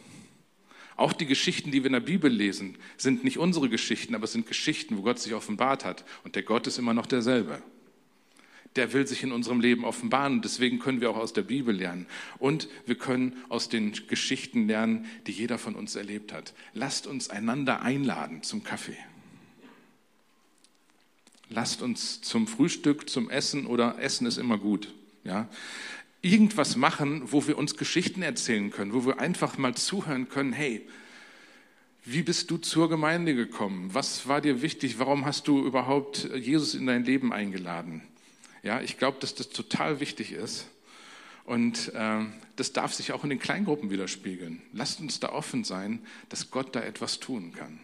Auch 0.96 1.12
die 1.14 1.26
Geschichten, 1.26 1.70
die 1.70 1.82
wir 1.82 1.86
in 1.86 1.94
der 1.94 2.00
Bibel 2.00 2.30
lesen, 2.30 2.76
sind 2.98 3.24
nicht 3.24 3.38
unsere 3.38 3.70
Geschichten, 3.70 4.14
aber 4.14 4.24
es 4.24 4.32
sind 4.32 4.46
Geschichten, 4.46 4.98
wo 4.98 5.02
Gott 5.02 5.18
sich 5.18 5.32
offenbart 5.32 5.84
hat. 5.84 6.04
Und 6.24 6.34
der 6.34 6.42
Gott 6.42 6.66
ist 6.66 6.78
immer 6.78 6.92
noch 6.92 7.06
derselbe. 7.06 7.62
Der 8.76 8.92
will 8.92 9.06
sich 9.06 9.22
in 9.22 9.32
unserem 9.32 9.60
Leben 9.60 9.84
offenbaren. 9.84 10.42
Deswegen 10.42 10.78
können 10.78 11.00
wir 11.00 11.10
auch 11.10 11.16
aus 11.16 11.32
der 11.32 11.42
Bibel 11.42 11.74
lernen. 11.74 12.06
Und 12.38 12.68
wir 12.84 12.96
können 12.96 13.36
aus 13.48 13.70
den 13.70 13.92
Geschichten 14.08 14.68
lernen, 14.68 15.06
die 15.26 15.32
jeder 15.32 15.56
von 15.56 15.74
uns 15.74 15.96
erlebt 15.96 16.34
hat. 16.34 16.52
Lasst 16.74 17.06
uns 17.06 17.30
einander 17.30 17.80
einladen 17.80 18.42
zum 18.42 18.62
Kaffee. 18.62 18.98
Lasst 21.50 21.82
uns 21.82 22.22
zum 22.22 22.46
Frühstück, 22.46 23.10
zum 23.10 23.28
Essen 23.28 23.66
oder 23.66 23.98
Essen 23.98 24.26
ist 24.26 24.38
immer 24.38 24.56
gut. 24.56 24.94
Ja? 25.24 25.48
Irgendwas 26.22 26.76
machen, 26.76 27.22
wo 27.32 27.46
wir 27.46 27.58
uns 27.58 27.76
Geschichten 27.76 28.22
erzählen 28.22 28.70
können, 28.70 28.94
wo 28.94 29.04
wir 29.04 29.18
einfach 29.18 29.58
mal 29.58 29.74
zuhören 29.74 30.28
können, 30.28 30.52
hey, 30.52 30.86
wie 32.04 32.22
bist 32.22 32.50
du 32.50 32.56
zur 32.56 32.88
Gemeinde 32.88 33.34
gekommen? 33.34 33.92
Was 33.92 34.28
war 34.28 34.40
dir 34.40 34.62
wichtig? 34.62 34.98
Warum 34.98 35.26
hast 35.26 35.48
du 35.48 35.66
überhaupt 35.66 36.30
Jesus 36.34 36.74
in 36.74 36.86
dein 36.86 37.04
Leben 37.04 37.32
eingeladen? 37.32 38.02
Ja, 38.62 38.80
ich 38.80 38.96
glaube, 38.96 39.18
dass 39.20 39.34
das 39.34 39.50
total 39.50 40.00
wichtig 40.00 40.32
ist. 40.32 40.66
Und 41.44 41.92
äh, 41.94 42.24
das 42.56 42.72
darf 42.72 42.94
sich 42.94 43.12
auch 43.12 43.24
in 43.24 43.30
den 43.30 43.38
Kleingruppen 43.40 43.90
widerspiegeln. 43.90 44.62
Lasst 44.72 45.00
uns 45.00 45.18
da 45.18 45.30
offen 45.30 45.64
sein, 45.64 46.00
dass 46.28 46.50
Gott 46.50 46.76
da 46.76 46.80
etwas 46.80 47.18
tun 47.18 47.52
kann. 47.52 47.80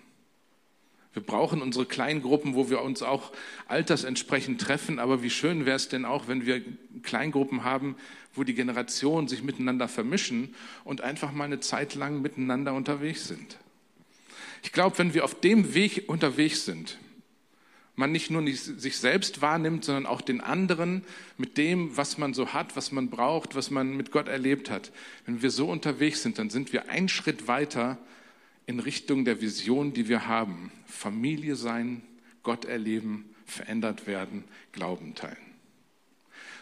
Wir 1.17 1.23
brauchen 1.23 1.63
unsere 1.63 1.87
kleinen 1.87 2.21
Gruppen, 2.21 2.55
wo 2.55 2.69
wir 2.69 2.83
uns 2.83 3.03
auch 3.03 3.33
altersentsprechend 3.69 4.61
treffen. 4.61 4.99
Aber 4.99 5.23
wie 5.23 5.31
schön 5.31 5.65
wäre 5.65 5.77
es 5.77 5.89
denn 5.89 6.05
auch, 6.05 6.29
wenn 6.29 6.45
wir 6.45 6.61
Kleingruppen 7.05 7.65
haben, 7.65 7.97
wo 8.35 8.45
die 8.45 8.53
Generationen 8.53 9.27
sich 9.27 9.43
miteinander 9.43 9.89
vermischen 9.89 10.55
und 10.85 11.01
einfach 11.01 11.33
mal 11.33 11.45
eine 11.45 11.61
Zeit 11.61 11.95
lang 11.95 12.21
miteinander 12.21 12.75
unterwegs 12.75 13.27
sind. 13.27 13.57
Ich 14.63 14.73
glaube, 14.73 14.99
wenn 14.99 15.15
wir 15.15 15.25
auf 15.25 15.41
dem 15.41 15.73
Weg 15.73 16.05
unterwegs 16.07 16.67
sind, 16.67 16.99
man 17.95 18.13
nicht 18.13 18.31
nur 18.31 18.43
nicht 18.43 18.63
sich 18.63 18.99
selbst 18.99 19.41
wahrnimmt, 19.41 19.87
sondern 19.87 20.05
auch 20.05 20.21
den 20.21 20.43
anderen 20.43 21.03
mit 21.39 21.57
dem, 21.57 21.97
was 21.97 22.19
man 22.19 22.35
so 22.35 22.53
hat, 22.53 22.77
was 22.77 22.93
man 22.93 23.09
braucht, 23.09 23.55
was 23.55 23.71
man 23.71 23.97
mit 23.97 24.11
Gott 24.11 24.29
erlebt 24.29 24.69
hat. 24.69 24.93
Wenn 25.25 25.41
wir 25.41 25.51
so 25.51 25.71
unterwegs 25.71 26.23
sind, 26.23 26.39
dann 26.39 26.51
sind 26.51 26.75
wir 26.75 26.91
einen 26.91 27.09
Schritt 27.09 27.49
weiter 27.49 27.97
in 28.67 28.81
Richtung 28.81 29.25
der 29.25 29.41
Vision, 29.41 29.93
die 29.93 30.09
wir 30.09 30.27
haben. 30.27 30.73
Familie 30.87 31.57
sein, 31.57 32.03
Gott 32.43 32.65
erleben, 32.65 33.35
verändert 33.45 34.07
werden, 34.07 34.45
Glauben 34.73 35.15
teilen. 35.15 35.37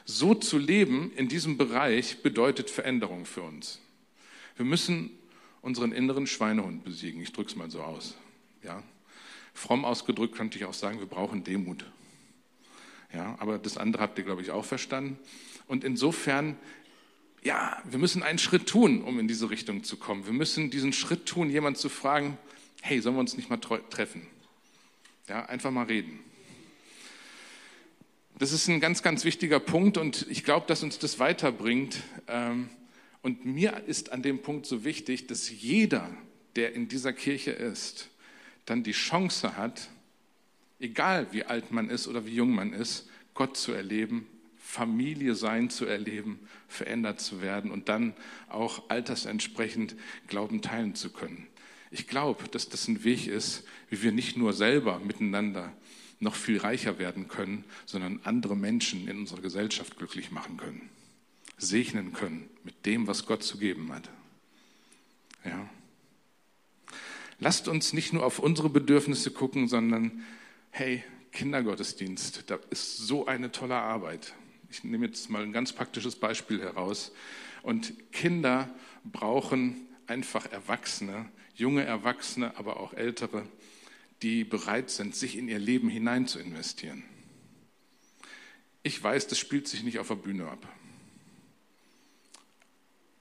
So 0.04 0.34
zu 0.34 0.58
leben 0.58 1.12
in 1.16 1.28
diesem 1.28 1.56
Bereich 1.56 2.22
bedeutet 2.22 2.70
Veränderung 2.70 3.24
für 3.24 3.42
uns. 3.42 3.80
Wir 4.56 4.66
müssen 4.66 5.10
unseren 5.62 5.92
inneren 5.92 6.26
Schweinehund 6.26 6.84
besiegen. 6.84 7.22
Ich 7.22 7.32
drücke 7.32 7.50
es 7.50 7.56
mal 7.56 7.70
so 7.70 7.80
aus. 7.80 8.16
Ja? 8.62 8.82
Fromm 9.54 9.84
ausgedrückt 9.86 10.36
könnte 10.36 10.58
ich 10.58 10.66
auch 10.66 10.74
sagen, 10.74 10.98
wir 10.98 11.06
brauchen 11.06 11.42
Demut. 11.42 11.86
Ja, 13.14 13.36
aber 13.38 13.58
das 13.58 13.78
andere 13.78 14.02
habt 14.02 14.18
ihr, 14.18 14.24
glaube 14.24 14.42
ich, 14.42 14.50
auch 14.50 14.64
verstanden. 14.64 15.18
Und 15.66 15.84
insofern 15.84 16.56
ja, 17.44 17.80
wir 17.84 17.98
müssen 17.98 18.22
einen 18.22 18.38
Schritt 18.38 18.66
tun, 18.66 19.02
um 19.02 19.20
in 19.20 19.28
diese 19.28 19.50
Richtung 19.50 19.84
zu 19.84 19.98
kommen. 19.98 20.24
Wir 20.24 20.32
müssen 20.32 20.70
diesen 20.70 20.94
Schritt 20.94 21.26
tun, 21.26 21.50
jemand 21.50 21.76
zu 21.76 21.90
fragen, 21.90 22.38
hey, 22.80 23.00
sollen 23.00 23.14
wir 23.16 23.20
uns 23.20 23.36
nicht 23.36 23.50
mal 23.50 23.58
treffen? 23.58 24.26
Ja, 25.28 25.44
einfach 25.44 25.70
mal 25.70 25.84
reden. 25.84 26.20
Das 28.38 28.52
ist 28.52 28.66
ein 28.68 28.80
ganz, 28.80 29.02
ganz 29.02 29.24
wichtiger 29.24 29.60
Punkt 29.60 29.98
und 29.98 30.26
ich 30.28 30.42
glaube, 30.42 30.66
dass 30.66 30.82
uns 30.82 30.98
das 30.98 31.18
weiterbringt. 31.18 32.02
Ähm, 32.28 32.70
und 33.22 33.44
mir 33.44 33.84
ist 33.86 34.10
an 34.10 34.22
dem 34.22 34.40
Punkt 34.40 34.66
so 34.66 34.84
wichtig, 34.84 35.26
dass 35.26 35.50
jeder, 35.50 36.10
der 36.56 36.72
in 36.72 36.88
dieser 36.88 37.12
Kirche 37.12 37.52
ist, 37.52 38.08
dann 38.64 38.82
die 38.82 38.92
Chance 38.92 39.56
hat, 39.56 39.88
egal 40.80 41.26
wie 41.32 41.44
alt 41.44 41.72
man 41.72 41.90
ist 41.90 42.08
oder 42.08 42.26
wie 42.26 42.34
jung 42.34 42.54
man 42.54 42.72
ist, 42.72 43.08
Gott 43.34 43.56
zu 43.56 43.72
erleben 43.72 44.26
Familie 44.74 45.36
sein 45.36 45.70
zu 45.70 45.86
erleben, 45.86 46.40
verändert 46.66 47.20
zu 47.20 47.40
werden 47.40 47.70
und 47.70 47.88
dann 47.88 48.12
auch 48.48 48.90
altersentsprechend 48.90 49.94
Glauben 50.26 50.62
teilen 50.62 50.96
zu 50.96 51.10
können. 51.10 51.46
Ich 51.92 52.08
glaube, 52.08 52.48
dass 52.48 52.68
das 52.68 52.88
ein 52.88 53.04
Weg 53.04 53.28
ist, 53.28 53.62
wie 53.88 54.02
wir 54.02 54.10
nicht 54.10 54.36
nur 54.36 54.52
selber 54.52 54.98
miteinander 54.98 55.72
noch 56.18 56.34
viel 56.34 56.58
reicher 56.58 56.98
werden 56.98 57.28
können, 57.28 57.64
sondern 57.86 58.18
andere 58.24 58.56
Menschen 58.56 59.06
in 59.06 59.18
unserer 59.20 59.42
Gesellschaft 59.42 59.96
glücklich 59.96 60.32
machen 60.32 60.56
können, 60.56 60.90
segnen 61.56 62.12
können 62.12 62.50
mit 62.64 62.84
dem, 62.84 63.06
was 63.06 63.26
Gott 63.26 63.44
zu 63.44 63.58
geben 63.58 63.92
hat. 63.92 64.10
Ja. 65.44 65.70
Lasst 67.38 67.68
uns 67.68 67.92
nicht 67.92 68.12
nur 68.12 68.26
auf 68.26 68.40
unsere 68.40 68.70
Bedürfnisse 68.70 69.30
gucken, 69.30 69.68
sondern 69.68 70.24
hey, 70.70 71.04
Kindergottesdienst, 71.30 72.50
da 72.50 72.58
ist 72.70 72.96
so 72.96 73.26
eine 73.26 73.52
tolle 73.52 73.76
Arbeit. 73.76 74.34
Ich 74.74 74.82
nehme 74.82 75.06
jetzt 75.06 75.30
mal 75.30 75.44
ein 75.44 75.52
ganz 75.52 75.72
praktisches 75.72 76.16
Beispiel 76.16 76.60
heraus. 76.60 77.12
Und 77.62 77.94
Kinder 78.10 78.68
brauchen 79.04 79.86
einfach 80.08 80.50
Erwachsene, 80.50 81.30
junge 81.54 81.84
Erwachsene, 81.84 82.56
aber 82.56 82.80
auch 82.80 82.92
ältere, 82.92 83.46
die 84.22 84.42
bereit 84.42 84.90
sind, 84.90 85.14
sich 85.14 85.38
in 85.38 85.46
ihr 85.46 85.60
Leben 85.60 85.88
hinein 85.88 86.26
zu 86.26 86.40
investieren. 86.40 87.04
Ich 88.82 89.00
weiß, 89.00 89.28
das 89.28 89.38
spielt 89.38 89.68
sich 89.68 89.84
nicht 89.84 90.00
auf 90.00 90.08
der 90.08 90.16
Bühne 90.16 90.48
ab. 90.48 90.66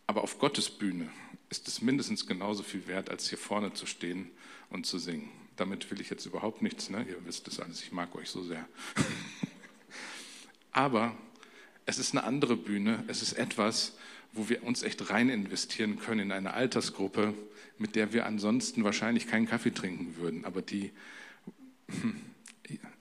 Aber 0.08 0.24
auf 0.24 0.40
Gottes 0.40 0.72
Bühne 0.72 1.08
ist 1.52 1.68
es 1.68 1.84
mindestens 1.84 2.26
genauso 2.26 2.64
viel 2.64 2.88
wert, 2.88 3.12
als 3.12 3.30
hier 3.30 3.38
vorne 3.38 3.74
zu 3.74 3.86
stehen 3.86 4.32
und 4.72 4.88
zu 4.88 4.98
singen. 4.98 5.30
Damit 5.56 5.92
will 5.92 6.02
ich 6.02 6.10
jetzt 6.10 6.26
überhaupt 6.26 6.64
nichts, 6.64 6.90
ne? 6.90 7.06
ihr 7.08 7.24
wisst 7.26 7.46
das 7.46 7.60
alles, 7.60 7.84
ich 7.84 7.92
mag 7.92 8.16
euch 8.16 8.30
so 8.32 8.42
sehr. 8.42 8.68
Aber 10.72 11.16
es 11.86 12.00
ist 12.00 12.14
eine 12.14 12.24
andere 12.24 12.56
Bühne. 12.56 13.04
Es 13.08 13.22
ist 13.22 13.34
etwas, 13.34 13.98
wo 14.32 14.50
wir 14.50 14.64
uns 14.64 14.84
echt 14.84 15.10
rein 15.10 15.30
investieren 15.30 16.00
können 16.00 16.22
in 16.22 16.32
eine 16.32 16.54
Altersgruppe, 16.54 17.34
mit 17.78 17.96
der 17.96 18.14
wir 18.14 18.26
ansonsten 18.26 18.84
wahrscheinlich 18.84 19.28
keinen 19.28 19.48
Kaffee 19.48 19.74
trinken 19.74 20.16
würden. 20.18 20.46
Aber 20.46 20.62
die, 20.62 20.92
hm, 21.90 22.22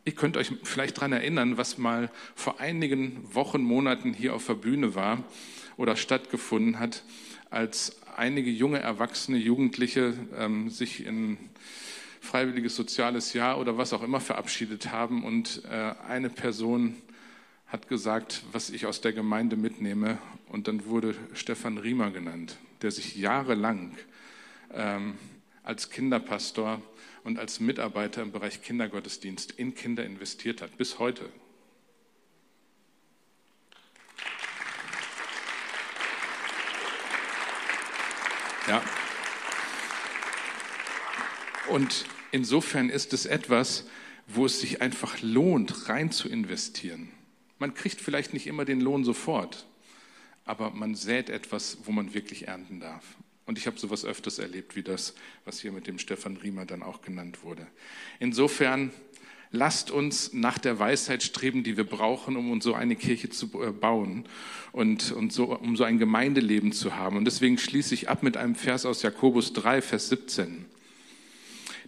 ihr 0.05 0.13
könnt 0.13 0.37
euch 0.37 0.53
vielleicht 0.63 0.99
daran 0.99 1.13
erinnern, 1.13 1.57
was 1.57 1.79
mal 1.79 2.11
vor 2.35 2.61
einigen 2.61 3.35
Wochen, 3.35 3.63
Monaten 3.63 4.13
hier 4.13 4.35
auf 4.35 4.47
der 4.47 4.55
Bühne 4.55 4.95
war 4.95 5.23
oder 5.77 5.97
stattgefunden 5.97 6.79
hat, 6.79 7.05
als 7.51 7.97
einige 8.17 8.51
junge 8.51 8.81
Erwachsene, 8.81 9.39
Jugendliche 9.39 10.15
ähm, 10.37 10.71
sich 10.71 11.07
in 11.07 11.39
freiwilliges 12.21 12.77
soziales 12.77 13.33
Jahr 13.33 13.59
oder 13.59 13.79
was 13.79 13.93
auch 13.93 14.03
immer 14.03 14.21
verabschiedet 14.21 14.93
haben 14.93 15.25
und 15.25 15.63
äh, 15.71 15.95
eine 16.07 16.31
Person 16.31 16.95
hat 17.73 17.89
gesagt, 17.89 18.43
was 18.53 18.69
ich 18.69 18.85
aus 18.85 19.01
der 19.01 19.15
Gemeinde 19.15 19.57
mitnehme. 19.57 20.19
Und 20.51 20.69
dann 20.69 20.85
wurde 20.85 21.15
Stefan 21.33 21.79
Riemer 21.79 22.11
genannt, 22.11 22.59
der 22.83 22.91
sich 22.91 23.17
jahrelang 23.17 23.97
ähm, 24.75 25.17
als 25.63 25.89
Kinderpastor 25.89 26.83
und 27.25 27.39
als 27.39 27.61
Mitarbeiter 27.61 28.21
im 28.21 28.31
Bereich 28.31 28.61
Kindergottesdienst 28.61 29.53
in 29.53 29.75
Kinder 29.75 30.05
investiert 30.05 30.61
hat, 30.61 30.77
bis 30.77 30.99
heute. 30.99 31.31
Ja. 38.69 38.83
Und 41.71 42.05
insofern 42.33 42.91
ist 42.91 43.15
es 43.15 43.25
etwas, 43.25 43.87
wo 44.27 44.45
es 44.45 44.61
sich 44.61 44.83
einfach 44.83 45.23
lohnt, 45.23 45.89
rein 45.89 46.11
zu 46.11 46.29
investieren. 46.29 47.09
Man 47.63 47.75
kriegt 47.75 48.01
vielleicht 48.01 48.33
nicht 48.33 48.49
immer 48.49 48.65
den 48.65 48.81
Lohn 48.81 49.05
sofort, 49.05 49.67
aber 50.45 50.71
man 50.71 50.97
sät 50.97 51.31
etwas, 51.31 51.79
wo 51.85 51.93
man 51.93 52.13
wirklich 52.13 52.49
ernten 52.49 52.81
darf. 52.81 53.05
Und 53.47 53.57
ich 53.57 53.69
habe 53.69 53.79
sowas 53.79 54.05
öfters 54.05 54.41
erlebt, 54.41 54.75
wie 54.75 54.83
das, 54.83 55.15
was 55.45 55.61
hier 55.61 55.71
mit 55.71 55.87
dem 55.87 56.01
Stefan 56.01 56.37
Riemer 56.37 56.67
dann 56.67 56.83
auch 56.83 57.03
genannt 57.03 57.45
wurde. 57.45 57.65
Insofern 58.19 58.91
lasst 59.53 59.93
uns 59.93 60.33
nach 60.33 60.59
der 60.59 60.81
Weisheit 60.81 61.23
streben, 61.23 61.63
die 61.63 61.77
wir 61.77 61.85
brauchen, 61.85 62.37
um 62.37 62.51
uns 62.51 62.65
so 62.65 62.75
eine 62.75 62.97
Kirche 62.97 63.31
zu 63.31 63.47
äh, 63.63 63.71
bauen 63.71 64.25
und, 64.73 65.13
und 65.13 65.33
so, 65.33 65.57
um 65.57 65.77
so 65.77 65.85
ein 65.85 66.01
Gemeindeleben 66.01 66.73
zu 66.73 66.97
haben. 66.97 67.17
Und 67.17 67.27
deswegen 67.27 67.59
schließe 67.59 67.95
ich 67.95 68.09
ab 68.09 68.25
mit 68.25 68.37
einem 68.37 68.57
Vers 68.57 68.87
aus 68.87 69.03
Jakobus 69.03 69.53
3, 69.53 69.83
Vers 69.83 70.09
17. 70.09 70.65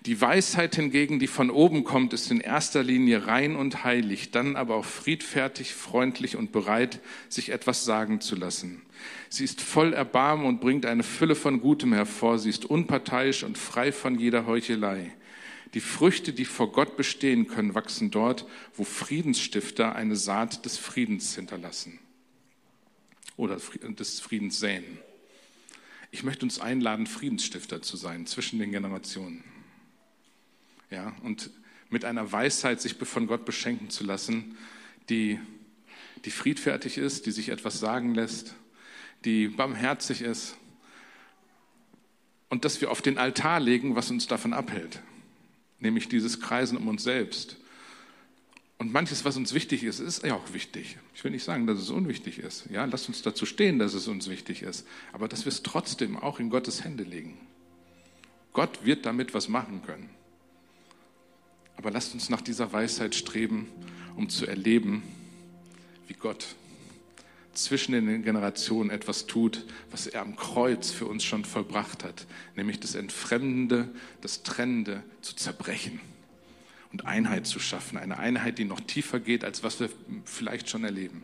Die 0.07 0.21
Weisheit 0.21 0.77
hingegen, 0.77 1.19
die 1.19 1.27
von 1.27 1.49
oben 1.51 1.83
kommt, 1.83 2.13
ist 2.13 2.31
in 2.31 2.41
erster 2.41 2.83
Linie 2.83 3.27
rein 3.27 3.57
und 3.57 3.85
heilig, 3.85 4.31
dann 4.31 4.55
aber 4.55 4.75
auch 4.75 4.85
friedfertig, 4.85 5.73
freundlich 5.73 6.37
und 6.37 6.53
bereit, 6.53 7.01
sich 7.31 7.49
etwas 7.49 7.87
sagen 7.87 8.21
zu 8.21 8.37
lassen. 8.37 8.83
Sie 9.31 9.45
ist 9.45 9.63
voll 9.63 9.95
Erbarmen 9.95 10.45
und 10.45 10.61
bringt 10.61 10.85
eine 10.85 11.05
Fülle 11.05 11.35
von 11.35 11.63
Gutem 11.63 11.95
hervor. 11.95 12.39
Sie 12.39 12.51
ist 12.51 12.67
unparteiisch 12.67 13.45
und 13.45 13.57
frei 13.57 13.93
von 13.93 14.19
jeder 14.19 14.47
Heuchelei. 14.47 15.11
Die 15.73 15.81
Früchte, 15.81 16.35
die 16.35 16.45
vor 16.45 16.71
Gott 16.71 16.99
bestehen 16.99 17.49
können, 17.49 17.75
wachsen 17.75 18.11
dort, 18.11 18.47
wo 18.75 18.85
Friedensstifter 18.85 19.97
eine 19.97 20.17
Saat 20.17 20.67
des 20.67 20.77
Friedens 20.77 21.35
hinterlassen 21.35 21.99
oder 23.39 23.57
des 23.57 24.21
Friedens 24.21 24.61
säen. 24.61 24.85
Ich 26.11 26.25
möchte 26.25 26.45
uns 26.45 26.61
einladen, 26.61 27.07
Friedensstifter 27.07 27.81
zu 27.81 27.97
sein 27.97 28.27
zwischen 28.27 28.59
den 28.59 28.71
Generationen 28.71 29.54
ja, 30.95 31.13
und 31.23 31.51
mit 31.91 32.05
einer 32.05 32.31
Weisheit 32.33 32.81
sich 32.81 32.95
von 32.95 33.27
Gott 33.27 33.45
beschenken 33.45 33.91
zu 33.91 34.05
lassen, 34.05 34.57
die, 35.11 35.39
die 36.25 36.31
friedfertig 36.31 36.99
ist, 36.99 37.27
die 37.27 37.33
sich 37.33 37.51
etwas 37.51 37.81
sagen 37.81 38.15
lässt, 38.15 38.55
die 39.25 39.49
barmherzig 39.49 40.23
ist 40.23 40.57
und 42.49 42.65
dass 42.65 42.81
wir 42.81 42.91
auf 42.91 43.03
den 43.03 43.19
Altar 43.19 43.61
legen, 43.61 43.97
was 43.97 44.11
uns 44.11 44.27
davon 44.27 44.53
abhält, 44.53 45.01
nämlich 45.81 46.09
dieses 46.09 46.41
Kreisen 46.41 46.79
um 46.79 46.89
uns 46.89 47.03
selbst. 47.03 47.57
Und 48.79 48.93
manches, 48.93 49.25
was 49.25 49.37
uns 49.37 49.55
wichtig 49.55 49.85
ist, 49.85 50.01
ist 50.01 50.25
ja 50.25 50.35
auch 50.35 50.53
wichtig. 50.53 50.99
Ich 51.15 51.23
will 51.23 51.31
nicht 51.31 51.45
sagen, 51.45 51.67
dass 51.67 51.79
es 51.79 51.91
unwichtig 51.91 52.39
ist. 52.39 52.67
Ja, 52.71 52.85
lasst 52.85 53.09
uns 53.09 53.23
dazu 53.23 53.47
stehen, 53.47 53.79
dass 53.79 53.95
es 53.95 54.09
uns 54.09 54.29
wichtig 54.29 54.63
ist. 54.63 54.87
Aber 55.13 55.29
dass 55.29 55.45
wir 55.45 55.53
es 55.53 55.63
trotzdem 55.63 56.17
auch 56.17 56.41
in 56.41 56.51
Gottes 56.51 56.83
Hände 56.83 57.05
legen. 57.05 57.39
Gott 58.53 58.85
wird 58.85 59.07
damit 59.07 59.33
was 59.33 59.49
machen 59.49 59.83
können. 59.87 60.11
Aber 61.77 61.91
lasst 61.91 62.15
uns 62.15 62.31
nach 62.31 62.41
dieser 62.41 62.73
Weisheit 62.73 63.15
streben, 63.15 63.69
um 64.17 64.29
zu 64.29 64.47
erleben, 64.47 65.03
wie 66.07 66.15
Gott 66.15 66.55
zwischen 67.53 67.93
den 67.93 68.23
Generationen 68.23 68.91
etwas 68.91 69.27
tut, 69.27 69.65
was 69.91 70.07
er 70.07 70.23
am 70.23 70.37
Kreuz 70.37 70.91
für 70.91 71.07
uns 71.07 71.25
schon 71.25 71.45
vollbracht 71.45 72.05
hat, 72.05 72.27
nämlich 72.57 72.81
das 72.81 72.95
Entfremdende, 72.95 73.89
das 74.21 74.43
Trennende 74.43 75.03
zu 75.21 75.35
zerbrechen 75.37 76.01
und 76.93 77.07
Einheit 77.07 77.47
zu 77.47 77.61
schaffen. 77.61 77.99
Eine 77.99 78.19
Einheit, 78.19 78.59
die 78.59 78.65
noch 78.65 78.81
tiefer 78.81 79.21
geht, 79.21 79.45
als 79.45 79.63
was 79.63 79.81
wir 79.81 79.89
vielleicht 80.25 80.69
schon 80.69 80.85
erleben. 80.85 81.23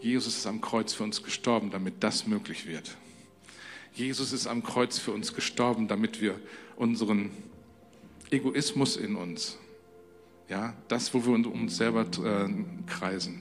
Jesus 0.00 0.36
ist 0.36 0.46
am 0.46 0.60
Kreuz 0.60 0.92
für 0.92 1.02
uns 1.02 1.22
gestorben, 1.22 1.70
damit 1.70 2.02
das 2.02 2.26
möglich 2.26 2.66
wird. 2.66 2.96
Jesus 3.98 4.32
ist 4.32 4.46
am 4.46 4.62
Kreuz 4.62 4.96
für 4.96 5.10
uns 5.10 5.34
gestorben, 5.34 5.88
damit 5.88 6.20
wir 6.20 6.38
unseren 6.76 7.30
Egoismus 8.30 8.96
in 8.96 9.16
uns, 9.16 9.58
ja, 10.48 10.72
das, 10.86 11.12
wo 11.14 11.26
wir 11.26 11.32
uns 11.32 11.48
um 11.48 11.62
uns 11.62 11.76
selber 11.76 12.02
äh, 12.02 12.48
kreisen, 12.86 13.40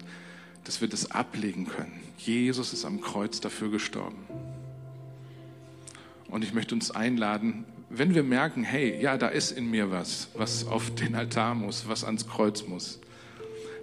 dass 0.63 0.81
wir 0.81 0.87
das 0.87 1.11
ablegen 1.11 1.67
können. 1.67 2.01
Jesus 2.17 2.73
ist 2.73 2.85
am 2.85 3.01
Kreuz 3.01 3.39
dafür 3.39 3.69
gestorben. 3.69 4.17
Und 6.27 6.43
ich 6.43 6.55
möchte 6.55 6.73
uns 6.73 6.89
einladen, 6.89 7.65
wenn 7.91 8.15
wir 8.15 8.23
merken, 8.23 8.63
hey, 8.63 8.99
ja, 8.99 9.19
da 9.19 9.27
ist 9.27 9.51
in 9.51 9.69
mir 9.69 9.91
was, 9.91 10.29
was 10.33 10.65
auf 10.65 10.95
den 10.95 11.13
Altar 11.13 11.53
muss, 11.53 11.87
was 11.87 12.03
ans 12.03 12.27
Kreuz 12.27 12.65
muss, 12.67 12.99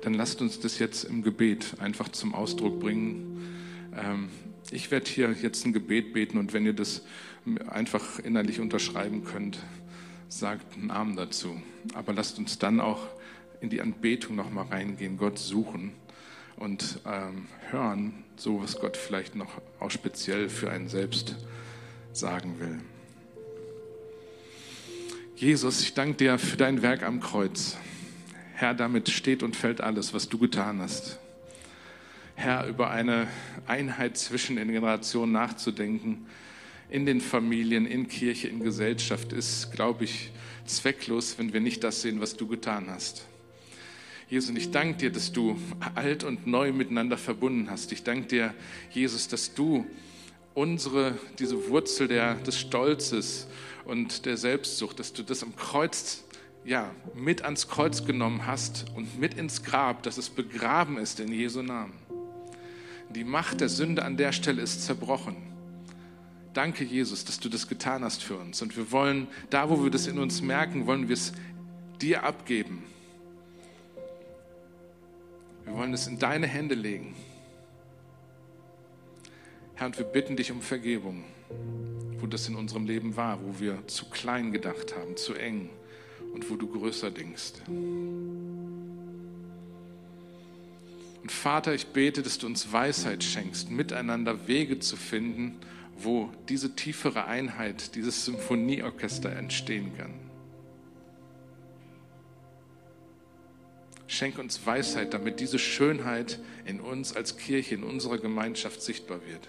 dann 0.03 0.13
lasst 0.13 0.43
uns 0.43 0.59
das 0.59 0.81
jetzt 0.81 1.05
im 1.05 1.23
Gebet 1.23 1.77
einfach 1.79 2.09
zum 2.09 2.35
Ausdruck 2.35 2.81
bringen. 2.81 3.55
Ähm, 3.97 4.29
ich 4.75 4.91
werde 4.91 5.09
hier 5.09 5.33
jetzt 5.41 5.65
ein 5.65 5.73
Gebet 5.73 6.13
beten 6.13 6.37
und 6.37 6.53
wenn 6.53 6.67
ihr 6.67 6.73
das 6.73 7.03
einfach 7.69 8.19
innerlich 8.19 8.61
unterschreiben 8.61 9.25
könnt, 9.25 9.59
sagt 10.29 10.75
einen 10.75 10.89
Namen 10.89 11.17
dazu. 11.17 11.61
Aber 11.95 12.13
lasst 12.13 12.39
uns 12.39 12.59
dann 12.59 12.81
auch 12.81 13.07
in 13.61 13.71
die 13.71 13.81
Anbetung 13.81 14.37
nochmal 14.37 14.67
reingehen, 14.67 15.17
Gott 15.17 15.39
suchen 15.39 15.93
und 16.57 17.01
ähm, 17.07 17.47
hören, 17.71 18.25
so 18.37 18.61
was 18.61 18.79
Gott 18.81 18.97
vielleicht 18.97 19.37
noch 19.37 19.61
auch 19.79 19.91
speziell 19.91 20.49
für 20.49 20.71
einen 20.71 20.89
selbst 20.89 21.37
sagen 22.13 22.59
will. 22.59 22.81
Jesus, 25.37 25.83
ich 25.83 25.95
danke 25.95 26.17
dir 26.17 26.39
für 26.39 26.57
dein 26.57 26.83
Werk 26.83 27.03
am 27.03 27.21
Kreuz. 27.21 27.77
Herr, 28.55 28.75
damit 28.75 29.09
steht 29.09 29.43
und 29.43 29.57
fällt 29.57 29.81
alles, 29.81 30.15
was 30.15 30.29
du 30.29 30.39
getan 30.39 30.81
hast. 30.81 31.19
Herr, 32.37 32.67
über 32.67 32.91
eine 32.91 33.29
Einheit 33.67 34.17
zwischen 34.19 34.57
den 34.57 34.69
Generationen 34.69 35.33
nachzudenken, 35.33 36.27
in 36.91 37.07
den 37.07 37.21
Familien, 37.21 37.87
in 37.87 38.09
Kirche, 38.09 38.49
in 38.49 38.61
Gesellschaft, 38.61 39.33
ist, 39.33 39.73
glaube 39.73 40.05
ich, 40.05 40.31
zwecklos, 40.67 41.39
wenn 41.39 41.53
wir 41.53 41.61
nicht 41.61 41.85
das 41.85 42.03
sehen, 42.03 42.21
was 42.21 42.37
du 42.37 42.47
getan 42.47 42.87
hast. 42.89 43.27
Jesus, 44.29 44.51
und 44.51 44.57
ich 44.57 44.71
danke 44.71 44.99
dir, 44.99 45.13
dass 45.13 45.33
du 45.33 45.57
alt 45.95 46.25
und 46.25 46.47
neu 46.47 46.73
miteinander 46.73 47.17
verbunden 47.19 47.71
hast. 47.71 47.93
Ich 47.93 48.03
danke 48.03 48.27
dir, 48.27 48.55
Jesus, 48.91 49.29
dass 49.29 49.55
du 49.55 49.87
unsere, 50.55 51.19
diese 51.39 51.69
Wurzel 51.69 52.09
der, 52.09 52.35
des 52.37 52.59
Stolzes 52.59 53.47
und 53.85 54.25
der 54.25 54.37
Selbstsucht, 54.37 54.99
dass 54.99 55.13
du 55.13 55.23
das 55.23 55.43
am 55.43 55.55
Kreuz, 55.57 56.25
ja, 56.65 56.91
mit 57.15 57.43
ans 57.43 57.69
Kreuz 57.69 58.05
genommen 58.05 58.47
hast 58.47 58.87
und 58.95 59.19
mit 59.19 59.35
ins 59.35 59.63
Grab, 59.63 60.03
dass 60.05 60.17
es 60.17 60.31
begraben 60.31 60.97
ist 60.97 61.21
in 61.21 61.31
Jesu 61.31 61.63
Namen. 61.63 61.93
Die 63.15 63.25
Macht 63.25 63.61
der 63.61 63.69
Sünde 63.69 64.05
an 64.05 64.17
der 64.17 64.33
Stelle 64.33 64.61
ist 64.61 64.85
zerbrochen. 64.85 65.37
Danke, 66.53 66.85
Jesus, 66.85 67.25
dass 67.25 67.39
du 67.39 67.49
das 67.49 67.69
getan 67.69 68.03
hast 68.03 68.23
für 68.23 68.37
uns. 68.37 68.61
Und 68.61 68.77
wir 68.77 68.91
wollen, 68.91 69.29
da 69.51 69.71
wo 69.71 69.83
wir 69.83 69.91
das 69.91 70.07
in 70.07 70.19
uns 70.19 70.43
merken, 70.43 70.87
wollen 70.87 71.09
wir 71.09 71.15
es 71.15 71.33
dir 72.01 72.25
abgeben. 72.25 72.83
Wir 75.65 75.75
wollen 75.75 75.93
es 75.93 76.07
in 76.07 76.19
deine 76.19 76.47
Hände 76.47 76.75
legen. 76.75 77.15
Herr, 79.75 79.87
und 79.87 79.99
wir 79.99 80.05
bitten 80.05 80.37
dich 80.37 80.53
um 80.53 80.61
Vergebung, 80.61 81.25
wo 82.19 82.27
das 82.27 82.49
in 82.49 82.55
unserem 82.55 82.85
Leben 82.85 83.17
war, 83.17 83.41
wo 83.43 83.61
wir 83.61 83.87
zu 83.87 84.07
klein 84.11 84.53
gedacht 84.53 84.95
haben, 84.97 85.17
zu 85.17 85.35
eng 85.35 85.71
und 86.33 86.51
wo 86.51 86.57
du 86.57 86.69
größer 86.69 87.11
denkst. 87.11 87.55
Und 91.25 91.33
Vater, 91.33 91.73
ich 91.73 91.87
bete, 91.87 92.21
dass 92.21 92.37
du 92.37 92.47
uns 92.47 92.71
Weisheit 92.71 93.25
schenkst, 93.25 93.71
miteinander 93.71 94.47
Wege 94.47 94.79
zu 94.79 94.95
finden, 94.95 95.57
wo 95.97 96.31
diese 96.51 96.77
tiefere 96.77 97.25
Einheit, 97.25 97.95
dieses 97.95 98.27
Symphonieorchester 98.27 99.35
entstehen 99.35 99.97
kann. 99.97 100.13
Schenk 104.07 104.39
uns 104.39 104.67
Weisheit, 104.67 105.15
damit 105.15 105.41
diese 105.41 105.59
Schönheit 105.59 106.41
in 106.67 106.79
uns 106.79 107.17
als 107.17 107.39
Kirche, 107.39 107.77
in 107.77 107.85
unserer 107.85 108.19
Gemeinschaft 108.19 108.83
sichtbar 108.83 109.21
wird. 109.27 109.49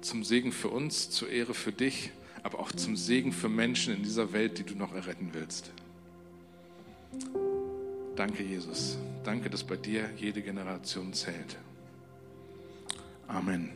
Zum 0.00 0.24
Segen 0.24 0.52
für 0.52 0.68
uns, 0.68 1.10
zur 1.10 1.28
Ehre 1.28 1.52
für 1.52 1.72
dich, 1.72 2.10
aber 2.42 2.58
auch 2.58 2.72
zum 2.72 2.96
Segen 2.96 3.34
für 3.34 3.50
Menschen 3.50 3.94
in 3.94 4.02
dieser 4.02 4.32
Welt, 4.32 4.56
die 4.56 4.64
du 4.64 4.76
noch 4.76 4.94
erretten 4.94 5.28
willst. 5.34 5.72
Danke, 8.20 8.42
Jesus. 8.42 8.98
Danke, 9.24 9.48
dass 9.48 9.64
bei 9.64 9.76
dir 9.76 10.10
jede 10.18 10.42
Generation 10.42 11.14
zählt. 11.14 11.56
Amen. 13.26 13.70